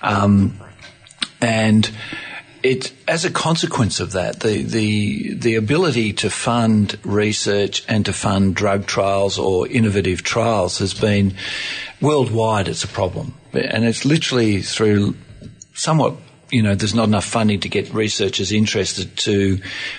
um, 0.00 0.60
and 1.40 1.90
it, 2.64 2.94
as 3.06 3.26
a 3.26 3.30
consequence 3.30 4.00
of 4.00 4.12
that, 4.12 4.40
the, 4.40 4.62
the, 4.62 5.34
the 5.34 5.54
ability 5.56 6.14
to 6.14 6.30
fund 6.30 6.98
research 7.04 7.84
and 7.88 8.06
to 8.06 8.12
fund 8.12 8.56
drug 8.56 8.86
trials 8.86 9.38
or 9.38 9.68
innovative 9.68 10.22
trials 10.22 10.78
has 10.78 10.94
been 10.94 11.34
worldwide, 12.00 12.66
it's 12.66 12.82
a 12.82 12.88
problem. 12.88 13.34
And 13.52 13.84
it's 13.84 14.06
literally 14.06 14.62
through 14.62 15.14
somewhat, 15.74 16.14
you 16.54 16.62
know, 16.62 16.76
there's 16.76 16.94
not 16.94 17.08
enough 17.08 17.24
funding 17.24 17.58
to 17.60 17.68
get 17.68 17.92
researchers 17.92 18.52
interested 18.52 19.16
to 19.16 19.56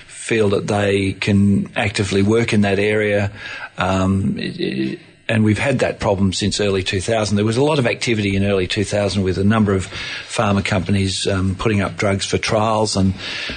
feel 0.08 0.50
that 0.50 0.68
they 0.68 1.12
can 1.12 1.70
actively 1.76 2.22
work 2.22 2.54
in 2.54 2.62
that 2.62 2.80
area. 2.80 3.30
Um, 3.78 4.40
it- 4.40 4.60
it- 4.60 5.00
and 5.28 5.44
we've 5.44 5.58
had 5.58 5.80
that 5.80 6.00
problem 6.00 6.34
since 6.34 6.60
early 6.60 6.84
2000. 6.84 7.36
There 7.36 7.46
was 7.46 7.58
a 7.58 7.64
lot 7.64 7.80
of 7.80 7.88
activity 7.88 8.36
in 8.36 8.44
early 8.44 8.68
2000 8.68 9.24
with 9.24 9.38
a 9.38 9.44
number 9.44 9.74
of 9.74 9.88
pharma 9.88 10.64
companies 10.64 11.26
um, 11.28 11.56
putting 11.56 11.82
up 11.82 11.98
drugs 11.98 12.26
for 12.26 12.38
trials, 12.38 12.96
and 12.96 13.14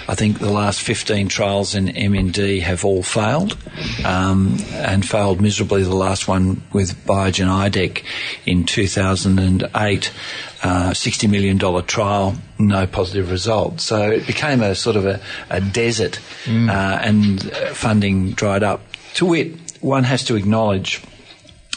I 0.08 0.14
think 0.14 0.38
the 0.38 0.50
last 0.50 0.80
15 0.80 1.28
trials 1.28 1.74
in 1.74 1.88
MND 1.88 2.62
have 2.62 2.84
all 2.84 3.02
failed, 3.02 3.56
um, 4.04 4.56
and 4.72 5.06
failed 5.06 5.40
miserably. 5.40 5.82
The 5.82 5.94
last 5.94 6.26
one 6.26 6.62
with 6.72 6.94
Biogen 7.06 7.48
IDEC 7.48 8.02
in 8.46 8.64
2008. 8.64 10.12
Uh, 10.60 10.90
$60 10.90 11.30
million 11.30 11.56
trial, 11.86 12.34
no 12.58 12.84
positive 12.84 13.30
result. 13.30 13.80
So 13.80 14.10
it 14.10 14.26
became 14.26 14.60
a 14.60 14.74
sort 14.74 14.96
of 14.96 15.06
a, 15.06 15.20
a 15.50 15.60
desert, 15.60 16.18
uh, 16.48 16.50
and 17.00 17.48
uh, 17.52 17.74
funding 17.74 18.32
dried 18.32 18.64
up. 18.64 18.80
To 19.14 19.26
wit, 19.26 19.54
one 19.80 20.02
has 20.02 20.24
to 20.24 20.34
acknowledge 20.34 21.00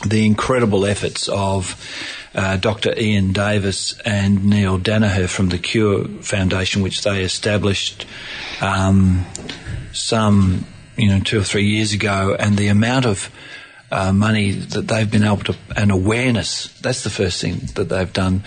the 0.06 0.26
incredible 0.26 0.86
efforts 0.86 1.28
of 1.30 1.76
uh, 2.34 2.58
Dr. 2.58 2.98
Ian 2.98 3.34
Davis 3.34 4.00
and 4.02 4.46
Neale 4.46 4.80
Daniher 4.80 5.28
from 5.28 5.50
the 5.50 5.58
Cure 5.58 6.06
Foundation, 6.22 6.82
which 6.82 7.04
they 7.04 7.24
established 7.24 8.06
um, 8.62 9.26
some, 9.94 10.66
you 10.98 11.10
know, 11.10 11.20
two 11.20 11.40
or 11.40 11.44
three 11.44 11.66
years 11.66 11.94
ago, 11.94 12.36
and 12.40 12.58
the 12.58 12.68
amount 12.68 13.06
of 13.06 13.30
uh, 13.92 14.14
money 14.14 14.52
that 14.52 14.88
they've 14.88 15.12
been 15.12 15.24
able 15.24 15.44
to, 15.44 15.56
and 15.76 15.92
awareness, 15.92 16.68
that's 16.80 17.04
the 17.04 17.10
first 17.10 17.42
thing 17.42 17.60
that 17.76 17.90
they've 17.90 18.14
done. 18.14 18.44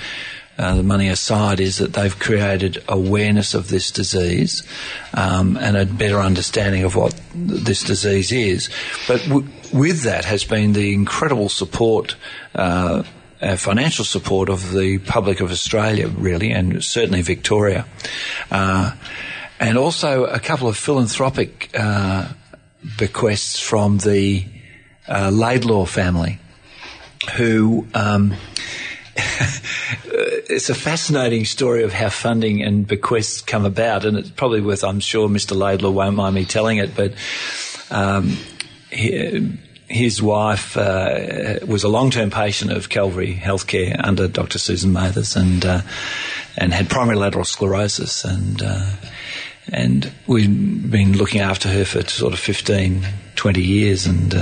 Uh, 0.56 0.76
the 0.76 0.82
money 0.82 1.08
aside 1.08 1.58
is 1.58 1.78
that 1.78 1.94
they've 1.94 2.18
created 2.18 2.82
awareness 2.88 3.54
of 3.54 3.68
this 3.68 3.90
disease 3.90 4.62
um, 5.12 5.56
and 5.56 5.76
a 5.76 5.84
better 5.84 6.20
understanding 6.20 6.84
of 6.84 6.94
what 6.94 7.10
th- 7.32 7.60
this 7.64 7.82
disease 7.82 8.30
is. 8.30 8.70
But 9.08 9.22
w- 9.24 9.48
with 9.72 10.02
that 10.02 10.24
has 10.24 10.44
been 10.44 10.72
the 10.72 10.94
incredible 10.94 11.48
support, 11.48 12.14
uh, 12.54 13.02
uh, 13.42 13.56
financial 13.56 14.04
support 14.04 14.48
of 14.48 14.72
the 14.72 14.98
public 14.98 15.40
of 15.40 15.50
Australia, 15.50 16.06
really, 16.06 16.52
and 16.52 16.84
certainly 16.84 17.22
Victoria. 17.22 17.84
Uh, 18.50 18.94
and 19.58 19.76
also 19.76 20.24
a 20.24 20.38
couple 20.38 20.68
of 20.68 20.76
philanthropic 20.76 21.70
uh, 21.74 22.28
bequests 22.96 23.58
from 23.58 23.98
the 23.98 24.44
uh, 25.08 25.30
Laidlaw 25.30 25.84
family, 25.84 26.38
who 27.36 27.86
um, 27.94 28.34
it's 30.54 30.70
a 30.70 30.74
fascinating 30.74 31.44
story 31.44 31.82
of 31.82 31.92
how 31.92 32.08
funding 32.08 32.62
and 32.62 32.86
bequests 32.86 33.40
come 33.40 33.64
about, 33.64 34.04
and 34.04 34.16
it's 34.16 34.30
probably 34.30 34.60
worth. 34.60 34.84
I'm 34.84 35.00
sure 35.00 35.28
Mr. 35.28 35.56
Laidlaw 35.56 35.90
won't 35.90 36.16
mind 36.16 36.34
me 36.34 36.44
telling 36.44 36.78
it, 36.78 36.94
but 36.94 37.12
um, 37.90 38.36
he, 38.90 39.58
his 39.88 40.22
wife 40.22 40.76
uh, 40.76 41.58
was 41.66 41.84
a 41.84 41.88
long-term 41.88 42.30
patient 42.30 42.72
of 42.72 42.88
Calvary 42.88 43.34
Healthcare 43.34 44.00
under 44.02 44.28
Dr. 44.28 44.58
Susan 44.58 44.92
Mathers, 44.92 45.36
and 45.36 45.64
uh, 45.64 45.80
and 46.56 46.72
had 46.72 46.88
primary 46.88 47.18
lateral 47.18 47.44
sclerosis, 47.44 48.24
and 48.24 48.62
uh, 48.62 48.90
and 49.72 50.12
we've 50.26 50.90
been 50.90 51.16
looking 51.16 51.40
after 51.40 51.68
her 51.68 51.84
for 51.84 52.06
sort 52.08 52.32
of 52.32 52.38
15, 52.38 53.04
20 53.34 53.60
years, 53.60 54.06
and. 54.06 54.34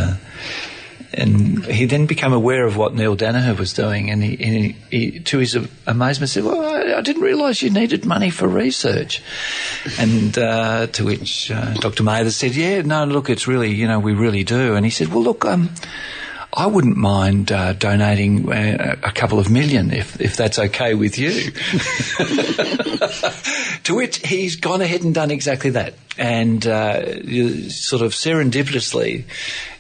And 1.15 1.65
he 1.67 1.85
then 1.85 2.07
became 2.07 2.33
aware 2.33 2.67
of 2.67 2.77
what 2.77 2.95
Neale 2.95 3.17
Daniher 3.17 3.59
was 3.59 3.73
doing, 3.73 4.11
and 4.11 4.23
he, 4.23 4.33
and 4.43 4.55
he, 4.55 4.77
he 4.91 5.21
to 5.21 5.39
his 5.39 5.57
amazement, 5.87 6.31
said, 6.31 6.45
"Well, 6.45 6.65
I, 6.65 6.99
I 6.99 7.01
didn't 7.03 7.23
realise 7.23 7.63
you 7.63 7.71
needed 7.71 8.05
money 8.05 8.31
for 8.31 8.49
research." 8.49 9.23
And 9.99 10.37
uh, 10.39 10.87
to 10.89 11.05
which 11.05 11.51
uh, 11.51 11.75
Dr. 11.75 12.03
Mather 12.03 12.31
said, 12.31 12.55
"Yeah, 12.55 12.83
no, 12.83 13.05
look, 13.05 13.29
it's 13.29 13.47
really, 13.47 13.73
you 13.73 13.87
know, 13.87 14.01
we 14.01 14.15
really 14.15 14.45
do." 14.45 14.75
And 14.75 14.87
he 14.87 14.91
said, 14.91 15.09
"Well, 15.09 15.23
look, 15.23 15.45
um, 15.45 15.71
I 16.55 16.67
wouldn't 16.67 16.97
mind 16.97 17.53
uh, 17.53 17.75
donating 17.75 18.51
uh, 18.51 18.97
a 19.03 19.13
couple 19.13 19.39
of 19.39 19.51
million 19.51 19.93
if 19.93 20.21
if 20.21 20.37
that's 20.37 20.59
okay 20.59 20.95
with 20.95 21.19
you." 21.19 21.31
to 23.85 23.95
which 23.95 24.27
he's 24.27 24.57
gone 24.57 24.81
ahead 24.81 25.03
and 25.03 25.15
done 25.15 25.31
exactly 25.31 25.71
that, 25.71 25.95
and 26.19 26.67
uh, 26.67 27.05
sort 27.71 28.03
of 28.03 28.13
serendipitously. 28.13 29.25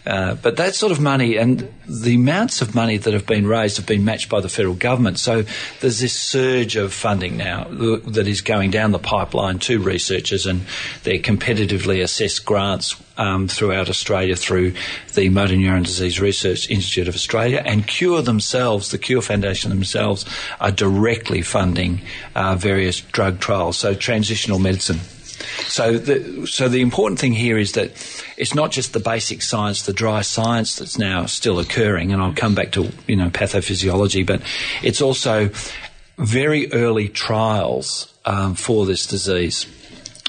Uh, 0.05 0.35
but 0.35 0.57
that 0.57 0.75
sort 0.75 0.91
of 0.91 0.99
money 0.99 1.37
and 1.37 1.73
the 1.87 2.17
amounts 2.17 2.61
of 2.61 2.75
money 2.75 2.97
that 2.97 3.13
have 3.13 3.25
been 3.25 3.47
raised 3.47 3.77
have 3.77 3.87
been 3.87 4.05
matched 4.05 4.29
by 4.29 4.41
the 4.41 4.49
federal 4.49 4.75
government. 4.75 5.17
So 5.17 5.45
there's 5.81 6.01
this 6.01 6.19
surge 6.19 6.75
of 6.75 6.93
funding 6.93 7.37
now 7.37 7.65
that 7.71 8.27
is 8.27 8.41
going 8.41 8.73
down 8.73 8.91
the 8.91 8.99
pipeline 8.99 9.61
to 9.61 9.81
researchers 9.81 10.45
and 10.45 10.63
their 11.05 11.19
competitively 11.19 12.03
assessed 12.03 12.45
grants 12.45 13.01
um, 13.17 13.47
throughout 13.47 13.89
Australia 13.89 14.35
through 14.35 14.75
the 15.15 15.29
Motor 15.29 15.55
Neuron 15.55 15.85
Disease 15.85 16.21
Research 16.21 16.69
Institute 16.69 17.07
of 17.07 17.15
Australia 17.15 17.63
and 17.65 17.87
Cure 17.87 18.23
themselves, 18.23 18.91
the 18.91 18.99
Cure 18.99 19.23
Foundation 19.23 19.71
themselves, 19.71 20.25
are 20.61 20.73
directly 20.73 21.43
funding 21.43 22.01
uh, 22.35 22.57
various 22.57 23.01
drug 23.01 23.39
trials. 23.39 23.79
So 23.79 23.95
transitional 23.95 24.59
medicine. 24.59 24.99
So 25.67 25.99
the, 25.99 26.47
so 26.47 26.69
the 26.69 26.81
important 26.81 27.21
thing 27.21 27.33
here 27.33 27.59
is 27.59 27.73
that 27.73 27.91
it's 28.37 28.55
not 28.55 28.71
just 28.71 28.93
the 28.93 29.01
basic 29.01 29.43
science, 29.43 29.83
the 29.83 29.93
dry 29.93 30.23
science 30.23 30.77
that's 30.77 30.99
now 30.99 31.27
still 31.27 31.59
occurring, 31.59 32.13
and 32.13 32.23
I'll 32.23 32.35
come 32.35 32.55
back 32.55 32.73
to, 32.73 32.91
you 33.07 33.17
know, 33.17 33.31
pathophysiology, 33.31 34.27
but 34.27 34.43
it's 34.83 35.01
also 35.01 35.51
very 36.19 36.73
early 36.73 37.09
trials 37.09 38.13
um, 38.25 38.55
for 38.55 38.87
this 38.87 39.07
disease. 39.07 39.67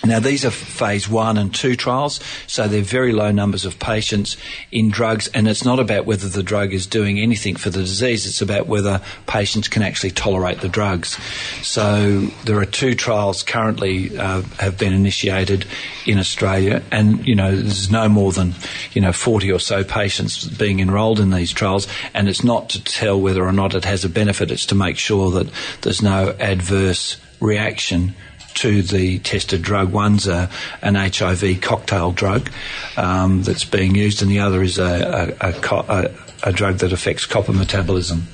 Now, 0.05 0.19
these 0.19 0.43
are 0.43 0.51
phase 0.51 1.07
one 1.07 1.37
and 1.37 1.55
two 1.55 1.77
trials, 1.77 2.19
so 2.45 2.67
they're 2.67 2.81
very 2.81 3.13
low 3.13 3.31
numbers 3.31 3.63
of 3.63 3.79
patients 3.79 4.35
in 4.69 4.89
drugs, 4.89 5.29
and 5.29 5.47
it's 5.47 5.63
not 5.63 5.79
about 5.79 6.05
whether 6.05 6.27
the 6.27 6.43
drug 6.43 6.73
is 6.73 6.85
doing 6.85 7.19
anything 7.19 7.55
for 7.55 7.69
the 7.69 7.79
disease, 7.79 8.25
it's 8.25 8.41
about 8.41 8.67
whether 8.67 8.99
patients 9.27 9.69
can 9.69 9.81
actually 9.81 10.11
tolerate 10.11 10.59
the 10.59 10.67
drugs. 10.67 11.17
So, 11.61 12.19
there 12.43 12.59
are 12.59 12.65
two 12.65 12.95
trials 12.95 13.43
currently 13.43 14.17
uh, 14.17 14.41
have 14.59 14.77
been 14.77 14.91
initiated 14.91 15.65
in 16.05 16.19
Australia, 16.19 16.83
and 16.91 17.25
you 17.25 17.35
know, 17.35 17.55
there's 17.55 17.89
no 17.89 18.09
more 18.09 18.33
than 18.33 18.55
you 18.91 18.99
know 18.99 19.13
40 19.13 19.53
or 19.53 19.59
so 19.59 19.85
patients 19.85 20.43
being 20.45 20.81
enrolled 20.81 21.21
in 21.21 21.31
these 21.31 21.53
trials, 21.53 21.87
and 22.13 22.27
it's 22.27 22.43
not 22.43 22.69
to 22.71 22.83
tell 22.83 23.21
whether 23.21 23.45
or 23.45 23.53
not 23.53 23.73
it 23.73 23.85
has 23.85 24.03
a 24.03 24.09
benefit, 24.09 24.51
it's 24.51 24.65
to 24.65 24.75
make 24.75 24.97
sure 24.97 25.31
that 25.31 25.49
there's 25.81 26.01
no 26.01 26.35
adverse 26.41 27.15
reaction 27.39 28.15
to 28.55 28.81
the 28.81 29.19
tested 29.19 29.61
drug. 29.61 29.91
One's 29.91 30.27
a, 30.27 30.49
an 30.81 30.95
HIV 30.95 31.61
cocktail 31.61 32.11
drug 32.11 32.49
um, 32.97 33.43
that's 33.43 33.65
being 33.65 33.95
used, 33.95 34.21
and 34.21 34.29
the 34.29 34.39
other 34.39 34.61
is 34.61 34.79
a, 34.79 35.35
a, 35.39 35.49
a, 35.51 36.11
a 36.43 36.51
drug 36.51 36.77
that 36.79 36.91
affects 36.91 37.25
copper 37.25 37.53
metabolism. 37.53 38.27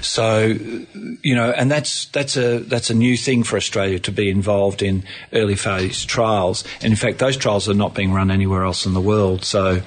So, 0.00 0.56
you 1.22 1.34
know, 1.34 1.50
and 1.50 1.70
that's 1.70 2.06
that's 2.06 2.36
a 2.36 2.58
that's 2.60 2.90
a 2.90 2.94
new 2.94 3.16
thing 3.16 3.42
for 3.42 3.56
Australia 3.56 3.98
to 4.00 4.12
be 4.12 4.30
involved 4.30 4.82
in 4.82 5.04
early 5.32 5.56
phase 5.56 6.04
trials. 6.04 6.64
And 6.82 6.92
in 6.92 6.96
fact, 6.96 7.18
those 7.18 7.36
trials 7.36 7.68
are 7.68 7.74
not 7.74 7.94
being 7.94 8.12
run 8.12 8.30
anywhere 8.30 8.64
else 8.64 8.86
in 8.86 8.94
the 8.94 9.00
world. 9.00 9.44
So, 9.44 9.82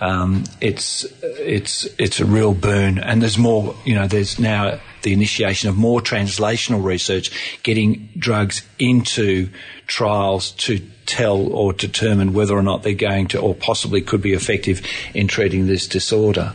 um, 0.00 0.44
it's 0.60 1.04
it's 1.22 1.84
it's 1.98 2.20
a 2.20 2.26
real 2.26 2.52
boon. 2.52 2.98
And 2.98 3.22
there's 3.22 3.38
more. 3.38 3.74
You 3.84 3.94
know, 3.94 4.06
there's 4.06 4.38
now 4.38 4.80
the 5.04 5.12
initiation 5.12 5.68
of 5.68 5.76
more 5.76 6.00
translational 6.00 6.82
research, 6.82 7.30
getting 7.62 8.08
drugs 8.18 8.62
into 8.78 9.48
trials 9.86 10.50
to 10.52 10.80
tell 11.06 11.52
or 11.52 11.72
determine 11.72 12.32
whether 12.32 12.54
or 12.54 12.62
not 12.62 12.82
they're 12.82 12.94
going 12.94 13.28
to 13.28 13.38
or 13.38 13.54
possibly 13.54 14.00
could 14.00 14.20
be 14.22 14.32
effective 14.32 14.82
in 15.14 15.28
treating 15.28 15.66
this 15.66 15.86
disorder. 15.86 16.52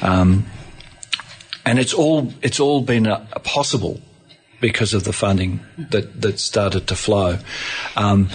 Um, 0.00 0.46
and 1.66 1.78
it's 1.78 1.92
all 1.92 2.32
it's 2.40 2.60
all 2.60 2.80
been 2.80 3.06
a, 3.06 3.28
a 3.32 3.40
possible 3.40 4.00
because 4.60 4.94
of 4.94 5.04
the 5.04 5.12
funding 5.12 5.60
that 5.76 6.22
that 6.22 6.38
started 6.38 6.86
to 6.88 6.96
flow, 6.96 7.38
um, 7.96 8.30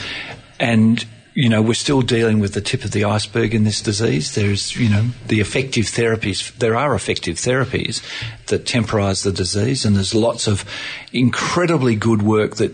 and 0.59 1.03
you 1.35 1.49
know, 1.49 1.61
we're 1.61 1.73
still 1.73 2.01
dealing 2.01 2.39
with 2.39 2.53
the 2.53 2.61
tip 2.61 2.83
of 2.85 2.91
the 2.91 3.05
iceberg 3.05 3.55
in 3.55 3.63
this 3.63 3.81
disease. 3.81 4.35
There's, 4.35 4.75
you 4.75 4.89
know, 4.89 5.09
the 5.27 5.39
effective 5.39 5.85
therapies, 5.85 6.55
there 6.57 6.75
are 6.75 6.93
effective 6.93 7.37
therapies 7.37 8.03
that 8.47 8.65
temporise 8.65 9.23
the 9.23 9.31
disease, 9.31 9.85
and 9.85 9.95
there's 9.95 10.13
lots 10.13 10.47
of 10.47 10.63
incredibly 11.11 11.95
good 11.95 12.21
work 12.21 12.57
that 12.57 12.71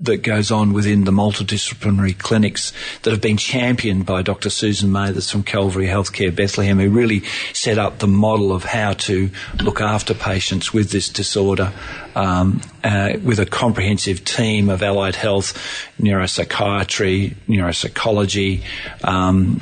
that 0.00 0.22
goes 0.22 0.50
on 0.50 0.72
within 0.72 1.04
the 1.04 1.10
multidisciplinary 1.10 2.16
clinics 2.16 2.72
that 3.02 3.10
have 3.10 3.20
been 3.20 3.36
championed 3.36 4.06
by 4.06 4.22
Dr. 4.22 4.48
Susan 4.48 4.90
Mathers 4.90 5.30
from 5.30 5.42
Calvary 5.42 5.86
Healthcare 5.86 6.34
Bethlehem, 6.34 6.78
who 6.78 6.88
really 6.88 7.22
set 7.52 7.78
up 7.78 7.98
the 7.98 8.06
model 8.06 8.52
of 8.52 8.64
how 8.64 8.94
to 8.94 9.30
look 9.62 9.80
after 9.80 10.14
patients 10.14 10.72
with 10.72 10.90
this 10.90 11.08
disorder 11.08 11.72
um, 12.14 12.60
uh, 12.82 13.12
with 13.22 13.38
a 13.38 13.46
comprehensive 13.46 14.24
team 14.24 14.68
of 14.68 14.82
allied 14.82 15.16
health, 15.16 15.54
neuropsychiatry, 16.00 17.34
neuropsychology, 17.48 18.62
um, 19.04 19.60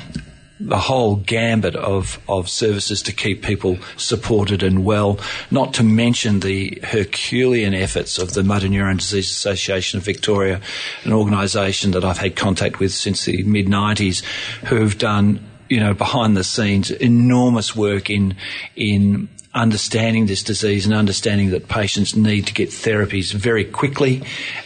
the 0.59 0.77
whole 0.77 1.15
gambit 1.15 1.75
of, 1.75 2.19
of 2.27 2.49
services 2.49 3.01
to 3.03 3.13
keep 3.13 3.43
people 3.43 3.77
supported 3.95 4.61
and 4.61 4.83
well, 4.83 5.19
not 5.51 5.73
to 5.75 5.83
mention 5.83 6.41
the 6.41 6.79
Herculean 6.83 7.73
efforts 7.73 8.17
of 8.17 8.33
the 8.33 8.43
Motor 8.43 8.67
Neurone 8.67 8.97
Disease 8.97 9.29
Association 9.29 9.97
of 9.97 10.05
Victoria, 10.05 10.59
an 11.03 11.13
organisation 11.13 11.91
that 11.91 12.03
I've 12.03 12.17
had 12.17 12.35
contact 12.35 12.79
with 12.79 12.91
since 12.91 13.25
the 13.25 13.43
mid 13.43 13.67
90s, 13.67 14.23
who've 14.65 14.97
done 14.97 15.39
you 15.69 15.79
know, 15.79 15.93
behind 15.93 16.35
the 16.35 16.43
scenes, 16.43 16.91
enormous 16.91 17.75
work 17.75 18.09
in 18.09 18.35
in 18.75 19.29
understanding 19.53 20.27
this 20.27 20.43
disease 20.43 20.85
and 20.85 20.93
understanding 20.93 21.49
that 21.49 21.67
patients 21.67 22.15
need 22.15 22.45
to 22.45 22.53
get 22.53 22.69
therapies 22.69 23.33
very 23.33 23.65
quickly, 23.65 24.21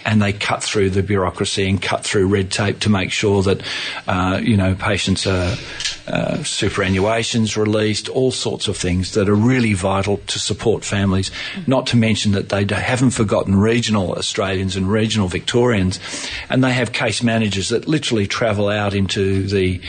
and 0.06 0.22
they 0.22 0.34
cut 0.34 0.62
through 0.62 0.90
the 0.90 1.02
bureaucracy 1.02 1.70
and 1.70 1.82
cut 1.82 2.04
through 2.04 2.28
red 2.28 2.52
tape 2.52 2.80
to 2.80 2.90
make 2.90 3.12
sure 3.12 3.42
that 3.44 3.62
uh, 4.08 4.40
you 4.44 4.58
know 4.58 4.76
patients 4.76 5.26
are 5.26 5.56
uh, 6.06 6.38
superannuations 6.40 7.56
released, 7.56 8.10
all 8.10 8.32
sorts 8.32 8.68
of 8.68 8.76
things 8.76 9.14
that 9.14 9.30
are 9.30 9.36
really 9.36 9.74
vital 9.74 10.18
to 10.28 10.38
support 10.38 10.84
families. 10.84 11.32
Not 11.66 11.88
to 11.88 11.98
mention 11.98 12.34
that 12.34 12.50
they 12.50 12.66
haven't 12.66 13.12
forgotten 13.12 13.56
regional 13.56 14.12
Australians 14.14 14.76
and 14.76 14.92
regional 14.92 15.30
Victorians, 15.30 16.00
and 16.50 16.62
they 16.62 16.74
have 16.74 16.92
case 16.92 17.24
managers 17.24 17.70
that 17.70 17.88
literally 17.88 18.28
travel 18.28 18.68
out 18.68 18.94
into 18.94 19.48
the 19.48 19.80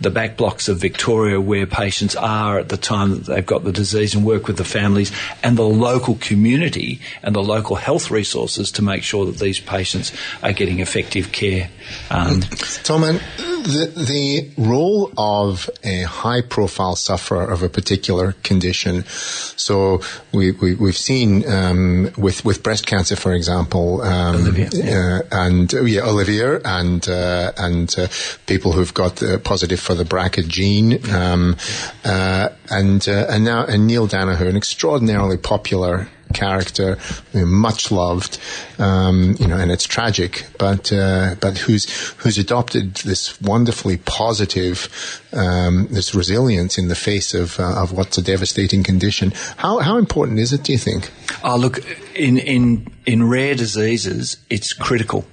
the 0.00 0.10
back 0.10 0.36
blocks 0.36 0.68
of 0.68 0.78
Victoria 0.78 1.40
where 1.40 1.66
patients 1.66 2.14
are 2.14 2.60
at 2.60 2.68
the 2.68 2.76
time 2.76 3.10
that 3.10 3.24
they've 3.24 3.46
got 3.46 3.64
the 3.64 3.72
disease 3.72 4.14
and 4.14 4.24
work 4.24 4.43
with 4.46 4.56
the 4.56 4.64
families 4.64 5.12
and 5.42 5.56
the 5.56 5.62
local 5.62 6.16
community 6.16 7.00
and 7.22 7.34
the 7.34 7.42
local 7.42 7.76
health 7.76 8.10
resources 8.10 8.72
to 8.72 8.82
make 8.82 9.02
sure 9.02 9.26
that 9.26 9.38
these 9.38 9.60
patients 9.60 10.12
are 10.42 10.52
getting 10.52 10.80
effective 10.80 11.32
care. 11.32 11.70
Um, 12.10 12.40
Tom, 12.82 13.20
the, 13.64 13.86
the 13.96 14.50
role 14.58 15.10
of 15.16 15.68
a 15.82 16.02
high 16.02 16.42
profile 16.42 16.96
sufferer 16.96 17.50
of 17.50 17.62
a 17.62 17.68
particular 17.68 18.32
condition. 18.42 19.04
So 19.04 20.00
we, 20.32 20.52
we, 20.52 20.74
have 20.74 20.96
seen 20.96 21.48
um, 21.50 22.10
with, 22.16 22.44
with 22.44 22.62
breast 22.62 22.86
cancer, 22.86 23.16
for 23.16 23.32
example, 23.32 24.02
um, 24.02 24.36
Olivia, 24.36 24.68
yeah. 24.72 24.94
Uh, 24.94 25.22
and 25.32 25.74
oh, 25.74 25.84
yeah, 25.84 26.02
Olivia, 26.02 26.60
and 26.64 27.08
uh, 27.08 27.52
and 27.56 27.94
uh, 27.98 28.08
people 28.46 28.72
who've 28.72 28.94
got 28.94 29.22
positive 29.44 29.80
for 29.80 29.94
the 29.94 30.04
BRCA 30.04 30.46
gene, 30.46 31.10
um, 31.10 31.56
uh, 32.04 32.50
and 32.70 33.08
uh, 33.08 33.26
and 33.28 33.44
now 33.44 33.64
and 33.64 33.86
Neale 33.86 34.06
Daniher, 34.06 34.46
an 34.46 34.56
extraordinarily 34.56 35.38
popular 35.38 36.08
character, 36.34 36.98
much 37.32 37.90
loved, 37.90 38.38
um, 38.78 39.36
you 39.38 39.46
know, 39.46 39.56
and 39.56 39.70
it's 39.70 39.84
tragic, 39.84 40.46
but 40.58 40.92
uh, 40.92 41.36
but 41.40 41.56
who's 41.56 41.84
who's 42.18 42.36
adopted 42.38 42.96
this 42.96 43.40
wonderfully 43.40 43.96
positive, 43.96 45.22
um, 45.32 45.86
this 45.90 46.14
resilience 46.14 46.76
in 46.76 46.88
the 46.88 46.94
face 46.94 47.32
of 47.32 47.58
uh, 47.58 47.82
of 47.82 47.92
what's 47.92 48.18
a 48.18 48.22
devastating 48.22 48.82
condition. 48.82 49.32
How 49.56 49.78
how 49.78 49.96
important 49.96 50.38
is 50.38 50.52
it? 50.52 50.64
Do 50.64 50.72
you 50.72 50.78
think? 50.78 51.10
Oh, 51.42 51.56
look, 51.56 51.78
in 52.14 52.38
in 52.38 52.92
in 53.06 53.28
rare 53.28 53.54
diseases, 53.54 54.36
it's 54.50 54.72
critical, 54.72 55.24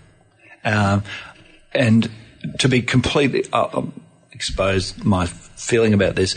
um, 0.64 1.04
and 1.74 2.10
to 2.60 2.70
be 2.70 2.82
completely 2.82 3.44
uh, 3.52 3.82
expose 4.32 4.98
my 5.04 5.26
feeling 5.26 5.94
about 5.94 6.16
this 6.16 6.36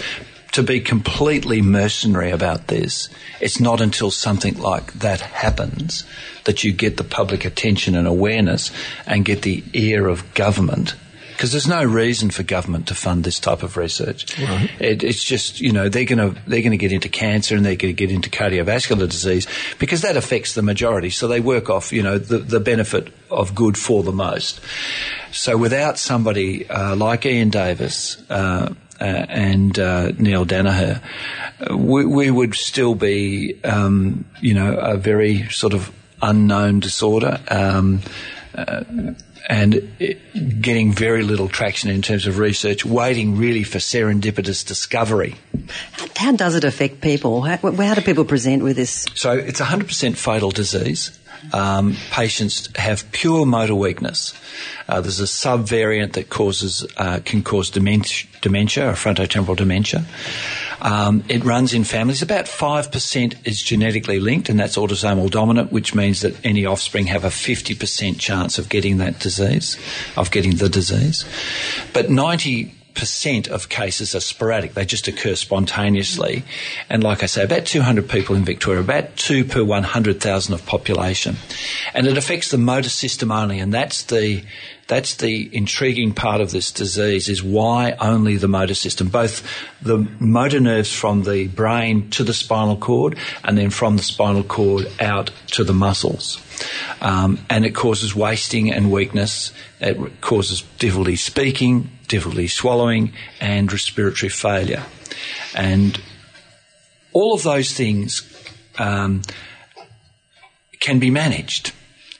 to 0.55 0.62
be 0.62 0.81
completely 0.81 1.61
mercenary 1.61 2.31
about 2.31 2.69
this. 2.69 3.09
It's 3.40 3.59
not 3.59 3.81
until 3.81 4.12
something 4.12 4.57
like 4.59 4.93
that 4.95 5.21
happens 5.21 6.05
that 6.45 6.62
you 6.62 6.73
get 6.73 6.97
the 6.97 7.05
public 7.05 7.45
attention 7.45 7.97
and 7.97 8.07
awareness 8.07 8.71
and 9.05 9.25
get 9.25 9.43
the 9.43 9.64
ear 9.73 10.07
of 10.07 10.33
government 10.35 10.95
because 11.33 11.51
there's 11.51 11.67
no 11.67 11.83
reason 11.83 12.31
for 12.31 12.45
government 12.45 12.87
to 12.87 12.95
fund 12.95 13.25
this 13.25 13.40
type 13.40 13.64
of 13.64 13.77
research. 13.77 14.38
Right. 14.38 14.71
It, 14.79 15.03
it's 15.03 15.23
just 15.23 15.61
you 15.61 15.73
know 15.73 15.88
they're 15.88 16.05
going 16.05 16.19
to 16.19 16.40
they're 16.47 16.62
going 16.62 16.71
to 16.71 16.77
get 16.77 16.93
into 16.93 17.09
cancer 17.09 17.57
and 17.57 17.67
they're 17.67 17.75
going 17.75 17.95
to 17.95 18.07
get 18.07 18.12
into 18.12 18.31
cardiovascular 18.31 19.09
disease 19.11 19.49
because 19.81 20.03
that 20.03 20.17
affects 20.17 20.55
the 20.55 20.62
majority. 20.62 21.11
So 21.11 21.27
they 21.27 21.40
work 21.40 21.69
off 21.69 21.93
you 21.93 22.05
know 22.05 22.19
the, 22.19 22.38
the 22.38 22.61
benefit 22.61 23.12
of 23.29 23.57
good 23.57 23.77
for 23.77 24.05
the 24.05 24.12
most. 24.12 24.61
So 25.33 25.57
without 25.57 25.99
somebody 25.99 26.71
uh, 26.71 26.95
like 26.95 27.27
Ian 27.27 27.51
Davis. 27.51 28.23
Uh, 28.31 28.75
uh, 29.00 29.26
and 29.28 29.78
uh, 29.78 30.12
Neale 30.18 30.46
Daniher, 30.46 31.00
we, 31.70 32.04
we, 32.04 32.30
would 32.30 32.54
still 32.54 32.94
be, 32.94 33.61
um, 33.64 34.24
you 34.40 34.54
know, 34.54 34.74
a 34.76 34.96
very 34.96 35.48
sort 35.50 35.74
of 35.74 35.90
unknown 36.22 36.80
disorder. 36.80 37.40
Um, 37.48 38.00
uh, 38.54 38.85
and 39.46 39.92
getting 40.61 40.92
very 40.92 41.22
little 41.22 41.48
traction 41.48 41.90
in 41.90 42.00
terms 42.00 42.26
of 42.26 42.38
research, 42.38 42.85
waiting 42.85 43.37
really 43.37 43.62
for 43.62 43.78
serendipitous 43.78 44.66
discovery. 44.66 45.35
How 46.16 46.33
does 46.33 46.54
it 46.54 46.64
affect 46.64 47.00
people? 47.00 47.42
How, 47.42 47.57
how 47.59 47.94
do 47.94 48.00
people 48.00 48.24
present 48.24 48.62
with 48.62 48.76
this? 48.76 49.04
So 49.14 49.33
it's 49.33 49.61
a 49.61 49.64
100% 49.64 50.16
fatal 50.16 50.50
disease. 50.50 51.18
Um, 51.53 51.97
patients 52.11 52.75
have 52.77 53.11
pure 53.12 53.47
motor 53.47 53.75
weakness. 53.75 54.35
Uh, 54.88 55.01
there's 55.01 55.20
a 55.20 55.25
subvariant 55.25 56.12
that 56.12 56.31
causes 56.31 56.87
uh, 56.97 57.20
can 57.25 57.42
cause 57.42 57.70
dementia, 57.70 58.29
dementia 58.40 58.88
or 58.88 58.92
frontotemporal 58.92 59.57
dementia. 59.57 60.05
Um, 60.81 61.25
it 61.29 61.44
runs 61.44 61.73
in 61.73 61.85
families. 61.85 62.20
About 62.20 62.44
5% 62.44 63.47
is 63.47 63.62
genetically 63.62 64.20
linked, 64.20 64.49
and 64.49 64.61
that's 64.61 64.77
autosomal 64.77 65.31
dominant, 65.31 65.73
which 65.73 65.94
means 65.94 66.20
that 66.20 66.37
any 66.44 66.66
offspring 66.66 67.07
have 67.07 67.25
a 67.25 67.29
50% 67.29 68.18
chance 68.20 68.59
of 68.59 68.68
getting 68.68 68.99
that 68.99 69.18
disease, 69.18 69.79
of 70.16 70.31
getting 70.31 70.57
the 70.57 70.68
disease. 70.68 71.25
But 71.92 72.11
90 72.11 72.75
percent 72.94 73.48
of 73.48 73.68
cases 73.68 74.14
are 74.14 74.20
sporadic. 74.20 74.74
They 74.74 74.85
just 74.85 75.09
occur 75.09 75.35
spontaneously. 75.35 76.44
And 76.88 77.02
like 77.02 77.22
I 77.22 77.26
say, 77.26 77.44
about 77.44 77.66
200 77.66 78.09
people 78.09 78.37
in 78.37 78.44
Victoria, 78.44 78.80
about 78.80 79.16
two 79.16 79.44
per 79.44 79.64
100,000 79.64 80.54
of 80.54 80.64
population. 80.66 81.37
And 81.92 82.07
it 82.07 82.16
affects 82.16 82.50
the 82.50 82.59
motor 82.59 82.88
system 82.88 83.33
only. 83.33 83.59
And 83.59 83.74
that's 83.74 84.04
the, 84.04 84.44
that's 84.87 85.16
the 85.16 85.54
intriguing 85.54 86.12
part 86.14 86.40
of 86.40 86.50
this 86.50 86.70
disease 86.70 87.28
is 87.28 87.42
why 87.42 87.92
only 88.00 88.37
the 88.37 88.48
motor 88.48 88.74
system, 88.74 89.09
both 89.09 89.42
the 89.83 89.98
motor 90.18 90.61
nerves 90.61 90.92
from 90.92 91.24
the 91.24 91.48
brain 91.48 92.11
to 92.11 92.24
the 92.24 92.35
spinal 92.35 92.76
cord 92.76 93.18
and 93.42 93.59
then 93.59 93.70
from 93.70 93.96
the 93.96 94.02
spinal 94.02 94.44
cord 94.44 94.87
out 95.00 95.30
to 95.48 95.64
the 95.64 95.74
muscles. 95.74 96.40
Um, 97.01 97.38
and 97.51 97.64
it 97.64 97.75
causes 97.75 98.14
wasting 98.14 98.73
and 98.73 98.90
weakness. 98.90 99.53
It 99.81 100.21
causes 100.21 100.62
difficulty 100.79 101.17
speaking, 101.17 101.90
difficulty 102.09 102.49
swallowing, 102.49 103.12
and 103.40 103.71
respiratory 103.73 104.31
failure. 104.31 104.85
And 105.55 106.01
all 107.12 107.35
of 107.35 107.43
those 107.43 107.73
things 107.73 108.23
um, 108.79 109.23
can 110.81 110.99
be 110.99 111.11
managed. 111.11 111.73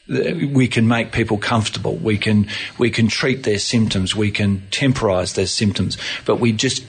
we 0.09 0.69
can 0.69 0.87
make 0.87 1.13
people 1.13 1.39
comfortable. 1.39 1.97
We 1.97 2.19
can 2.19 2.47
we 2.79 2.91
can 2.91 3.09
treat 3.09 3.43
their 3.43 3.59
symptoms. 3.59 4.15
We 4.15 4.31
can 4.31 4.63
temporise 4.71 5.35
their 5.35 5.47
symptoms, 5.47 5.97
but 6.27 6.41
we 6.41 6.53
just 6.53 6.85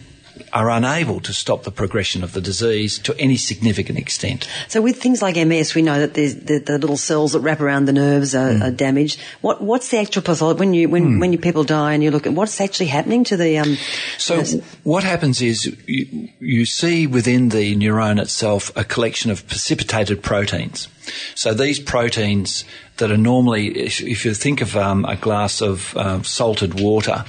are 0.55 0.69
unable 0.69 1.19
to 1.19 1.33
stop 1.33 1.63
the 1.63 1.71
progression 1.71 2.23
of 2.23 2.31
the 2.31 2.39
disease 2.39 2.97
to 2.99 3.13
any 3.19 3.35
significant 3.35 3.99
extent. 3.99 4.47
So 4.69 4.81
with 4.81 5.01
things 5.01 5.21
like 5.21 5.35
MS, 5.35 5.75
we 5.75 5.81
know 5.81 5.99
that 5.99 6.13
there's 6.13 6.33
the, 6.35 6.59
the 6.59 6.77
little 6.79 6.95
cells 6.95 7.33
that 7.33 7.41
wrap 7.41 7.59
around 7.59 7.85
the 7.85 7.93
nerves 7.93 8.33
are, 8.33 8.53
hmm. 8.53 8.63
are 8.63 8.71
damaged. 8.71 9.19
What 9.41 9.61
what's 9.61 9.89
the 9.89 9.99
actual 9.99 10.21
pathology 10.21 10.59
when 10.59 10.73
you 10.73 10.87
when 10.87 11.03
hmm. 11.03 11.19
when 11.19 11.33
you 11.33 11.37
people 11.37 11.65
die 11.65 11.93
and 11.93 12.01
you 12.01 12.09
look 12.09 12.25
at 12.25 12.31
what's 12.31 12.61
actually 12.61 12.87
happening 12.87 13.25
to 13.25 13.37
the 13.37 13.57
um? 13.57 13.77
So 14.17 14.35
yes. 14.35 14.55
what 14.83 15.03
happens 15.03 15.41
is 15.41 15.65
you, 15.87 16.29
you 16.39 16.65
see 16.65 17.05
within 17.05 17.49
the 17.49 17.75
neuron 17.75 18.21
itself 18.21 18.71
a 18.77 18.85
collection 18.85 19.31
of 19.31 19.45
precipitated 19.47 20.23
proteins. 20.23 20.87
So 21.35 21.53
these 21.53 21.79
proteins 21.79 22.65
that 22.97 23.11
are 23.11 23.17
normally, 23.17 23.67
if 23.67 24.25
you 24.25 24.33
think 24.33 24.61
of 24.61 24.75
um, 24.75 25.05
a 25.05 25.15
glass 25.15 25.61
of 25.61 25.95
um, 25.97 26.23
salted 26.23 26.79
water, 26.79 27.25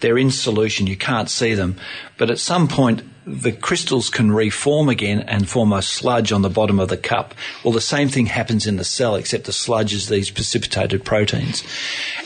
they're 0.00 0.18
in 0.18 0.30
solution. 0.30 0.86
You 0.86 0.96
can't 0.96 1.28
see 1.28 1.54
them, 1.54 1.76
but 2.16 2.30
at 2.30 2.38
some 2.38 2.68
point 2.68 3.02
the 3.28 3.52
crystals 3.52 4.08
can 4.08 4.32
reform 4.32 4.88
again 4.88 5.20
and 5.20 5.48
form 5.48 5.72
a 5.72 5.82
sludge 5.82 6.32
on 6.32 6.42
the 6.42 6.48
bottom 6.48 6.80
of 6.80 6.88
the 6.88 6.96
cup. 6.96 7.34
Well, 7.62 7.74
the 7.74 7.80
same 7.80 8.08
thing 8.08 8.26
happens 8.26 8.66
in 8.66 8.76
the 8.76 8.84
cell, 8.84 9.16
except 9.16 9.44
the 9.44 9.52
sludge 9.52 9.92
is 9.92 10.08
these 10.08 10.30
precipitated 10.30 11.04
proteins. 11.04 11.62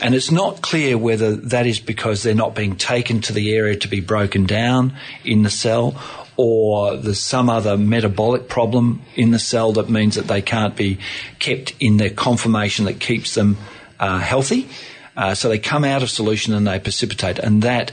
And 0.01 0.15
it's 0.15 0.31
not 0.31 0.61
clear 0.61 0.97
whether 0.97 1.35
that 1.35 1.67
is 1.67 1.79
because 1.79 2.23
they're 2.23 2.33
not 2.33 2.55
being 2.55 2.77
taken 2.77 3.19
to 3.21 3.33
the 3.33 3.53
area 3.53 3.75
to 3.77 3.87
be 3.87 3.99
broken 3.99 4.45
down 4.45 4.93
in 5.25 5.43
the 5.43 5.49
cell 5.49 5.91
or 6.37 6.97
there's 6.97 7.19
some 7.19 7.49
other 7.49 7.77
metabolic 7.77 8.47
problem 8.47 9.01
in 9.15 9.31
the 9.31 9.39
cell 9.39 9.73
that 9.73 9.89
means 9.89 10.15
that 10.15 10.27
they 10.27 10.41
can't 10.41 10.75
be 10.75 10.97
kept 11.39 11.73
in 11.79 11.97
the 11.97 12.09
conformation 12.09 12.85
that 12.85 12.99
keeps 12.99 13.35
them 13.35 13.57
uh, 13.99 14.19
healthy. 14.19 14.67
Uh, 15.15 15.35
so 15.35 15.49
they 15.49 15.59
come 15.59 15.83
out 15.83 16.01
of 16.01 16.09
solution 16.09 16.53
and 16.53 16.65
they 16.65 16.79
precipitate, 16.79 17.37
and 17.39 17.61
that 17.61 17.91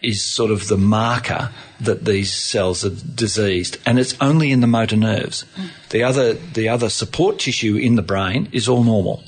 is 0.00 0.22
sort 0.22 0.50
of 0.50 0.68
the 0.68 0.76
marker 0.76 1.50
that 1.80 2.04
these 2.04 2.32
cells 2.32 2.84
are 2.84 2.90
diseased, 2.90 3.76
and 3.86 3.98
it's 3.98 4.16
only 4.20 4.50
in 4.50 4.60
the 4.60 4.66
motor 4.66 4.96
nerves. 4.96 5.44
The 5.90 6.02
other, 6.02 6.34
the 6.34 6.68
other 6.68 6.88
support 6.88 7.38
tissue 7.38 7.76
in 7.76 7.96
the 7.96 8.02
brain 8.02 8.48
is 8.52 8.68
all 8.68 8.84
normal. 8.84 9.22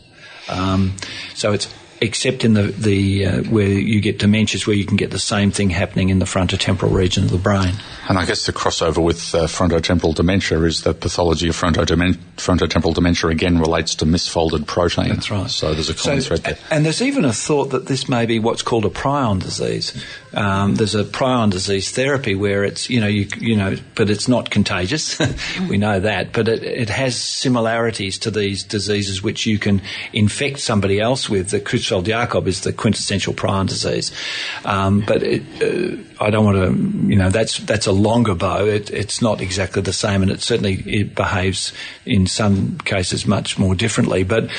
Um, 0.48 0.94
so 1.35 1.53
it's 1.53 1.68
except 2.01 2.45
in 2.45 2.55
the 2.55 2.63
the 2.63 3.27
uh, 3.27 3.43
where 3.45 3.67
you 3.69 4.01
get 4.01 4.19
dementias, 4.19 4.67
where 4.67 4.77
you 4.77 4.85
can 4.85 4.97
get 4.97 5.11
the 5.11 5.19
same 5.19 5.51
thing 5.51 5.71
happening 5.71 6.11
in 6.11 6.19
the 6.19 6.25
frontotemporal 6.25 6.93
region 6.93 7.25
of 7.25 7.31
the 7.31 7.39
brain. 7.39 7.75
And 8.09 8.19
I 8.19 8.27
guess 8.27 8.47
the 8.47 8.53
crossover 8.53 9.03
with 9.03 9.35
uh, 9.35 9.47
frontotemporal 9.47 10.15
dementia 10.15 10.61
is 10.63 10.83
that 10.83 11.01
pathology 11.01 11.49
of 11.49 11.57
frontodemen- 11.57 12.19
frontotemporal 12.37 12.95
dementia 12.95 13.31
again 13.31 13.59
relates 13.59 13.95
to 13.97 14.05
misfolded 14.05 14.67
protein. 14.67 15.09
That's 15.09 15.31
right. 15.31 15.51
So 15.51 15.73
there's 15.73 15.91
a 15.91 15.95
common 15.95 16.21
thread 16.21 16.41
there. 16.41 16.59
And 16.71 16.85
there's 16.85 17.03
even 17.03 17.25
a 17.25 17.33
thought 17.33 17.71
that 17.71 17.87
this 17.87 18.09
may 18.09 18.27
be 18.27 18.39
what's 18.39 18.63
called 18.63 18.85
a 18.85 18.91
prion 18.91 19.41
disease. 19.41 20.05
Um, 20.35 20.75
there's 20.75 20.94
a 20.94 21.05
prion 21.05 21.51
disease 21.51 21.90
therapy 21.90 22.35
where 22.35 22.64
it's 22.64 22.90
you 22.90 23.01
know 23.01 23.07
you 23.07 23.29
you 23.38 23.57
know, 23.57 23.77
but 23.94 24.11
it's 24.11 24.29
not 24.29 24.51
contagious. 24.51 25.18
we 25.68 25.79
know 25.79 26.01
that, 26.01 26.33
but 26.33 26.49
it, 26.49 26.62
it 26.62 26.90
has 26.90 27.16
similarities 27.16 28.18
to 28.18 28.31
these 28.31 28.62
diseases 28.62 29.23
which 29.23 29.47
you 29.47 29.59
can 29.59 29.81
infect 30.12 30.61
somebody 30.61 31.01
else 31.01 31.29
with. 31.29 31.51
The 31.51 31.61
Creutzfeldt-Jakob 31.61 32.49
is 32.49 32.62
the 32.62 32.73
quintessential 32.73 33.35
prion 33.35 33.68
disease, 33.68 34.12
um, 34.64 35.05
but 35.07 35.23
it, 35.23 35.42
uh, 35.62 35.97
I 36.20 36.31
don't 36.31 36.44
want 36.44 36.59
to 36.59 37.09
you 37.09 37.16
know 37.16 37.31
that's 37.31 37.59
that's 37.59 37.87
a 37.87 37.92
longer 37.92 38.35
bow. 38.35 38.66
It, 38.66 38.90
it's 38.90 39.23
not 39.23 39.40
exactly 39.40 39.83
the 39.83 39.92
same, 39.92 40.23
and 40.23 40.31
it 40.31 40.42
certainly 40.42 40.75
it 40.87 41.14
behaves 41.14 41.73
in 42.05 42.27
some 42.27 42.79
cases 42.79 43.27
much 43.27 43.59
more 43.59 43.75
differently. 43.75 44.25
But 44.25 44.51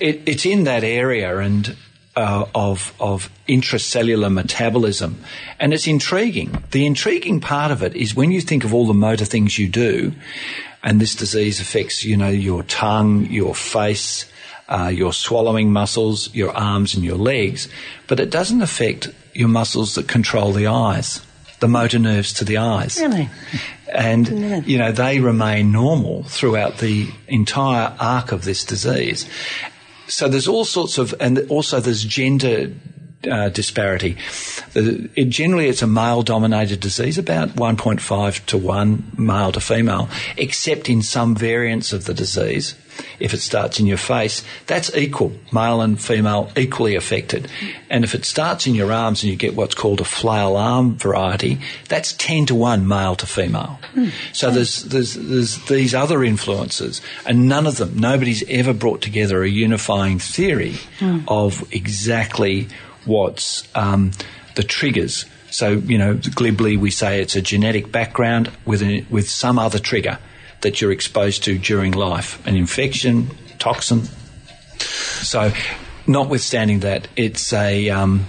it, 0.00 0.22
it's 0.26 0.46
in 0.46 0.64
that 0.64 0.84
area, 0.84 1.38
and 1.38 1.76
uh, 2.16 2.46
of 2.54 2.92
of 2.98 3.30
intracellular 3.48 4.32
metabolism, 4.32 5.22
and 5.60 5.72
it's 5.74 5.86
intriguing. 5.86 6.62
The 6.70 6.86
intriguing 6.86 7.40
part 7.40 7.70
of 7.70 7.82
it 7.82 7.94
is 7.94 8.14
when 8.14 8.30
you 8.32 8.40
think 8.40 8.64
of 8.64 8.72
all 8.74 8.86
the 8.86 8.94
motor 8.94 9.24
things 9.26 9.58
you 9.58 9.68
do, 9.68 10.12
and 10.82 11.00
this 11.00 11.14
disease 11.14 11.60
affects 11.60 12.04
you 12.04 12.16
know 12.16 12.28
your 12.30 12.62
tongue, 12.64 13.26
your 13.26 13.54
face. 13.54 14.26
Uh, 14.68 14.88
your 14.88 15.12
swallowing 15.12 15.72
muscles, 15.72 16.34
your 16.34 16.50
arms 16.50 16.96
and 16.96 17.04
your 17.04 17.16
legs, 17.16 17.68
but 18.08 18.18
it 18.18 18.30
doesn't 18.30 18.62
affect 18.62 19.08
your 19.32 19.46
muscles 19.46 19.94
that 19.94 20.08
control 20.08 20.50
the 20.50 20.66
eyes, 20.66 21.24
the 21.60 21.68
motor 21.68 22.00
nerves 22.00 22.32
to 22.32 22.44
the 22.44 22.56
eyes 22.56 22.98
Really? 23.00 23.28
and 23.94 24.26
Yeah. 24.26 24.60
you 24.66 24.76
know 24.76 24.90
they 24.90 25.20
remain 25.20 25.70
normal 25.70 26.24
throughout 26.24 26.78
the 26.78 27.06
entire 27.28 27.94
arc 28.00 28.32
of 28.32 28.44
this 28.44 28.64
disease. 28.64 29.24
So 30.08 30.28
there's 30.28 30.48
all 30.48 30.64
sorts 30.64 30.98
of, 30.98 31.14
and 31.20 31.38
also 31.50 31.80
there's 31.80 32.04
gender 32.04 32.72
uh, 33.30 33.48
disparity. 33.48 34.16
It, 34.74 35.24
generally, 35.28 35.68
it's 35.68 35.82
a 35.82 35.86
male-dominated 35.86 36.80
disease, 36.80 37.18
about 37.18 37.50
1.5 37.50 38.46
to 38.46 38.58
one 38.58 39.10
male 39.16 39.52
to 39.52 39.60
female, 39.60 40.08
except 40.36 40.88
in 40.88 41.02
some 41.02 41.34
variants 41.34 41.92
of 41.92 42.04
the 42.04 42.14
disease. 42.14 42.74
If 43.18 43.34
it 43.34 43.40
starts 43.40 43.80
in 43.80 43.86
your 43.86 43.96
face, 43.96 44.44
that's 44.66 44.94
equal, 44.94 45.32
male 45.52 45.80
and 45.80 46.00
female 46.00 46.50
equally 46.56 46.94
affected. 46.96 47.48
And 47.90 48.04
if 48.04 48.14
it 48.14 48.24
starts 48.24 48.66
in 48.66 48.74
your 48.74 48.92
arms 48.92 49.22
and 49.22 49.30
you 49.30 49.36
get 49.36 49.54
what's 49.54 49.74
called 49.74 50.00
a 50.00 50.04
flail 50.04 50.56
arm 50.56 50.96
variety, 50.96 51.58
that's 51.88 52.12
10 52.14 52.46
to 52.46 52.54
1 52.54 52.86
male 52.86 53.16
to 53.16 53.26
female. 53.26 53.78
So 54.32 54.50
there's, 54.50 54.84
there's, 54.84 55.14
there's 55.14 55.64
these 55.66 55.94
other 55.94 56.22
influences, 56.24 57.00
and 57.26 57.48
none 57.48 57.66
of 57.66 57.76
them, 57.76 57.98
nobody's 57.98 58.42
ever 58.48 58.72
brought 58.72 59.02
together 59.02 59.42
a 59.42 59.48
unifying 59.48 60.18
theory 60.18 60.74
of 61.28 61.64
exactly 61.72 62.68
what's 63.04 63.66
um, 63.74 64.12
the 64.56 64.62
triggers. 64.62 65.24
So, 65.50 65.70
you 65.72 65.96
know, 65.96 66.14
glibly 66.34 66.76
we 66.76 66.90
say 66.90 67.22
it's 67.22 67.36
a 67.36 67.42
genetic 67.42 67.90
background 67.90 68.50
with, 68.66 68.82
with 69.10 69.28
some 69.28 69.58
other 69.58 69.78
trigger 69.78 70.18
that 70.62 70.80
you're 70.80 70.92
exposed 70.92 71.44
to 71.44 71.58
during 71.58 71.92
life 71.92 72.44
an 72.46 72.56
infection, 72.56 73.28
toxin. 73.58 74.02
So, 74.78 75.52
notwithstanding 76.06 76.80
that, 76.80 77.08
it's 77.16 77.52
a. 77.52 77.90
Um, 77.90 78.26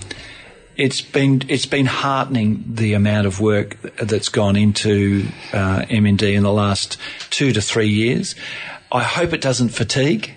it's 0.76 1.02
been 1.02 1.42
it's 1.50 1.66
been 1.66 1.88
heartening 1.88 2.64
the 2.68 2.94
amount 2.94 3.26
of 3.26 3.42
work 3.42 3.82
that's 3.98 4.30
gone 4.30 4.56
into 4.56 5.28
uh, 5.52 5.82
MND 5.90 6.36
in 6.36 6.44
the 6.44 6.52
last 6.52 6.98
two 7.32 7.52
to 7.52 7.62
three 7.62 7.90
years. 7.90 8.36
I 8.92 9.02
hope 9.02 9.34
it 9.34 9.42
doesn't 9.42 9.70
fatigue. 9.70 10.34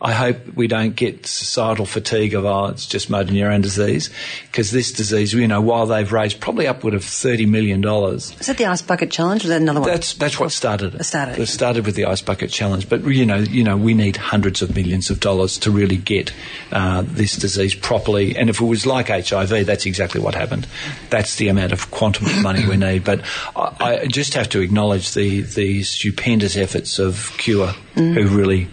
I 0.00 0.12
hope 0.12 0.36
we 0.54 0.68
don't 0.68 0.94
get 0.94 1.26
societal 1.26 1.84
fatigue 1.86 2.34
of 2.34 2.44
oh 2.44 2.66
it's 2.66 2.86
just 2.86 3.10
motor 3.10 3.32
neurone 3.32 3.60
disease 3.62 4.10
because 4.50 4.70
this 4.70 4.92
disease 4.92 5.32
you 5.34 5.48
know 5.48 5.60
while 5.60 5.86
they've 5.86 6.12
raised 6.12 6.40
probably 6.40 6.66
upward 6.68 6.94
of 6.94 7.02
thirty 7.04 7.46
million 7.46 7.80
dollars 7.80 8.34
Is 8.38 8.46
that 8.46 8.58
the 8.58 8.66
ice 8.66 8.82
bucket 8.82 9.10
challenge? 9.10 9.42
Or 9.42 9.46
is 9.46 9.48
that 9.50 9.60
another 9.62 9.80
one? 9.80 9.90
that's 9.90 10.14
that's 10.14 10.38
what 10.38 10.52
started 10.52 10.94
it. 10.94 11.00
It 11.00 11.04
started 11.04 11.38
it. 11.38 11.46
Started 11.48 11.84
with 11.86 11.94
the 11.96 12.04
ice 12.06 12.22
bucket 12.22 12.50
challenge, 12.50 12.88
but 12.88 13.04
you 13.04 13.26
know, 13.26 13.36
you 13.38 13.64
know, 13.64 13.76
we 13.76 13.94
need 13.94 14.16
hundreds 14.16 14.62
of 14.62 14.74
millions 14.76 15.10
of 15.10 15.18
dollars 15.20 15.58
to 15.58 15.70
really 15.70 15.96
get 15.96 16.32
uh, 16.72 17.02
this 17.04 17.36
disease 17.36 17.74
properly. 17.74 18.36
And 18.36 18.48
if 18.50 18.60
it 18.60 18.64
was 18.64 18.86
like 18.86 19.08
HIV, 19.08 19.66
that's 19.66 19.86
exactly 19.86 20.20
what 20.20 20.34
happened. 20.34 20.66
That's 21.10 21.36
the 21.36 21.48
amount 21.48 21.72
of 21.72 21.90
quantum 21.90 22.26
of 22.26 22.42
money 22.42 22.66
we 22.68 22.76
need. 22.76 23.02
But 23.04 23.22
I, 23.56 24.00
I 24.02 24.06
just 24.06 24.34
have 24.34 24.48
to 24.50 24.60
acknowledge 24.60 25.14
the 25.14 25.40
the 25.42 25.82
stupendous 25.82 26.56
efforts 26.56 26.98
of 26.98 27.32
Cure, 27.38 27.74
Mm. 27.96 28.14
who've 28.14 28.36
really 28.36 28.68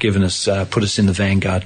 given 0.00 0.24
us 0.24 0.48
uh, 0.48 0.64
put 0.64 0.82
us 0.82 0.98
in 0.98 1.06
the 1.06 1.12
vanguard. 1.12 1.64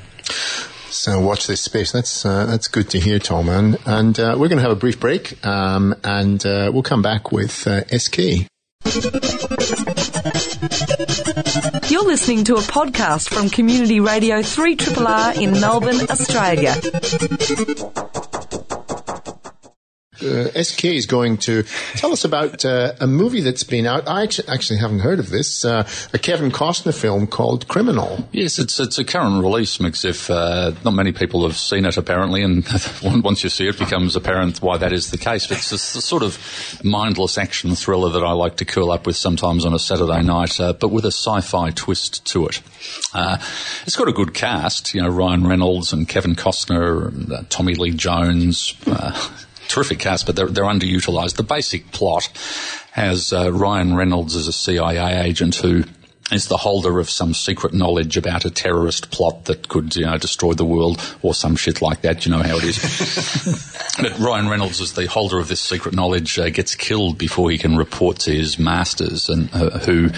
So 0.91 1.21
watch 1.21 1.47
this 1.47 1.61
space. 1.61 1.91
That's 1.91 2.25
uh, 2.25 2.47
that's 2.47 2.69
good 2.69 2.91
to 2.91 3.01
hear, 3.01 3.19
Tom. 3.19 3.49
And, 3.49 3.79
and 3.85 4.19
uh, 4.19 4.37
we're 4.39 4.49
going 4.49 4.59
to 4.59 4.63
have 4.63 4.71
a 4.71 4.77
brief 4.77 5.01
break, 5.01 5.45
um, 5.45 5.95
and 6.05 6.45
uh, 6.47 6.71
we'll 6.73 6.85
come 6.85 7.03
back 7.03 7.33
with 7.33 7.67
uh, 7.67 7.85
SK. 7.87 8.19
You're 11.91 12.05
listening 12.05 12.45
to 12.45 12.55
a 12.55 12.61
podcast 12.61 13.29
from 13.29 13.51
Community 13.51 13.99
Radio 14.01 14.41
3RRR 14.41 15.41
in 15.41 15.53
Melbourne, 15.61 16.01
Australia. 16.11 16.75
Uh, 20.23 20.63
SK 20.63 20.87
is 20.87 21.07
going 21.07 21.37
to 21.39 21.65
tell 21.97 22.13
us 22.13 22.25
about 22.25 22.65
uh, 22.65 22.95
a 23.01 23.07
movie 23.07 23.41
that's 23.41 23.65
been 23.65 23.87
out. 23.87 24.09
I 24.09 24.23
actually, 24.23 24.79
haven't 24.79 25.01
heard 25.01 25.19
of 25.19 25.31
this. 25.31 25.65
Uh, 25.65 25.87
a 26.13 26.19
Kevin 26.19 26.51
Costner 26.51 26.99
film 26.99 27.27
called 27.27 27.69
Criminal. 27.69 28.27
Yes, 28.33 28.59
it's 28.59 28.81
it's 28.81 28.99
a 28.99 29.05
current 29.05 29.43
release, 29.43 29.79
Mix. 29.81 30.05
If 30.05 30.31
uh, 30.31 30.73
not 30.85 30.93
many 30.95 31.13
people 31.13 31.47
have 31.47 31.57
seen 31.57 31.85
it, 31.85 31.97
apparently, 31.97 32.43
and 32.43 32.67
once 33.03 33.45
you 33.45 33.51
see 33.51 33.67
it, 33.69 33.75
it 33.75 33.79
becomes 33.79 34.17
apparent 34.17 34.63
why 34.63 34.77
that 34.79 34.93
is 34.93 35.11
the 35.11 35.19
case. 35.19 35.47
But 35.47 35.59
it's 35.59 35.73
s- 35.73 36.05
sort 36.05 36.23
of 36.23 36.39
mindless 36.85 37.39
action 37.39 37.75
thriller 37.75 38.11
that 38.11 38.25
I 38.25 38.33
like 38.33 38.57
to 38.57 38.65
curl 38.65 38.91
up 38.91 39.07
with 39.07 39.17
sometimes 39.17 39.65
on 39.65 39.75
a 39.75 39.79
Saturday 39.79 40.23
night, 40.23 40.59
uh, 40.61 40.73
but 40.73 40.89
with 40.89 41.05
a 41.05 41.13
sci-fi 41.13 41.71
twist 41.71 42.25
to 42.27 42.47
it. 42.47 42.63
Uh, 43.13 43.39
it's 43.87 43.97
got 43.97 44.09
a 44.09 44.13
good 44.13 44.35
cast, 44.35 44.95
you 44.95 45.03
know, 45.03 45.09
Ryan 45.09 45.47
Reynolds 45.47 45.93
and 45.93 46.09
Kevin 46.09 46.35
Costner, 46.35 47.09
and, 47.09 47.51
Tommy 47.51 47.75
Lee 47.75 47.93
Jones. 47.93 48.75
Terrific 49.69 49.99
cast, 49.99 50.27
but 50.27 50.37
they're, 50.37 50.49
they're 50.49 50.65
underutilized. 50.65 51.37
The 51.37 51.43
basic 51.43 51.91
plot 51.93 52.29
has 52.93 53.33
uh, 53.33 53.53
Ryan 53.53 53.95
Reynolds 53.95 54.37
as 54.37 54.47
a 54.47 54.53
CIA 54.53 55.23
agent 55.25 55.57
who 55.57 55.85
is 56.33 56.49
the 56.49 56.57
holder 56.57 56.99
of 57.01 57.11
some 57.11 57.35
secret 57.35 57.75
knowledge 57.75 58.17
about 58.17 58.45
a 58.45 58.51
terrorist 58.51 59.11
plot 59.11 59.45
that 59.45 59.69
could, 59.69 59.95
you 59.95 60.07
know, 60.07 60.17
destroy 60.17 60.55
the 60.55 60.65
world 60.65 61.01
or 61.23 61.35
some 61.35 61.55
shit 61.55 61.83
like 61.83 62.01
that. 62.01 62.25
You 62.25 62.33
know 62.33 62.43
how 62.43 62.57
it 62.57 62.65
is. 62.65 63.97
but 64.01 64.19
Ryan 64.19 64.49
Reynolds, 64.49 64.81
as 64.81 64.95
the 64.95 65.07
holder 65.07 65.39
of 65.39 65.49
this 65.49 65.61
secret 65.61 65.95
knowledge, 65.95 66.39
uh, 66.39 66.49
gets 66.49 66.75
killed 66.75 67.19
before 67.19 67.51
he 67.51 67.59
can 67.59 67.77
report 67.77 68.21
to 68.21 68.35
his 68.35 68.59
masters, 68.59 69.29
and 69.29 69.51
uh, 69.53 69.79
who 69.81 70.09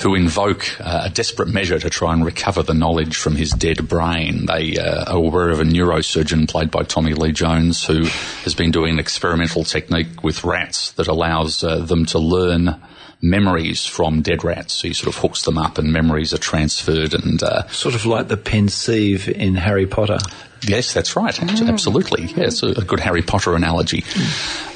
who 0.00 0.14
invoke 0.14 0.80
uh, 0.80 1.02
a 1.04 1.10
desperate 1.10 1.48
measure 1.48 1.78
to 1.78 1.90
try 1.90 2.12
and 2.12 2.24
recover 2.24 2.62
the 2.62 2.74
knowledge 2.74 3.16
from 3.16 3.36
his 3.36 3.50
dead 3.50 3.86
brain. 3.88 4.46
They 4.46 4.76
uh, 4.76 5.12
are 5.12 5.16
aware 5.16 5.50
of 5.50 5.60
a 5.60 5.64
neurosurgeon 5.64 6.48
played 6.48 6.70
by 6.70 6.82
Tommy 6.84 7.14
Lee 7.14 7.32
Jones 7.32 7.84
who 7.84 8.04
has 8.44 8.54
been 8.54 8.70
doing 8.70 8.94
an 8.94 8.98
experimental 8.98 9.64
technique 9.64 10.22
with 10.22 10.44
rats 10.44 10.92
that 10.92 11.08
allows 11.08 11.62
uh, 11.62 11.78
them 11.78 12.06
to 12.06 12.18
learn 12.18 12.80
memories 13.22 13.84
from 13.84 14.22
dead 14.22 14.44
rats. 14.44 14.74
So 14.74 14.88
he 14.88 14.94
sort 14.94 15.14
of 15.14 15.20
hooks 15.20 15.42
them 15.42 15.58
up 15.58 15.78
and 15.78 15.92
memories 15.92 16.32
are 16.32 16.38
transferred 16.38 17.14
and 17.14 17.42
uh, 17.42 17.68
Sort 17.68 17.94
of 17.94 18.06
like 18.06 18.28
the 18.28 18.36
pensieve 18.36 19.28
in 19.28 19.54
Harry 19.54 19.86
Potter. 19.86 20.18
Yes, 20.62 20.92
that's 20.92 21.16
right. 21.16 21.40
Absolutely. 21.42 22.24
Yeah, 22.24 22.44
it's 22.44 22.62
a, 22.62 22.74
good 22.84 23.00
Harry 23.00 23.22
Potter 23.22 23.54
analogy. 23.54 24.02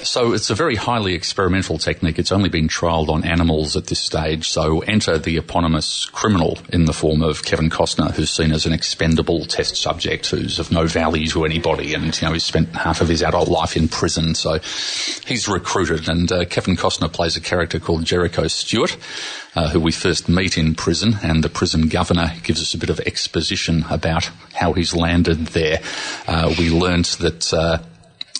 So 0.02 0.32
it's 0.32 0.50
a 0.50 0.54
very 0.54 0.76
highly 0.76 1.14
experimental 1.14 1.78
technique. 1.78 2.18
It's 2.18 2.32
only 2.32 2.48
been 2.48 2.68
trialled 2.68 3.08
on 3.08 3.24
animals 3.24 3.76
at 3.76 3.86
this 3.86 3.98
stage. 3.98 4.48
So 4.48 4.80
enter 4.80 5.18
the 5.18 5.36
eponymous 5.38 6.06
criminal 6.06 6.58
in 6.68 6.84
the 6.84 6.92
form 6.92 7.22
of 7.22 7.44
Kevin 7.44 7.70
Costner, 7.70 8.12
who's 8.12 8.30
seen 8.30 8.52
as 8.52 8.66
an 8.66 8.72
expendable 8.72 9.44
test 9.46 9.76
subject 9.76 10.28
who's 10.30 10.58
of 10.58 10.70
no 10.70 10.86
value 10.86 11.26
to 11.28 11.44
anybody 11.44 11.94
and, 11.94 12.20
you 12.20 12.26
know, 12.28 12.32
he's 12.32 12.44
spent 12.44 12.74
half 12.74 13.00
of 13.00 13.08
his 13.08 13.22
adult 13.22 13.48
life 13.48 13.76
in 13.76 13.88
prison. 13.88 14.34
So 14.34 14.58
he's 15.26 15.48
recruited 15.48 16.08
and 16.08 16.30
uh, 16.30 16.44
Kevin 16.44 16.76
Costner 16.76 17.12
plays 17.12 17.36
a 17.36 17.40
character 17.40 17.80
called 17.80 18.04
Jericho 18.04 18.46
Stewart. 18.46 18.96
Uh, 19.56 19.68
who 19.68 19.78
we 19.78 19.92
first 19.92 20.28
meet 20.28 20.58
in 20.58 20.74
prison, 20.74 21.14
and 21.22 21.44
the 21.44 21.48
prison 21.48 21.86
governor 21.86 22.32
gives 22.42 22.60
us 22.60 22.74
a 22.74 22.78
bit 22.78 22.90
of 22.90 22.98
exposition 22.98 23.84
about 23.88 24.28
how 24.52 24.72
he's 24.72 24.96
landed 24.96 25.46
there. 25.46 25.73
Uh, 26.26 26.54
we 26.58 26.70
learnt 26.70 27.18
that 27.20 27.52
uh, 27.52 27.78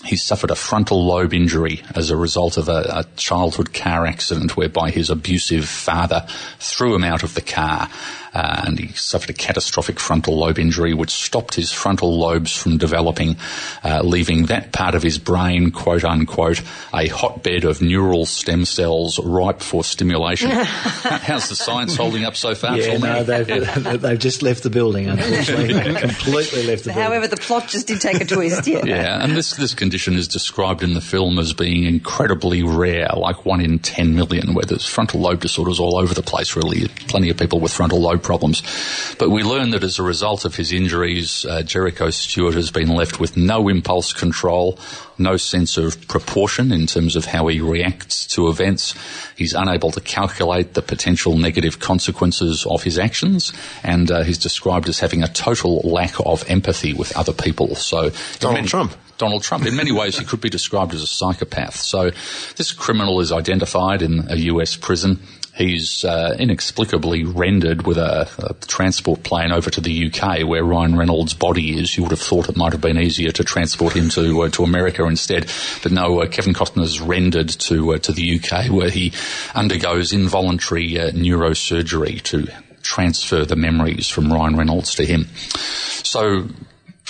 he 0.05 0.15
suffered 0.15 0.51
a 0.51 0.55
frontal 0.55 1.05
lobe 1.05 1.33
injury 1.33 1.81
as 1.95 2.09
a 2.09 2.15
result 2.15 2.57
of 2.57 2.69
a, 2.69 2.85
a, 2.89 3.03
childhood 3.15 3.73
car 3.73 4.05
accident 4.05 4.55
whereby 4.55 4.91
his 4.91 5.09
abusive 5.09 5.65
father 5.65 6.25
threw 6.59 6.93
him 6.93 7.03
out 7.03 7.23
of 7.23 7.33
the 7.33 7.41
car. 7.41 7.89
Uh, 8.35 8.63
and 8.65 8.77
he 8.77 8.87
suffered 8.89 9.29
a 9.29 9.33
catastrophic 9.33 9.97
frontal 9.97 10.37
lobe 10.37 10.59
injury 10.59 10.93
which 10.93 11.11
stopped 11.11 11.55
his 11.55 11.71
frontal 11.71 12.19
lobes 12.19 12.53
from 12.53 12.77
developing, 12.77 13.37
uh, 13.83 14.01
leaving 14.03 14.47
that 14.47 14.73
part 14.73 14.93
of 14.93 15.01
his 15.01 15.17
brain, 15.17 15.71
quote 15.71 16.03
unquote, 16.03 16.61
a 16.93 17.07
hotbed 17.07 17.63
of 17.63 17.81
neural 17.81 18.25
stem 18.25 18.65
cells 18.65 19.19
ripe 19.19 19.61
for 19.61 19.85
stimulation. 19.85 20.51
How's 20.53 21.47
the 21.47 21.55
science 21.55 21.95
holding 21.95 22.25
up 22.25 22.35
so 22.35 22.55
far? 22.55 22.77
Yeah, 22.77 22.97
Phil? 22.97 22.99
no, 22.99 23.23
they've, 23.23 24.01
they've 24.01 24.19
just 24.19 24.43
left 24.43 24.63
the 24.63 24.69
building, 24.69 25.07
unfortunately. 25.07 25.73
They've 25.73 26.01
completely 26.01 26.63
left 26.63 26.83
the 26.83 26.89
building. 26.89 27.03
However, 27.03 27.27
the 27.29 27.37
plot 27.37 27.69
just 27.69 27.87
did 27.87 28.01
take 28.01 28.19
a 28.19 28.25
twist. 28.25 28.67
Yeah. 28.67 28.83
Yeah, 28.83 29.23
and 29.23 29.35
this, 29.35 29.55
this 29.55 29.73
condition 29.73 30.15
is 30.15 30.27
described 30.27 30.83
in 30.83 30.93
the 30.93 31.01
film 31.01 31.39
as 31.39 31.53
being 31.53 31.85
incredibly 31.85 32.63
rare, 32.63 33.07
like 33.15 33.45
one 33.45 33.61
in 33.61 33.79
10 33.79 34.13
million, 34.13 34.53
where 34.53 34.65
there's 34.65 34.85
frontal 34.85 35.21
lobe 35.21 35.39
disorders 35.39 35.79
all 35.79 35.97
over 35.97 36.13
the 36.13 36.21
place, 36.21 36.57
really. 36.57 36.89
Plenty 37.07 37.29
of 37.29 37.37
people 37.37 37.61
with 37.61 37.71
frontal 37.71 38.01
lobe 38.01 38.23
problems. 38.25 38.61
But 39.19 39.29
we 39.29 39.43
learn 39.43 39.69
that 39.69 39.83
as 39.83 39.99
a 39.99 40.03
result 40.03 40.43
of 40.45 40.55
his 40.55 40.73
injuries, 40.73 41.45
uh, 41.45 41.61
Jericho 41.61 42.09
Stewart 42.09 42.55
has 42.55 42.71
been 42.71 42.89
left 42.89 43.19
with 43.19 43.37
no 43.37 43.69
impulse 43.69 44.11
control, 44.11 44.77
no 45.17 45.37
sense 45.37 45.77
of 45.77 46.07
proportion 46.07 46.71
in 46.71 46.87
terms 46.87 47.15
of 47.15 47.25
how 47.25 47.47
he 47.47 47.61
reacts 47.61 48.25
to 48.35 48.49
events. 48.49 48.95
He's 49.37 49.53
unable 49.53 49.91
to 49.91 50.01
calculate 50.01 50.73
the 50.73 50.81
potential 50.81 51.37
negative 51.37 51.79
consequences 51.79 52.65
of 52.65 52.83
his 52.83 52.97
actions, 52.97 53.53
and 53.83 54.11
uh, 54.11 54.23
he's 54.23 54.39
described 54.39 54.89
as 54.89 54.99
having 54.99 55.23
a 55.23 55.27
total 55.27 55.79
lack 55.83 56.15
of 56.25 56.43
empathy 56.49 56.93
with 56.93 57.15
other 57.15 57.33
people. 57.33 57.75
So, 57.75 58.11
Donald 58.39 58.57
many- 58.57 58.67
Trump. 58.67 58.93
Donald 59.17 59.43
Trump. 59.43 59.65
In 59.65 59.77
many 59.77 59.93
ways, 59.93 60.19
he 60.19 60.25
could 60.25 60.41
be 60.41 60.49
described 60.49 60.93
as 60.93 61.01
a 61.01 61.07
psychopath. 61.07 61.77
So, 61.77 62.11
this 62.57 62.73
criminal 62.73 63.21
is 63.21 63.31
identified 63.31 64.01
in 64.01 64.27
a 64.29 64.35
US 64.51 64.75
prison. 64.75 65.19
He's 65.55 66.03
uh, 66.03 66.35
inexplicably 66.37 67.23
rendered 67.23 67.87
with 67.87 67.97
a, 67.97 68.29
a 68.39 68.53
transport 68.67 69.23
plane 69.23 69.53
over 69.53 69.69
to 69.69 69.79
the 69.79 70.11
UK, 70.11 70.45
where 70.45 70.65
Ryan 70.65 70.97
Reynolds' 70.97 71.33
body 71.33 71.79
is. 71.79 71.95
You 71.95 72.03
would 72.03 72.11
have 72.11 72.19
thought 72.19 72.49
it 72.49 72.57
might 72.57 72.73
have 72.73 72.81
been 72.81 72.97
easier 72.97 73.31
to 73.31 73.43
transport 73.43 73.95
him 73.95 74.09
to 74.09 74.41
uh, 74.41 74.49
to 74.49 74.63
America 74.63 75.05
instead, 75.05 75.49
but 75.81 75.93
no. 75.93 76.21
Uh, 76.21 76.27
Kevin 76.27 76.53
Costner's 76.53 76.99
rendered 76.99 77.47
to 77.47 77.93
uh, 77.93 77.97
to 77.99 78.11
the 78.11 78.37
UK, 78.37 78.69
where 78.69 78.89
he 78.89 79.13
undergoes 79.53 80.11
involuntary 80.11 80.99
uh, 80.99 81.11
neurosurgery 81.11 82.21
to 82.23 82.47
transfer 82.81 83.45
the 83.45 83.55
memories 83.55 84.09
from 84.09 84.31
Ryan 84.31 84.57
Reynolds 84.57 84.95
to 84.95 85.05
him. 85.05 85.27
So 86.03 86.47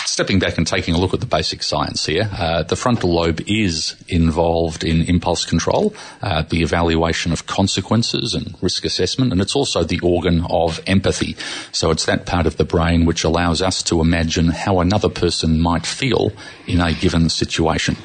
stepping 0.07 0.39
back 0.39 0.57
and 0.57 0.67
taking 0.67 0.93
a 0.93 0.97
look 0.97 1.13
at 1.13 1.19
the 1.19 1.25
basic 1.25 1.63
science 1.63 2.05
here, 2.05 2.29
uh, 2.33 2.63
the 2.63 2.75
frontal 2.75 3.13
lobe 3.13 3.41
is 3.47 3.95
involved 4.07 4.83
in 4.83 5.01
impulse 5.03 5.45
control, 5.45 5.93
uh, 6.21 6.43
the 6.43 6.61
evaluation 6.61 7.31
of 7.31 7.47
consequences 7.47 8.33
and 8.33 8.55
risk 8.61 8.85
assessment, 8.85 9.31
and 9.31 9.41
it's 9.41 9.55
also 9.55 9.83
the 9.83 9.99
organ 10.01 10.45
of 10.49 10.79
empathy. 10.87 11.35
So 11.71 11.91
it's 11.91 12.05
that 12.05 12.25
part 12.25 12.45
of 12.45 12.57
the 12.57 12.65
brain 12.65 13.05
which 13.05 13.23
allows 13.23 13.61
us 13.61 13.83
to 13.83 14.01
imagine 14.01 14.49
how 14.49 14.79
another 14.79 15.09
person 15.09 15.59
might 15.59 15.85
feel 15.85 16.31
in 16.67 16.81
a 16.81 16.93
given 16.93 17.29
situation. 17.29 17.97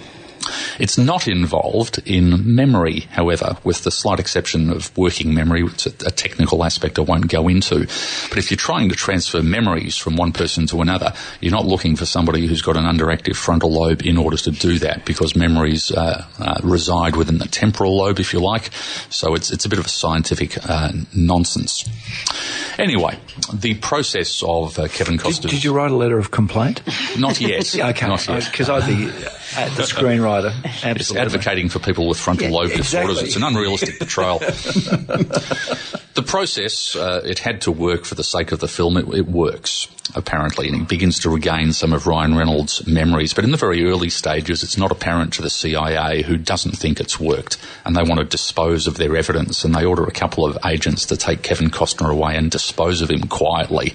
It's 0.78 0.96
not 0.96 1.28
involved 1.28 2.00
in 2.06 2.54
memory, 2.54 3.00
however, 3.10 3.56
with 3.64 3.84
the 3.84 3.90
slight 3.90 4.20
exception 4.20 4.70
of 4.70 4.96
working 4.96 5.34
memory. 5.34 5.64
It's 5.64 5.86
a, 5.86 5.90
a, 6.06 6.10
technical 6.10 6.64
aspect 6.64 6.98
I 6.98 7.02
won't 7.02 7.28
go 7.28 7.48
into. 7.48 7.80
But 8.28 8.38
if 8.38 8.50
you're 8.50 8.58
trying 8.58 8.88
to 8.90 8.94
transfer 8.94 9.42
memories 9.42 9.96
from 9.96 10.16
one 10.16 10.32
person 10.32 10.66
to 10.68 10.80
another, 10.80 11.12
you're 11.40 11.52
not 11.52 11.66
looking 11.66 11.96
for 11.96 12.06
somebody 12.06 12.46
who's 12.46 12.62
got 12.62 12.76
an 12.76 12.84
underactive 12.84 13.36
frontal 13.36 13.70
lobe 13.70 14.02
in 14.02 14.16
order 14.16 14.36
to 14.38 14.50
do 14.50 14.78
that 14.80 15.04
because 15.04 15.36
memories 15.36 15.90
uh, 15.90 16.24
uh, 16.38 16.60
reside 16.62 17.16
within 17.16 17.38
the 17.38 17.48
temporal 17.48 17.96
lobe, 17.96 18.18
if 18.18 18.32
you 18.32 18.40
like. 18.40 18.70
So 19.10 19.34
it's, 19.34 19.50
it's 19.50 19.64
a 19.64 19.68
bit 19.68 19.78
of 19.78 19.86
a 19.86 19.90
scientific 19.90 20.58
uh, 20.68 20.92
nonsense. 21.14 21.88
Anyway, 22.78 23.18
the 23.52 23.74
process 23.74 24.42
of 24.42 24.78
uh, 24.78 24.88
Kevin 24.88 25.18
Costner. 25.18 25.42
Did, 25.42 25.50
did, 25.50 25.64
you 25.64 25.74
write 25.74 25.90
a 25.90 25.96
letter 25.96 26.18
of 26.18 26.30
complaint? 26.30 26.82
Not 27.18 27.40
yet. 27.40 27.74
okay. 27.78 28.06
Because 28.06 28.70
I'd 28.70 28.86
be 28.86 29.10
at 29.56 29.74
the 29.76 29.82
screenwriter. 29.82 30.52
Absolutely. 30.64 31.00
It's 31.00 31.14
advocating 31.16 31.68
for 31.68 31.78
people 31.78 32.08
with 32.08 32.18
frontal 32.18 32.48
Yeah, 32.48 32.54
lobe 32.54 32.70
exactly. 32.72 33.14
disorders. 33.14 33.22
It's 33.22 33.36
an 33.36 33.42
unrealistic 33.44 33.98
portrayal. 33.98 34.38
the 36.14 36.24
process, 36.26 36.94
uh, 36.96 37.22
it 37.24 37.38
had 37.38 37.62
to 37.62 37.72
work 37.72 38.04
for 38.04 38.14
the 38.14 38.24
sake 38.24 38.52
of 38.52 38.60
the 38.60 38.68
film. 38.68 38.96
It, 38.96 39.08
it 39.14 39.26
works, 39.26 39.88
apparently, 40.14 40.68
and 40.68 40.76
he 40.76 40.82
begins 40.84 41.18
to 41.20 41.30
regain 41.30 41.72
some 41.72 41.92
of 41.92 42.06
Ryan 42.06 42.36
Reynolds' 42.36 42.86
memories. 42.86 43.34
But 43.34 43.44
in 43.44 43.50
the 43.50 43.56
very 43.56 43.84
early 43.86 44.10
stages, 44.10 44.62
it's 44.62 44.76
not 44.76 44.92
apparent 44.92 45.32
to 45.34 45.42
the 45.42 45.50
CIA 45.50 46.22
who 46.22 46.36
doesn't 46.36 46.76
think 46.76 47.00
it's 47.00 47.18
worked, 47.20 47.58
and 47.84 47.96
they 47.96 48.02
want 48.02 48.18
to 48.20 48.24
dispose 48.24 48.86
of 48.86 48.96
their 48.96 49.16
evidence, 49.16 49.64
and 49.64 49.74
they 49.74 49.84
order 49.84 50.04
a 50.04 50.12
couple 50.12 50.44
of 50.44 50.58
agents 50.64 51.06
to 51.06 51.16
take 51.16 51.42
Kevin 51.42 51.70
Costner 51.70 52.10
away 52.12 52.36
and 52.36 52.50
dispose 52.50 53.02
of 53.02 53.10
him 53.10 53.22
quietly. 53.22 53.94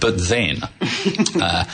But 0.00 0.18
then, 0.18 0.58
uh, 1.40 1.64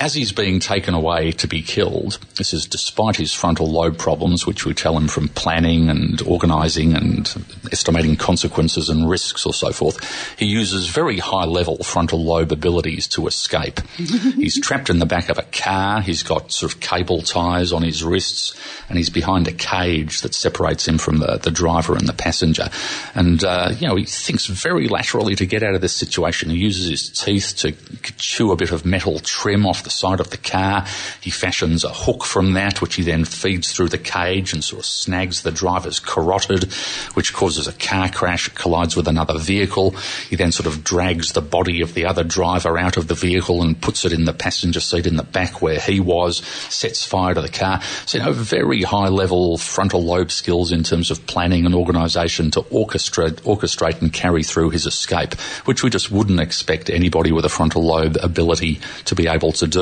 as 0.00 0.14
he's 0.14 0.32
being 0.32 0.60
taken 0.60 0.94
away 0.94 1.30
to 1.30 1.46
be 1.46 1.60
killed, 1.60 2.18
this 2.36 2.54
is 2.54 2.66
despite 2.66 3.16
his 3.16 3.34
frontal 3.34 3.70
lobe 3.70 3.98
problems, 3.98 4.46
which 4.46 4.64
we 4.64 4.72
tell 4.72 4.96
him 4.96 5.08
from 5.08 5.28
planning 5.28 5.90
and 5.90 6.22
organising 6.22 6.94
and 6.94 7.44
estimating 7.70 8.16
consequences 8.16 8.88
and 8.88 9.08
risks 9.08 9.44
or 9.44 9.52
so 9.52 9.72
forth, 9.72 10.38
he 10.38 10.46
uses 10.46 10.88
very 10.88 11.18
high 11.18 11.44
level 11.44 11.76
frontal 11.84 12.24
lobe 12.24 12.50
abilities 12.50 13.06
to 13.08 13.26
escape. 13.26 13.80
he's 13.96 14.58
trapped 14.58 14.88
in 14.88 15.00
the 15.00 15.06
back 15.06 15.28
of 15.28 15.36
a 15.36 15.42
car, 15.42 16.00
he's 16.00 16.22
got 16.22 16.50
sort 16.50 16.72
of 16.72 16.80
cable 16.80 17.20
ties 17.20 17.70
on 17.70 17.82
his 17.82 18.02
wrists, 18.02 18.58
and 18.88 18.96
he's 18.96 19.10
behind 19.10 19.48
a 19.48 19.52
cage 19.52 20.22
that 20.22 20.34
separates 20.34 20.88
him 20.88 20.96
from 20.96 21.18
the, 21.18 21.38
the 21.42 21.50
driver 21.50 21.94
and 21.94 22.08
the 22.08 22.14
passenger. 22.14 22.70
And, 23.14 23.44
uh, 23.44 23.72
you 23.78 23.86
know, 23.86 23.96
he 23.96 24.06
thinks 24.06 24.46
very 24.46 24.88
laterally 24.88 25.34
to 25.36 25.44
get 25.44 25.62
out 25.62 25.74
of 25.74 25.82
this 25.82 25.92
situation. 25.92 26.48
He 26.48 26.56
uses 26.56 26.88
his 26.88 27.10
teeth 27.10 27.54
to 27.58 27.72
chew 28.16 28.50
a 28.50 28.56
bit 28.56 28.72
of 28.72 28.86
metal 28.86 29.18
trim 29.18 29.66
off 29.66 29.82
the 29.82 29.89
side 29.90 30.20
of 30.20 30.30
the 30.30 30.36
car. 30.36 30.86
He 31.20 31.30
fashions 31.30 31.84
a 31.84 31.90
hook 31.90 32.24
from 32.24 32.54
that, 32.54 32.80
which 32.80 32.96
he 32.96 33.02
then 33.02 33.24
feeds 33.24 33.72
through 33.72 33.88
the 33.88 33.98
cage 33.98 34.52
and 34.52 34.62
sort 34.62 34.80
of 34.80 34.86
snags 34.86 35.42
the 35.42 35.50
driver's 35.50 35.98
carotid, 35.98 36.72
which 37.14 37.32
causes 37.32 37.66
a 37.66 37.72
car 37.72 38.08
crash, 38.08 38.48
collides 38.50 38.96
with 38.96 39.08
another 39.08 39.38
vehicle. 39.38 39.90
He 40.28 40.36
then 40.36 40.52
sort 40.52 40.66
of 40.66 40.84
drags 40.84 41.32
the 41.32 41.42
body 41.42 41.80
of 41.80 41.94
the 41.94 42.06
other 42.06 42.24
driver 42.24 42.78
out 42.78 42.96
of 42.96 43.08
the 43.08 43.14
vehicle 43.14 43.62
and 43.62 43.80
puts 43.80 44.04
it 44.04 44.12
in 44.12 44.24
the 44.24 44.32
passenger 44.32 44.80
seat 44.80 45.06
in 45.06 45.16
the 45.16 45.22
back 45.22 45.62
where 45.62 45.78
he 45.78 46.00
was, 46.00 46.38
sets 46.38 47.04
fire 47.04 47.34
to 47.34 47.40
the 47.40 47.48
car. 47.48 47.80
So, 48.06 48.18
you 48.18 48.24
know, 48.24 48.32
very 48.32 48.82
high 48.82 49.08
level 49.08 49.58
frontal 49.58 50.02
lobe 50.02 50.30
skills 50.30 50.72
in 50.72 50.82
terms 50.82 51.10
of 51.10 51.26
planning 51.26 51.66
and 51.66 51.74
organisation 51.74 52.50
to 52.52 52.62
orchestrate, 52.62 53.40
orchestrate 53.42 54.00
and 54.00 54.12
carry 54.12 54.42
through 54.42 54.70
his 54.70 54.86
escape, 54.86 55.34
which 55.64 55.82
we 55.82 55.90
just 55.90 56.10
wouldn't 56.10 56.40
expect 56.40 56.90
anybody 56.90 57.32
with 57.32 57.44
a 57.44 57.48
frontal 57.48 57.82
lobe 57.82 58.16
ability 58.22 58.80
to 59.04 59.14
be 59.14 59.28
able 59.28 59.52
to 59.52 59.66
do. 59.66 59.79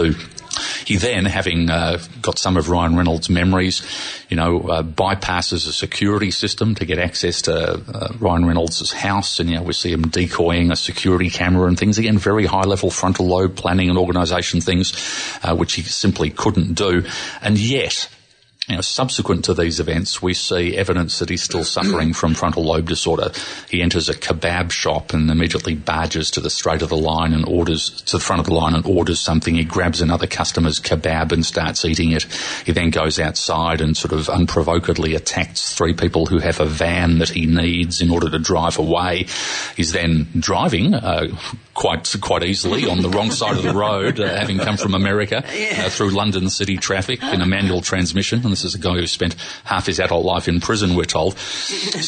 He 0.84 0.96
then, 0.96 1.24
having 1.24 1.70
uh, 1.70 1.98
got 2.22 2.38
some 2.38 2.56
of 2.56 2.68
Ryan 2.70 2.96
Reynolds' 2.96 3.28
memories, 3.28 3.82
you 4.28 4.36
know, 4.36 4.60
uh, 4.60 4.82
bypasses 4.82 5.68
a 5.68 5.72
security 5.72 6.30
system 6.30 6.74
to 6.76 6.84
get 6.84 6.98
access 6.98 7.42
to 7.42 7.52
uh, 7.54 8.12
Ryan 8.18 8.46
Reynolds' 8.46 8.90
house, 8.92 9.38
and 9.38 9.50
you 9.50 9.56
know, 9.56 9.62
we 9.62 9.72
see 9.72 9.92
him 9.92 10.08
decoying 10.08 10.70
a 10.72 10.76
security 10.76 11.30
camera 11.30 11.68
and 11.68 11.78
things. 11.78 11.98
Again, 11.98 12.18
very 12.18 12.46
high 12.46 12.64
level 12.64 12.90
frontal 12.90 13.26
lobe 13.26 13.54
planning 13.54 13.88
and 13.88 13.98
organisation 13.98 14.60
things, 14.60 14.92
uh, 15.42 15.54
which 15.54 15.74
he 15.74 15.82
simply 15.82 16.30
couldn't 16.30 16.74
do, 16.74 17.04
and 17.42 17.58
yet 17.58 18.08
you 18.68 18.74
know, 18.74 18.82
subsequent 18.82 19.46
to 19.46 19.54
these 19.54 19.80
events, 19.80 20.20
we 20.20 20.34
see 20.34 20.76
evidence 20.76 21.18
that 21.20 21.30
he's 21.30 21.42
still 21.42 21.64
suffering 21.64 22.12
from 22.12 22.34
frontal 22.34 22.64
lobe 22.64 22.86
disorder. 22.86 23.32
He 23.70 23.80
enters 23.80 24.10
a 24.10 24.14
kebab 24.14 24.70
shop 24.70 25.14
and 25.14 25.30
immediately 25.30 25.74
barges 25.74 26.30
to 26.32 26.40
the 26.40 26.50
straight 26.50 26.82
of 26.82 26.90
the 26.90 26.96
line 26.96 27.32
and 27.32 27.46
orders 27.46 27.90
to 28.02 28.18
the 28.18 28.22
front 28.22 28.40
of 28.40 28.46
the 28.46 28.54
line 28.54 28.74
and 28.74 28.84
orders 28.84 29.20
something. 29.20 29.54
He 29.54 29.64
grabs 29.64 30.02
another 30.02 30.26
customer's 30.26 30.80
kebab 30.80 31.32
and 31.32 31.46
starts 31.46 31.84
eating 31.86 32.12
it. 32.12 32.24
He 32.66 32.72
then 32.72 32.90
goes 32.90 33.18
outside 33.18 33.80
and 33.80 33.96
sort 33.96 34.12
of 34.12 34.28
unprovokedly 34.28 35.14
attacks 35.14 35.74
three 35.74 35.94
people 35.94 36.26
who 36.26 36.38
have 36.38 36.60
a 36.60 36.66
van 36.66 37.18
that 37.20 37.30
he 37.30 37.46
needs 37.46 38.02
in 38.02 38.10
order 38.10 38.28
to 38.28 38.38
drive 38.38 38.78
away. 38.78 39.26
He's 39.76 39.92
then 39.92 40.28
driving 40.38 40.92
uh, 40.92 41.28
quite 41.78 42.14
quite 42.20 42.42
easily 42.42 42.88
on 42.88 43.00
the 43.00 43.08
wrong 43.08 43.30
side 43.30 43.56
of 43.56 43.62
the 43.62 43.72
road, 43.72 44.18
uh, 44.18 44.36
having 44.36 44.58
come 44.58 44.76
from 44.76 44.94
America 44.94 45.38
uh, 45.38 45.88
through 45.88 46.10
London 46.10 46.50
city 46.50 46.76
traffic 46.76 47.22
in 47.22 47.40
a 47.40 47.46
manual 47.46 47.80
transmission. 47.80 48.40
This 48.62 48.74
is 48.74 48.74
a 48.74 48.78
guy 48.78 48.94
who 48.94 49.06
spent 49.06 49.36
half 49.64 49.86
his 49.86 50.00
adult 50.00 50.24
life 50.24 50.48
in 50.48 50.60
prison, 50.60 50.96
we're 50.96 51.04
told. 51.04 51.38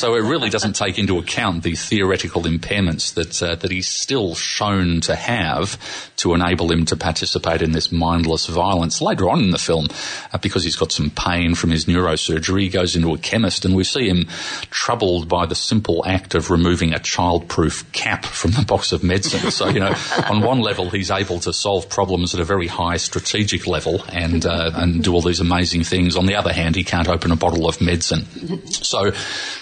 So 0.00 0.14
it 0.14 0.22
really 0.22 0.50
doesn't 0.50 0.76
take 0.76 0.98
into 0.98 1.18
account 1.18 1.62
the 1.62 1.74
theoretical 1.74 2.42
impairments 2.42 3.14
that 3.14 3.42
uh, 3.42 3.54
that 3.56 3.70
he's 3.70 3.88
still 3.88 4.34
shown 4.34 5.00
to 5.02 5.14
have 5.14 5.78
to 6.16 6.34
enable 6.34 6.70
him 6.70 6.84
to 6.86 6.96
participate 6.96 7.62
in 7.62 7.72
this 7.72 7.92
mindless 7.92 8.46
violence. 8.46 9.00
Later 9.00 9.28
on 9.28 9.40
in 9.40 9.50
the 9.50 9.58
film, 9.58 9.88
uh, 10.32 10.38
because 10.38 10.64
he's 10.64 10.76
got 10.76 10.92
some 10.92 11.10
pain 11.10 11.54
from 11.54 11.70
his 11.70 11.84
neurosurgery, 11.84 12.62
he 12.62 12.68
goes 12.68 12.96
into 12.96 13.12
a 13.14 13.18
chemist, 13.18 13.64
and 13.64 13.74
we 13.74 13.84
see 13.84 14.08
him 14.08 14.26
troubled 14.70 15.28
by 15.28 15.46
the 15.46 15.54
simple 15.54 16.04
act 16.06 16.34
of 16.34 16.50
removing 16.50 16.92
a 16.92 16.98
childproof 16.98 17.90
cap 17.92 18.24
from 18.24 18.52
the 18.52 18.64
box 18.64 18.92
of 18.92 19.02
medicine. 19.02 19.50
So, 19.50 19.68
you 19.68 19.80
know, 19.80 19.94
on 20.28 20.42
one 20.42 20.60
level, 20.60 20.90
he's 20.90 21.10
able 21.10 21.40
to 21.40 21.52
solve 21.52 21.88
problems 21.88 22.34
at 22.34 22.40
a 22.40 22.44
very 22.44 22.66
high 22.66 22.96
strategic 22.96 23.66
level 23.66 24.02
and, 24.08 24.44
uh, 24.44 24.70
and 24.74 25.02
do 25.02 25.14
all 25.14 25.22
these 25.22 25.40
amazing 25.40 25.84
things. 25.84 26.16
On 26.16 26.26
the 26.26 26.34
other 26.40 26.52
hand, 26.52 26.74
he 26.74 26.84
can't 26.84 27.08
open 27.08 27.30
a 27.30 27.36
bottle 27.36 27.68
of 27.68 27.80
medicine. 27.80 28.26
So, 28.66 29.12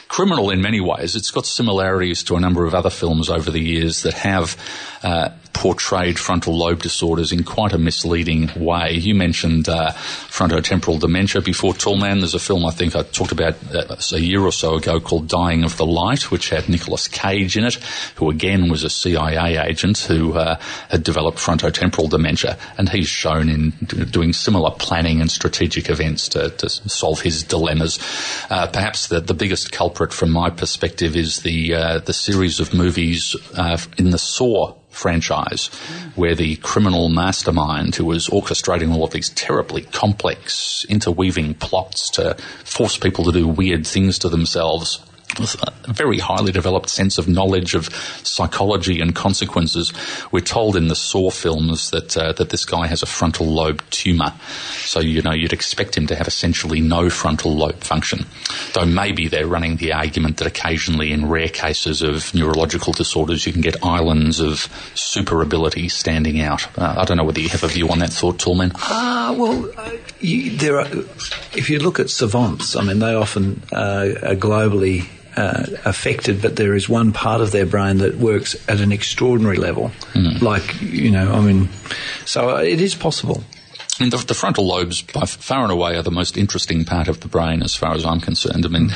criminal 0.08 0.50
in 0.50 0.62
many 0.62 0.80
ways. 0.80 1.16
It's 1.16 1.30
got 1.30 1.46
similarities 1.46 2.22
to 2.24 2.36
a 2.36 2.40
number 2.40 2.64
of 2.64 2.74
other 2.74 2.90
films 2.90 3.28
over 3.28 3.50
the 3.50 3.60
years 3.60 4.02
that 4.02 4.14
have 4.14 4.56
uh, 5.02 5.30
portrayed 5.52 6.18
frontal 6.18 6.56
lobe 6.56 6.80
disorders 6.80 7.32
in 7.32 7.44
quite 7.44 7.72
a 7.72 7.78
misleading 7.78 8.50
way. 8.56 8.92
You 8.92 9.14
mentioned 9.14 9.68
uh, 9.68 9.90
frontotemporal 9.92 11.00
dementia 11.00 11.42
before, 11.42 11.74
Tallman. 11.74 12.20
There's 12.20 12.34
a 12.34 12.38
film 12.38 12.64
I 12.64 12.70
think 12.70 12.94
I 12.94 13.02
talked 13.02 13.32
about 13.32 13.56
uh, 13.74 13.96
a 14.12 14.18
year 14.18 14.40
or 14.40 14.52
so 14.52 14.76
ago 14.76 15.00
called 15.00 15.28
Dying 15.28 15.64
of 15.64 15.76
the 15.76 15.86
Light, 15.86 16.30
which 16.30 16.50
had 16.50 16.68
Nicolas 16.68 17.08
Cage 17.08 17.56
in 17.56 17.64
it, 17.64 17.74
who 18.16 18.30
again 18.30 18.70
was 18.70 18.84
a 18.84 18.90
CIA 18.90 19.58
agent 19.58 19.98
who 19.98 20.34
uh, 20.34 20.56
had 20.90 21.02
developed 21.02 21.38
frontotemporal 21.38 22.10
dementia, 22.10 22.56
and 22.76 22.88
he's 22.88 23.08
shown 23.08 23.48
in 23.48 23.70
doing 24.10 24.32
similar 24.32 24.70
planning 24.70 25.20
and 25.20 25.30
strategic 25.30 25.90
events 25.90 26.28
to, 26.28 26.50
to 26.50 26.68
solve 26.68 27.20
his 27.20 27.42
dilemmas. 27.42 27.98
Uh, 28.50 28.66
perhaps 28.66 29.08
the, 29.08 29.20
the 29.20 29.34
biggest 29.34 29.72
culprit 29.72 30.12
from 30.12 30.30
my 30.30 30.50
perspective 30.50 31.16
is 31.16 31.42
the 31.42 31.74
uh, 31.74 31.98
the 31.98 32.12
series 32.12 32.60
of 32.60 32.72
movies 32.72 33.34
uh, 33.54 33.78
in 33.96 34.10
the 34.10 34.18
Saw 34.18 34.77
franchise, 34.98 35.68
where 36.16 36.34
the 36.34 36.56
criminal 36.56 37.08
mastermind 37.08 37.94
who 37.94 38.04
was 38.04 38.28
orchestrating 38.28 38.92
all 38.92 39.04
of 39.04 39.12
these 39.12 39.30
terribly 39.30 39.82
complex, 39.82 40.84
interweaving 40.88 41.54
plots 41.54 42.10
to 42.10 42.34
force 42.64 42.98
people 42.98 43.24
to 43.24 43.32
do 43.32 43.46
weird 43.48 43.86
things 43.86 44.18
to 44.18 44.28
themselves 44.28 45.00
very 45.88 46.18
highly 46.18 46.52
developed 46.52 46.88
sense 46.88 47.18
of 47.18 47.28
knowledge 47.28 47.74
of 47.74 47.86
psychology 48.22 49.00
and 49.00 49.14
consequences. 49.14 49.92
We're 50.32 50.40
told 50.40 50.76
in 50.76 50.88
the 50.88 50.94
Saw 50.94 51.30
films 51.30 51.90
that 51.90 52.16
uh, 52.16 52.32
that 52.34 52.50
this 52.50 52.64
guy 52.64 52.86
has 52.86 53.02
a 53.02 53.06
frontal 53.06 53.46
lobe 53.46 53.82
tumor, 53.90 54.32
so 54.72 55.00
you 55.00 55.22
know 55.22 55.32
you'd 55.32 55.52
expect 55.52 55.96
him 55.96 56.06
to 56.08 56.16
have 56.16 56.26
essentially 56.26 56.80
no 56.80 57.10
frontal 57.10 57.54
lobe 57.54 57.80
function. 57.80 58.26
Though 58.74 58.86
maybe 58.86 59.28
they're 59.28 59.46
running 59.46 59.76
the 59.76 59.92
argument 59.92 60.38
that 60.38 60.46
occasionally, 60.46 61.12
in 61.12 61.28
rare 61.28 61.48
cases 61.48 62.02
of 62.02 62.34
neurological 62.34 62.92
disorders, 62.92 63.46
you 63.46 63.52
can 63.52 63.62
get 63.62 63.84
islands 63.84 64.40
of 64.40 64.68
super 64.94 65.42
ability 65.42 65.88
standing 65.88 66.40
out. 66.40 66.66
Uh, 66.78 66.94
I 66.98 67.04
don't 67.04 67.16
know 67.16 67.24
whether 67.24 67.40
you 67.40 67.48
have 67.50 67.64
a 67.64 67.68
view 67.68 67.88
on 67.90 68.00
that 68.00 68.10
thought, 68.10 68.38
Tallman. 68.38 68.72
Ah, 68.76 69.34
well, 69.36 69.70
uh, 69.76 69.92
you, 70.20 70.56
there 70.56 70.80
are. 70.80 70.88
If 71.54 71.70
you 71.70 71.78
look 71.78 72.00
at 72.00 72.10
savants, 72.10 72.76
I 72.76 72.82
mean, 72.82 72.98
they 72.98 73.14
often 73.14 73.62
uh, 73.72 74.14
are 74.22 74.34
globally 74.34 75.08
uh, 75.38 75.66
affected, 75.84 76.42
but 76.42 76.56
there 76.56 76.74
is 76.74 76.88
one 76.88 77.12
part 77.12 77.40
of 77.40 77.52
their 77.52 77.66
brain 77.66 77.98
that 77.98 78.16
works 78.16 78.56
at 78.68 78.80
an 78.80 78.90
extraordinary 78.90 79.56
level. 79.56 79.92
Like, 80.42 80.82
you 80.82 81.12
know, 81.12 81.32
I 81.32 81.40
mean, 81.40 81.68
so 82.24 82.56
uh, 82.56 82.60
it 82.62 82.80
is 82.80 82.96
possible. 82.96 83.44
I 83.98 84.04
mean, 84.04 84.10
the, 84.10 84.16
the 84.18 84.34
frontal 84.34 84.66
lobes, 84.66 85.02
by 85.02 85.26
far 85.26 85.62
and 85.62 85.72
away, 85.72 85.96
are 85.96 86.02
the 86.02 86.10
most 86.10 86.36
interesting 86.36 86.84
part 86.84 87.08
of 87.08 87.20
the 87.20 87.28
brain, 87.28 87.62
as 87.62 87.74
far 87.74 87.94
as 87.94 88.04
I'm 88.04 88.20
concerned. 88.20 88.64
I 88.64 88.68
mean, 88.68 88.90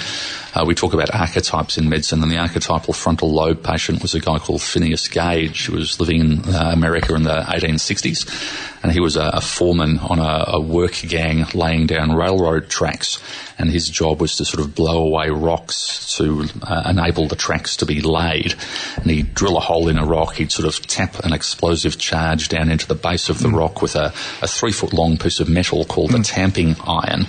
uh, 0.54 0.64
we 0.66 0.74
talk 0.74 0.94
about 0.94 1.12
archetypes 1.14 1.76
in 1.76 1.88
medicine, 1.88 2.22
and 2.22 2.30
the 2.30 2.38
archetypal 2.38 2.94
frontal 2.94 3.32
lobe 3.32 3.64
patient 3.64 4.02
was 4.02 4.14
a 4.14 4.20
guy 4.20 4.38
called 4.38 4.62
Phineas 4.62 5.08
Gage, 5.08 5.66
who 5.66 5.76
was 5.76 5.98
living 5.98 6.20
in 6.20 6.54
uh, 6.54 6.70
America 6.72 7.14
in 7.14 7.24
the 7.24 7.40
1860s, 7.40 8.71
and 8.82 8.92
he 8.92 9.00
was 9.00 9.16
a, 9.16 9.30
a 9.34 9.40
foreman 9.40 9.98
on 9.98 10.18
a, 10.18 10.44
a 10.48 10.60
work 10.60 11.00
gang 11.06 11.44
laying 11.54 11.86
down 11.86 12.14
railroad 12.14 12.68
tracks, 12.68 13.22
and 13.58 13.70
his 13.70 13.88
job 13.88 14.20
was 14.20 14.36
to 14.36 14.44
sort 14.44 14.64
of 14.64 14.74
blow 14.74 15.04
away 15.04 15.30
rocks 15.30 16.16
to 16.16 16.46
uh, 16.62 16.82
enable 16.88 17.28
the 17.28 17.36
tracks 17.36 17.76
to 17.76 17.86
be 17.86 18.00
laid. 18.00 18.54
And 18.96 19.10
he'd 19.10 19.34
drill 19.34 19.56
a 19.56 19.60
hole 19.60 19.88
in 19.88 19.98
a 19.98 20.04
rock, 20.04 20.34
he'd 20.34 20.50
sort 20.50 20.66
of 20.66 20.84
tap 20.86 21.20
an 21.24 21.32
explosive 21.32 21.98
charge 21.98 22.48
down 22.48 22.70
into 22.70 22.88
the 22.88 22.94
base 22.94 23.28
of 23.28 23.38
the 23.38 23.50
rock 23.50 23.80
with 23.80 23.94
a, 23.94 24.06
a 24.42 24.48
three 24.48 24.72
foot 24.72 24.92
long 24.92 25.16
piece 25.16 25.38
of 25.38 25.48
metal 25.48 25.84
called 25.84 26.14
a 26.14 26.22
tamping 26.22 26.74
iron, 26.84 27.26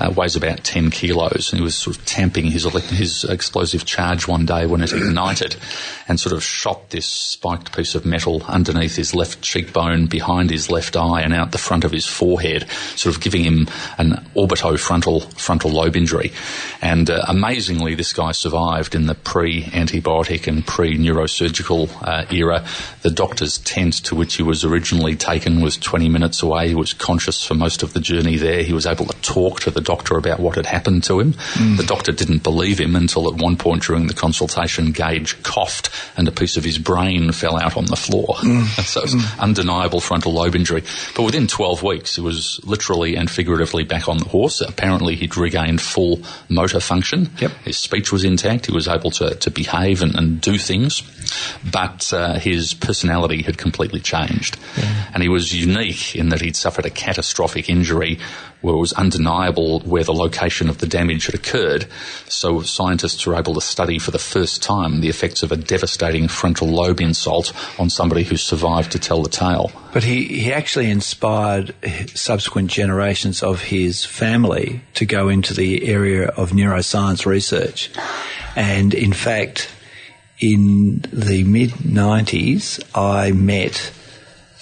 uh, 0.00 0.12
weighs 0.16 0.36
about 0.36 0.64
10 0.64 0.90
kilos. 0.90 1.52
And 1.52 1.60
he 1.60 1.64
was 1.64 1.76
sort 1.76 1.98
of 1.98 2.06
tamping 2.06 2.46
his, 2.46 2.64
his 2.90 3.24
explosive 3.24 3.84
charge 3.84 4.26
one 4.26 4.46
day 4.46 4.66
when 4.66 4.82
it 4.82 4.92
ignited 4.94 5.56
and 6.08 6.18
sort 6.18 6.34
of 6.34 6.42
shot 6.42 6.90
this 6.90 7.06
spiked 7.06 7.76
piece 7.76 7.94
of 7.94 8.06
metal 8.06 8.42
underneath 8.44 8.96
his 8.96 9.14
left 9.14 9.42
cheekbone, 9.42 10.06
behind 10.06 10.50
his 10.50 10.70
left 10.70 10.93
eye, 10.96 11.22
and 11.22 11.34
out 11.34 11.52
the 11.52 11.58
front 11.58 11.84
of 11.84 11.92
his 11.92 12.06
forehead, 12.06 12.68
sort 12.96 13.14
of 13.14 13.22
giving 13.22 13.44
him 13.44 13.68
an 13.98 14.24
orbitofrontal 14.34 15.32
frontal 15.38 15.70
lobe 15.70 15.96
injury. 15.96 16.32
And 16.80 17.10
uh, 17.10 17.24
amazingly, 17.28 17.94
this 17.94 18.12
guy 18.12 18.32
survived 18.32 18.94
in 18.94 19.06
the 19.06 19.14
pre-antibiotic 19.14 20.46
and 20.46 20.66
pre-neurosurgical 20.66 21.90
uh, 22.02 22.26
era. 22.30 22.64
The 23.02 23.10
doctor's 23.10 23.58
tent 23.58 24.04
to 24.04 24.14
which 24.14 24.36
he 24.36 24.42
was 24.42 24.64
originally 24.64 25.16
taken 25.16 25.60
was 25.60 25.76
20 25.76 26.08
minutes 26.08 26.42
away. 26.42 26.68
He 26.68 26.74
was 26.74 26.92
conscious 26.92 27.44
for 27.44 27.54
most 27.54 27.82
of 27.82 27.92
the 27.92 28.00
journey 28.00 28.36
there. 28.36 28.62
He 28.62 28.72
was 28.72 28.86
able 28.86 29.06
to 29.06 29.20
talk 29.22 29.60
to 29.60 29.70
the 29.70 29.80
doctor 29.80 30.16
about 30.16 30.40
what 30.40 30.56
had 30.56 30.66
happened 30.66 31.04
to 31.04 31.20
him. 31.20 31.34
The 31.76 31.84
doctor 31.86 32.12
didn't 32.12 32.42
believe 32.42 32.80
him 32.80 32.96
until 32.96 33.28
at 33.28 33.40
one 33.40 33.56
point 33.56 33.82
during 33.82 34.06
the 34.06 34.14
consultation, 34.14 34.92
Gage 34.92 35.42
coughed 35.42 35.90
and 36.16 36.28
a 36.28 36.32
piece 36.32 36.56
of 36.56 36.64
his 36.64 36.78
brain 36.78 37.32
fell 37.32 37.56
out 37.56 37.76
on 37.76 37.86
the 37.86 37.96
floor. 37.96 38.36
so 38.84 39.00
it 39.00 39.14
was 39.14 39.38
undeniable 39.38 40.00
frontal 40.00 40.32
lobe 40.32 40.54
injury. 40.54 40.83
But 41.16 41.22
within 41.24 41.46
12 41.46 41.82
weeks, 41.82 42.16
he 42.16 42.20
was 42.20 42.60
literally 42.64 43.16
and 43.16 43.30
figuratively 43.30 43.84
back 43.84 44.08
on 44.08 44.18
the 44.18 44.28
horse. 44.28 44.60
Apparently, 44.60 45.14
he'd 45.16 45.36
regained 45.36 45.80
full 45.80 46.20
motor 46.48 46.80
function. 46.80 47.30
Yep. 47.38 47.52
His 47.64 47.76
speech 47.76 48.12
was 48.12 48.24
intact. 48.24 48.66
He 48.66 48.72
was 48.72 48.88
able 48.88 49.10
to, 49.12 49.34
to 49.34 49.50
behave 49.50 50.02
and, 50.02 50.14
and 50.14 50.40
do 50.40 50.58
things. 50.58 51.02
But 51.70 52.12
uh, 52.12 52.38
his 52.38 52.74
personality 52.74 53.42
had 53.42 53.58
completely 53.58 54.00
changed. 54.00 54.58
And 55.12 55.22
he 55.22 55.28
was 55.28 55.54
unique 55.54 56.16
in 56.16 56.30
that 56.30 56.40
he'd 56.40 56.56
suffered 56.56 56.86
a 56.86 56.90
catastrophic 56.90 57.68
injury 57.70 58.18
where 58.60 58.74
it 58.74 58.78
was 58.78 58.94
undeniable 58.94 59.80
where 59.80 60.04
the 60.04 60.14
location 60.14 60.70
of 60.70 60.78
the 60.78 60.86
damage 60.86 61.26
had 61.26 61.34
occurred. 61.34 61.86
So 62.28 62.62
scientists 62.62 63.26
were 63.26 63.36
able 63.36 63.54
to 63.54 63.60
study 63.60 63.98
for 63.98 64.10
the 64.10 64.18
first 64.18 64.62
time 64.62 65.02
the 65.02 65.10
effects 65.10 65.42
of 65.42 65.52
a 65.52 65.56
devastating 65.56 66.28
frontal 66.28 66.68
lobe 66.68 67.00
insult 67.00 67.52
on 67.78 67.90
somebody 67.90 68.24
who 68.24 68.38
survived 68.38 68.92
to 68.92 68.98
tell 68.98 69.22
the 69.22 69.28
tale. 69.28 69.70
But 69.92 70.02
he, 70.02 70.24
he 70.24 70.52
actually 70.52 70.90
inspired 70.90 71.74
subsequent 72.14 72.70
generations 72.70 73.42
of 73.42 73.62
his 73.62 74.04
family 74.04 74.80
to 74.94 75.04
go 75.04 75.28
into 75.28 75.52
the 75.52 75.86
area 75.86 76.28
of 76.28 76.52
neuroscience 76.52 77.26
research. 77.26 77.90
And 78.56 78.94
in 78.94 79.12
fact, 79.12 79.70
in 80.40 81.04
the 81.12 81.44
mid 81.44 81.70
90s, 81.70 82.82
I 82.94 83.32
met 83.32 83.92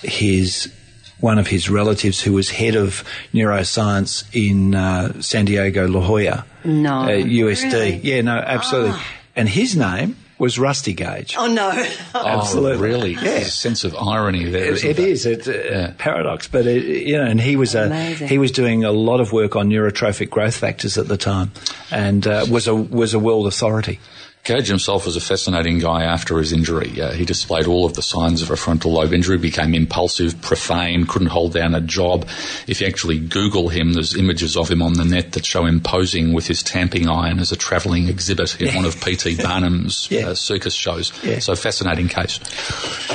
his 0.03 0.73
one 1.21 1.39
of 1.39 1.47
his 1.47 1.71
relatives 1.71 2.21
who 2.21 2.33
was 2.33 2.51
head 2.51 2.75
of 2.75 3.05
neuroscience 3.33 4.25
in 4.33 4.75
uh, 4.75 5.21
San 5.23 5.45
Diego 5.45 5.87
La 5.87 6.01
Jolla. 6.01 6.45
No. 6.65 7.03
Uh, 7.03 7.09
USD. 7.09 7.73
Really? 7.73 7.97
Yeah, 7.99 8.23
no, 8.23 8.37
absolutely. 8.37 9.01
And 9.37 9.49
his 9.49 9.77
name 9.77 10.17
was 10.43 10.59
Rusty 10.59 10.93
Gage. 10.93 11.37
Oh 11.39 11.47
no. 11.47 11.71
Absolutely. 12.15 12.77
Oh, 12.77 12.81
really? 12.81 13.13
Yeah. 13.13 13.37
A 13.37 13.45
sense 13.45 13.85
of 13.85 13.95
irony 13.95 14.47
there. 14.47 14.65
It, 14.65 14.73
isn't 14.73 14.91
it 14.91 14.97
there? 14.97 15.09
is. 15.09 15.25
It's 15.25 15.47
a 15.47 15.95
paradox, 15.97 16.49
but 16.49 16.67
it, 16.67 17.07
you 17.07 17.17
know, 17.17 17.25
and 17.25 17.41
he 17.41 17.55
was 17.55 17.77
a, 17.77 17.95
he 18.15 18.39
was 18.39 18.51
doing 18.51 18.83
a 18.83 18.91
lot 18.91 19.21
of 19.21 19.33
work 19.33 19.55
on 19.55 19.69
neurotrophic 19.69 20.31
growth 20.31 20.57
factors 20.57 20.99
at 20.99 21.07
the 21.07 21.17
time, 21.17 21.53
and 21.93 22.27
uh, 22.27 22.47
was 22.51 22.67
a 22.67 22.75
was 22.75 23.15
a 23.15 23.21
world 23.21 23.47
authority. 23.47 24.01
Gage 24.45 24.67
himself 24.67 25.07
was 25.07 25.15
a 25.15 25.21
fascinating 25.21 25.79
guy 25.79 26.03
after 26.03 26.37
his 26.39 26.53
injury. 26.53 27.01
Uh, 27.01 27.13
he 27.13 27.25
displayed 27.25 27.69
all 27.69 27.85
of 27.87 27.95
the 27.95 28.03
signs 28.03 28.43
of 28.43 28.51
a 28.51 28.57
frontal 28.57 28.91
lobe 28.91 29.13
injury, 29.13 29.39
became 29.39 29.73
impulsive, 29.73 30.41
profane, 30.43 31.07
couldn't 31.07 31.29
hold 31.29 31.53
down 31.53 31.77
a 31.77 31.81
job. 31.81 32.27
If 32.67 32.81
you 32.81 32.89
actually 32.89 33.21
Google 33.21 33.69
him, 33.69 33.93
there's 33.93 34.17
images 34.17 34.57
of 34.57 34.69
him 34.69 34.83
on 34.83 34.95
the 34.95 35.05
net 35.05 35.31
that 35.33 35.47
show 35.47 35.65
him 35.65 35.79
posing 35.81 36.33
with 36.33 36.49
his 36.49 36.61
tamping 36.65 37.09
iron 37.09 37.39
as 37.39 37.53
a 37.53 37.57
travelling 37.57 38.09
exhibit 38.09 38.61
in 38.61 38.75
one 38.75 38.85
of 38.85 39.01
P.T. 39.01 39.37
Barnum's 39.43 40.09
Yeah. 40.11 40.31
uh, 40.31 40.35
circus 40.35 40.75
shows. 40.75 41.13
Yeah. 41.23 41.39
So 41.39 41.55
fascinating 41.55 42.09
case. 42.09 42.41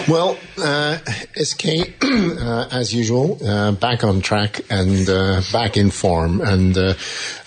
Well, 0.07 0.37
uh, 0.57 0.97
SK, 1.35 1.65
uh, 2.01 2.69
as 2.71 2.93
usual, 2.93 3.37
uh, 3.45 3.73
back 3.73 4.05
on 4.05 4.21
track 4.21 4.61
and 4.69 5.09
uh, 5.09 5.41
back 5.51 5.75
in 5.75 5.91
form. 5.91 6.39
And 6.39 6.77
uh, 6.77 6.93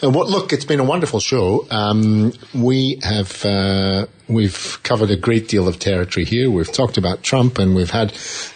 uh, 0.03 0.11
what? 0.11 0.29
Look, 0.29 0.53
it's 0.53 0.67
been 0.67 0.81
a 0.81 0.85
wonderful 0.85 1.21
show. 1.21 1.67
Um, 1.71 2.35
we 2.53 2.99
have 3.03 3.43
uh, 3.71 4.07
we've 4.29 4.79
covered 4.83 5.11
a 5.11 5.17
great 5.17 5.49
deal 5.49 5.69
of 5.69 5.79
territory 5.79 6.25
here. 6.25 6.51
We've 6.51 6.71
talked 6.71 6.97
about 6.97 7.23
Trump, 7.23 7.59
and 7.59 7.75
we've 7.75 7.91
had 7.91 8.13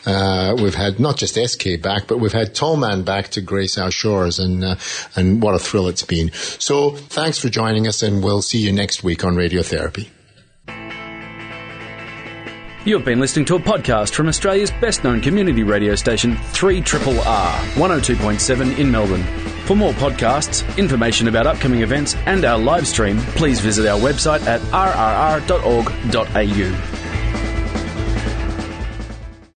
uh, 0.07 0.57
we've 0.61 0.75
had 0.75 0.99
not 0.99 1.17
just 1.17 1.35
SK 1.35 1.81
back, 1.81 2.07
but 2.07 2.19
we've 2.19 2.33
had 2.33 2.55
Tallman 2.55 3.05
back 3.05 3.29
to 3.31 3.41
grace 3.41 3.79
our 3.79 3.91
shores, 3.91 4.39
and 4.39 4.65
uh, 4.65 4.77
and 5.17 5.43
what 5.43 5.55
a 5.55 5.59
thrill 5.59 5.89
it's 5.89 6.05
been. 6.05 6.31
So, 6.33 6.91
thanks 6.91 7.39
for 7.39 7.49
joining 7.49 7.87
us, 7.87 8.03
and 8.03 8.23
we'll 8.23 8.43
see 8.43 8.59
you 8.59 8.73
next 8.73 9.05
week 9.05 9.25
on 9.25 9.35
Radiotherapy. 9.35 10.14
You 12.85 12.95
have 12.97 13.05
been 13.07 13.19
listening 13.19 13.47
to 13.47 13.55
a 13.55 13.59
podcast 13.59 14.13
from 14.13 14.29
Australia's 14.29 14.71
best 14.71 15.05
known 15.05 15.23
community 15.23 15.63
radio 15.63 15.95
station, 15.95 16.35
3RRR, 16.53 17.61
102.7 17.77 18.79
in 18.79 18.91
Melbourne. 18.91 19.23
For 19.65 19.75
more 19.75 19.95
podcasts, 19.95 20.77
information 20.77 21.29
about 21.29 21.47
upcoming 21.47 21.81
events, 21.81 22.15
and 22.27 22.45
our 22.45 22.59
live 22.59 22.87
stream, 22.87 23.17
please 23.37 23.59
visit 23.59 23.87
our 23.87 23.99
website 23.99 24.47
at 24.47 24.61
rrr.org.au. 24.61 25.95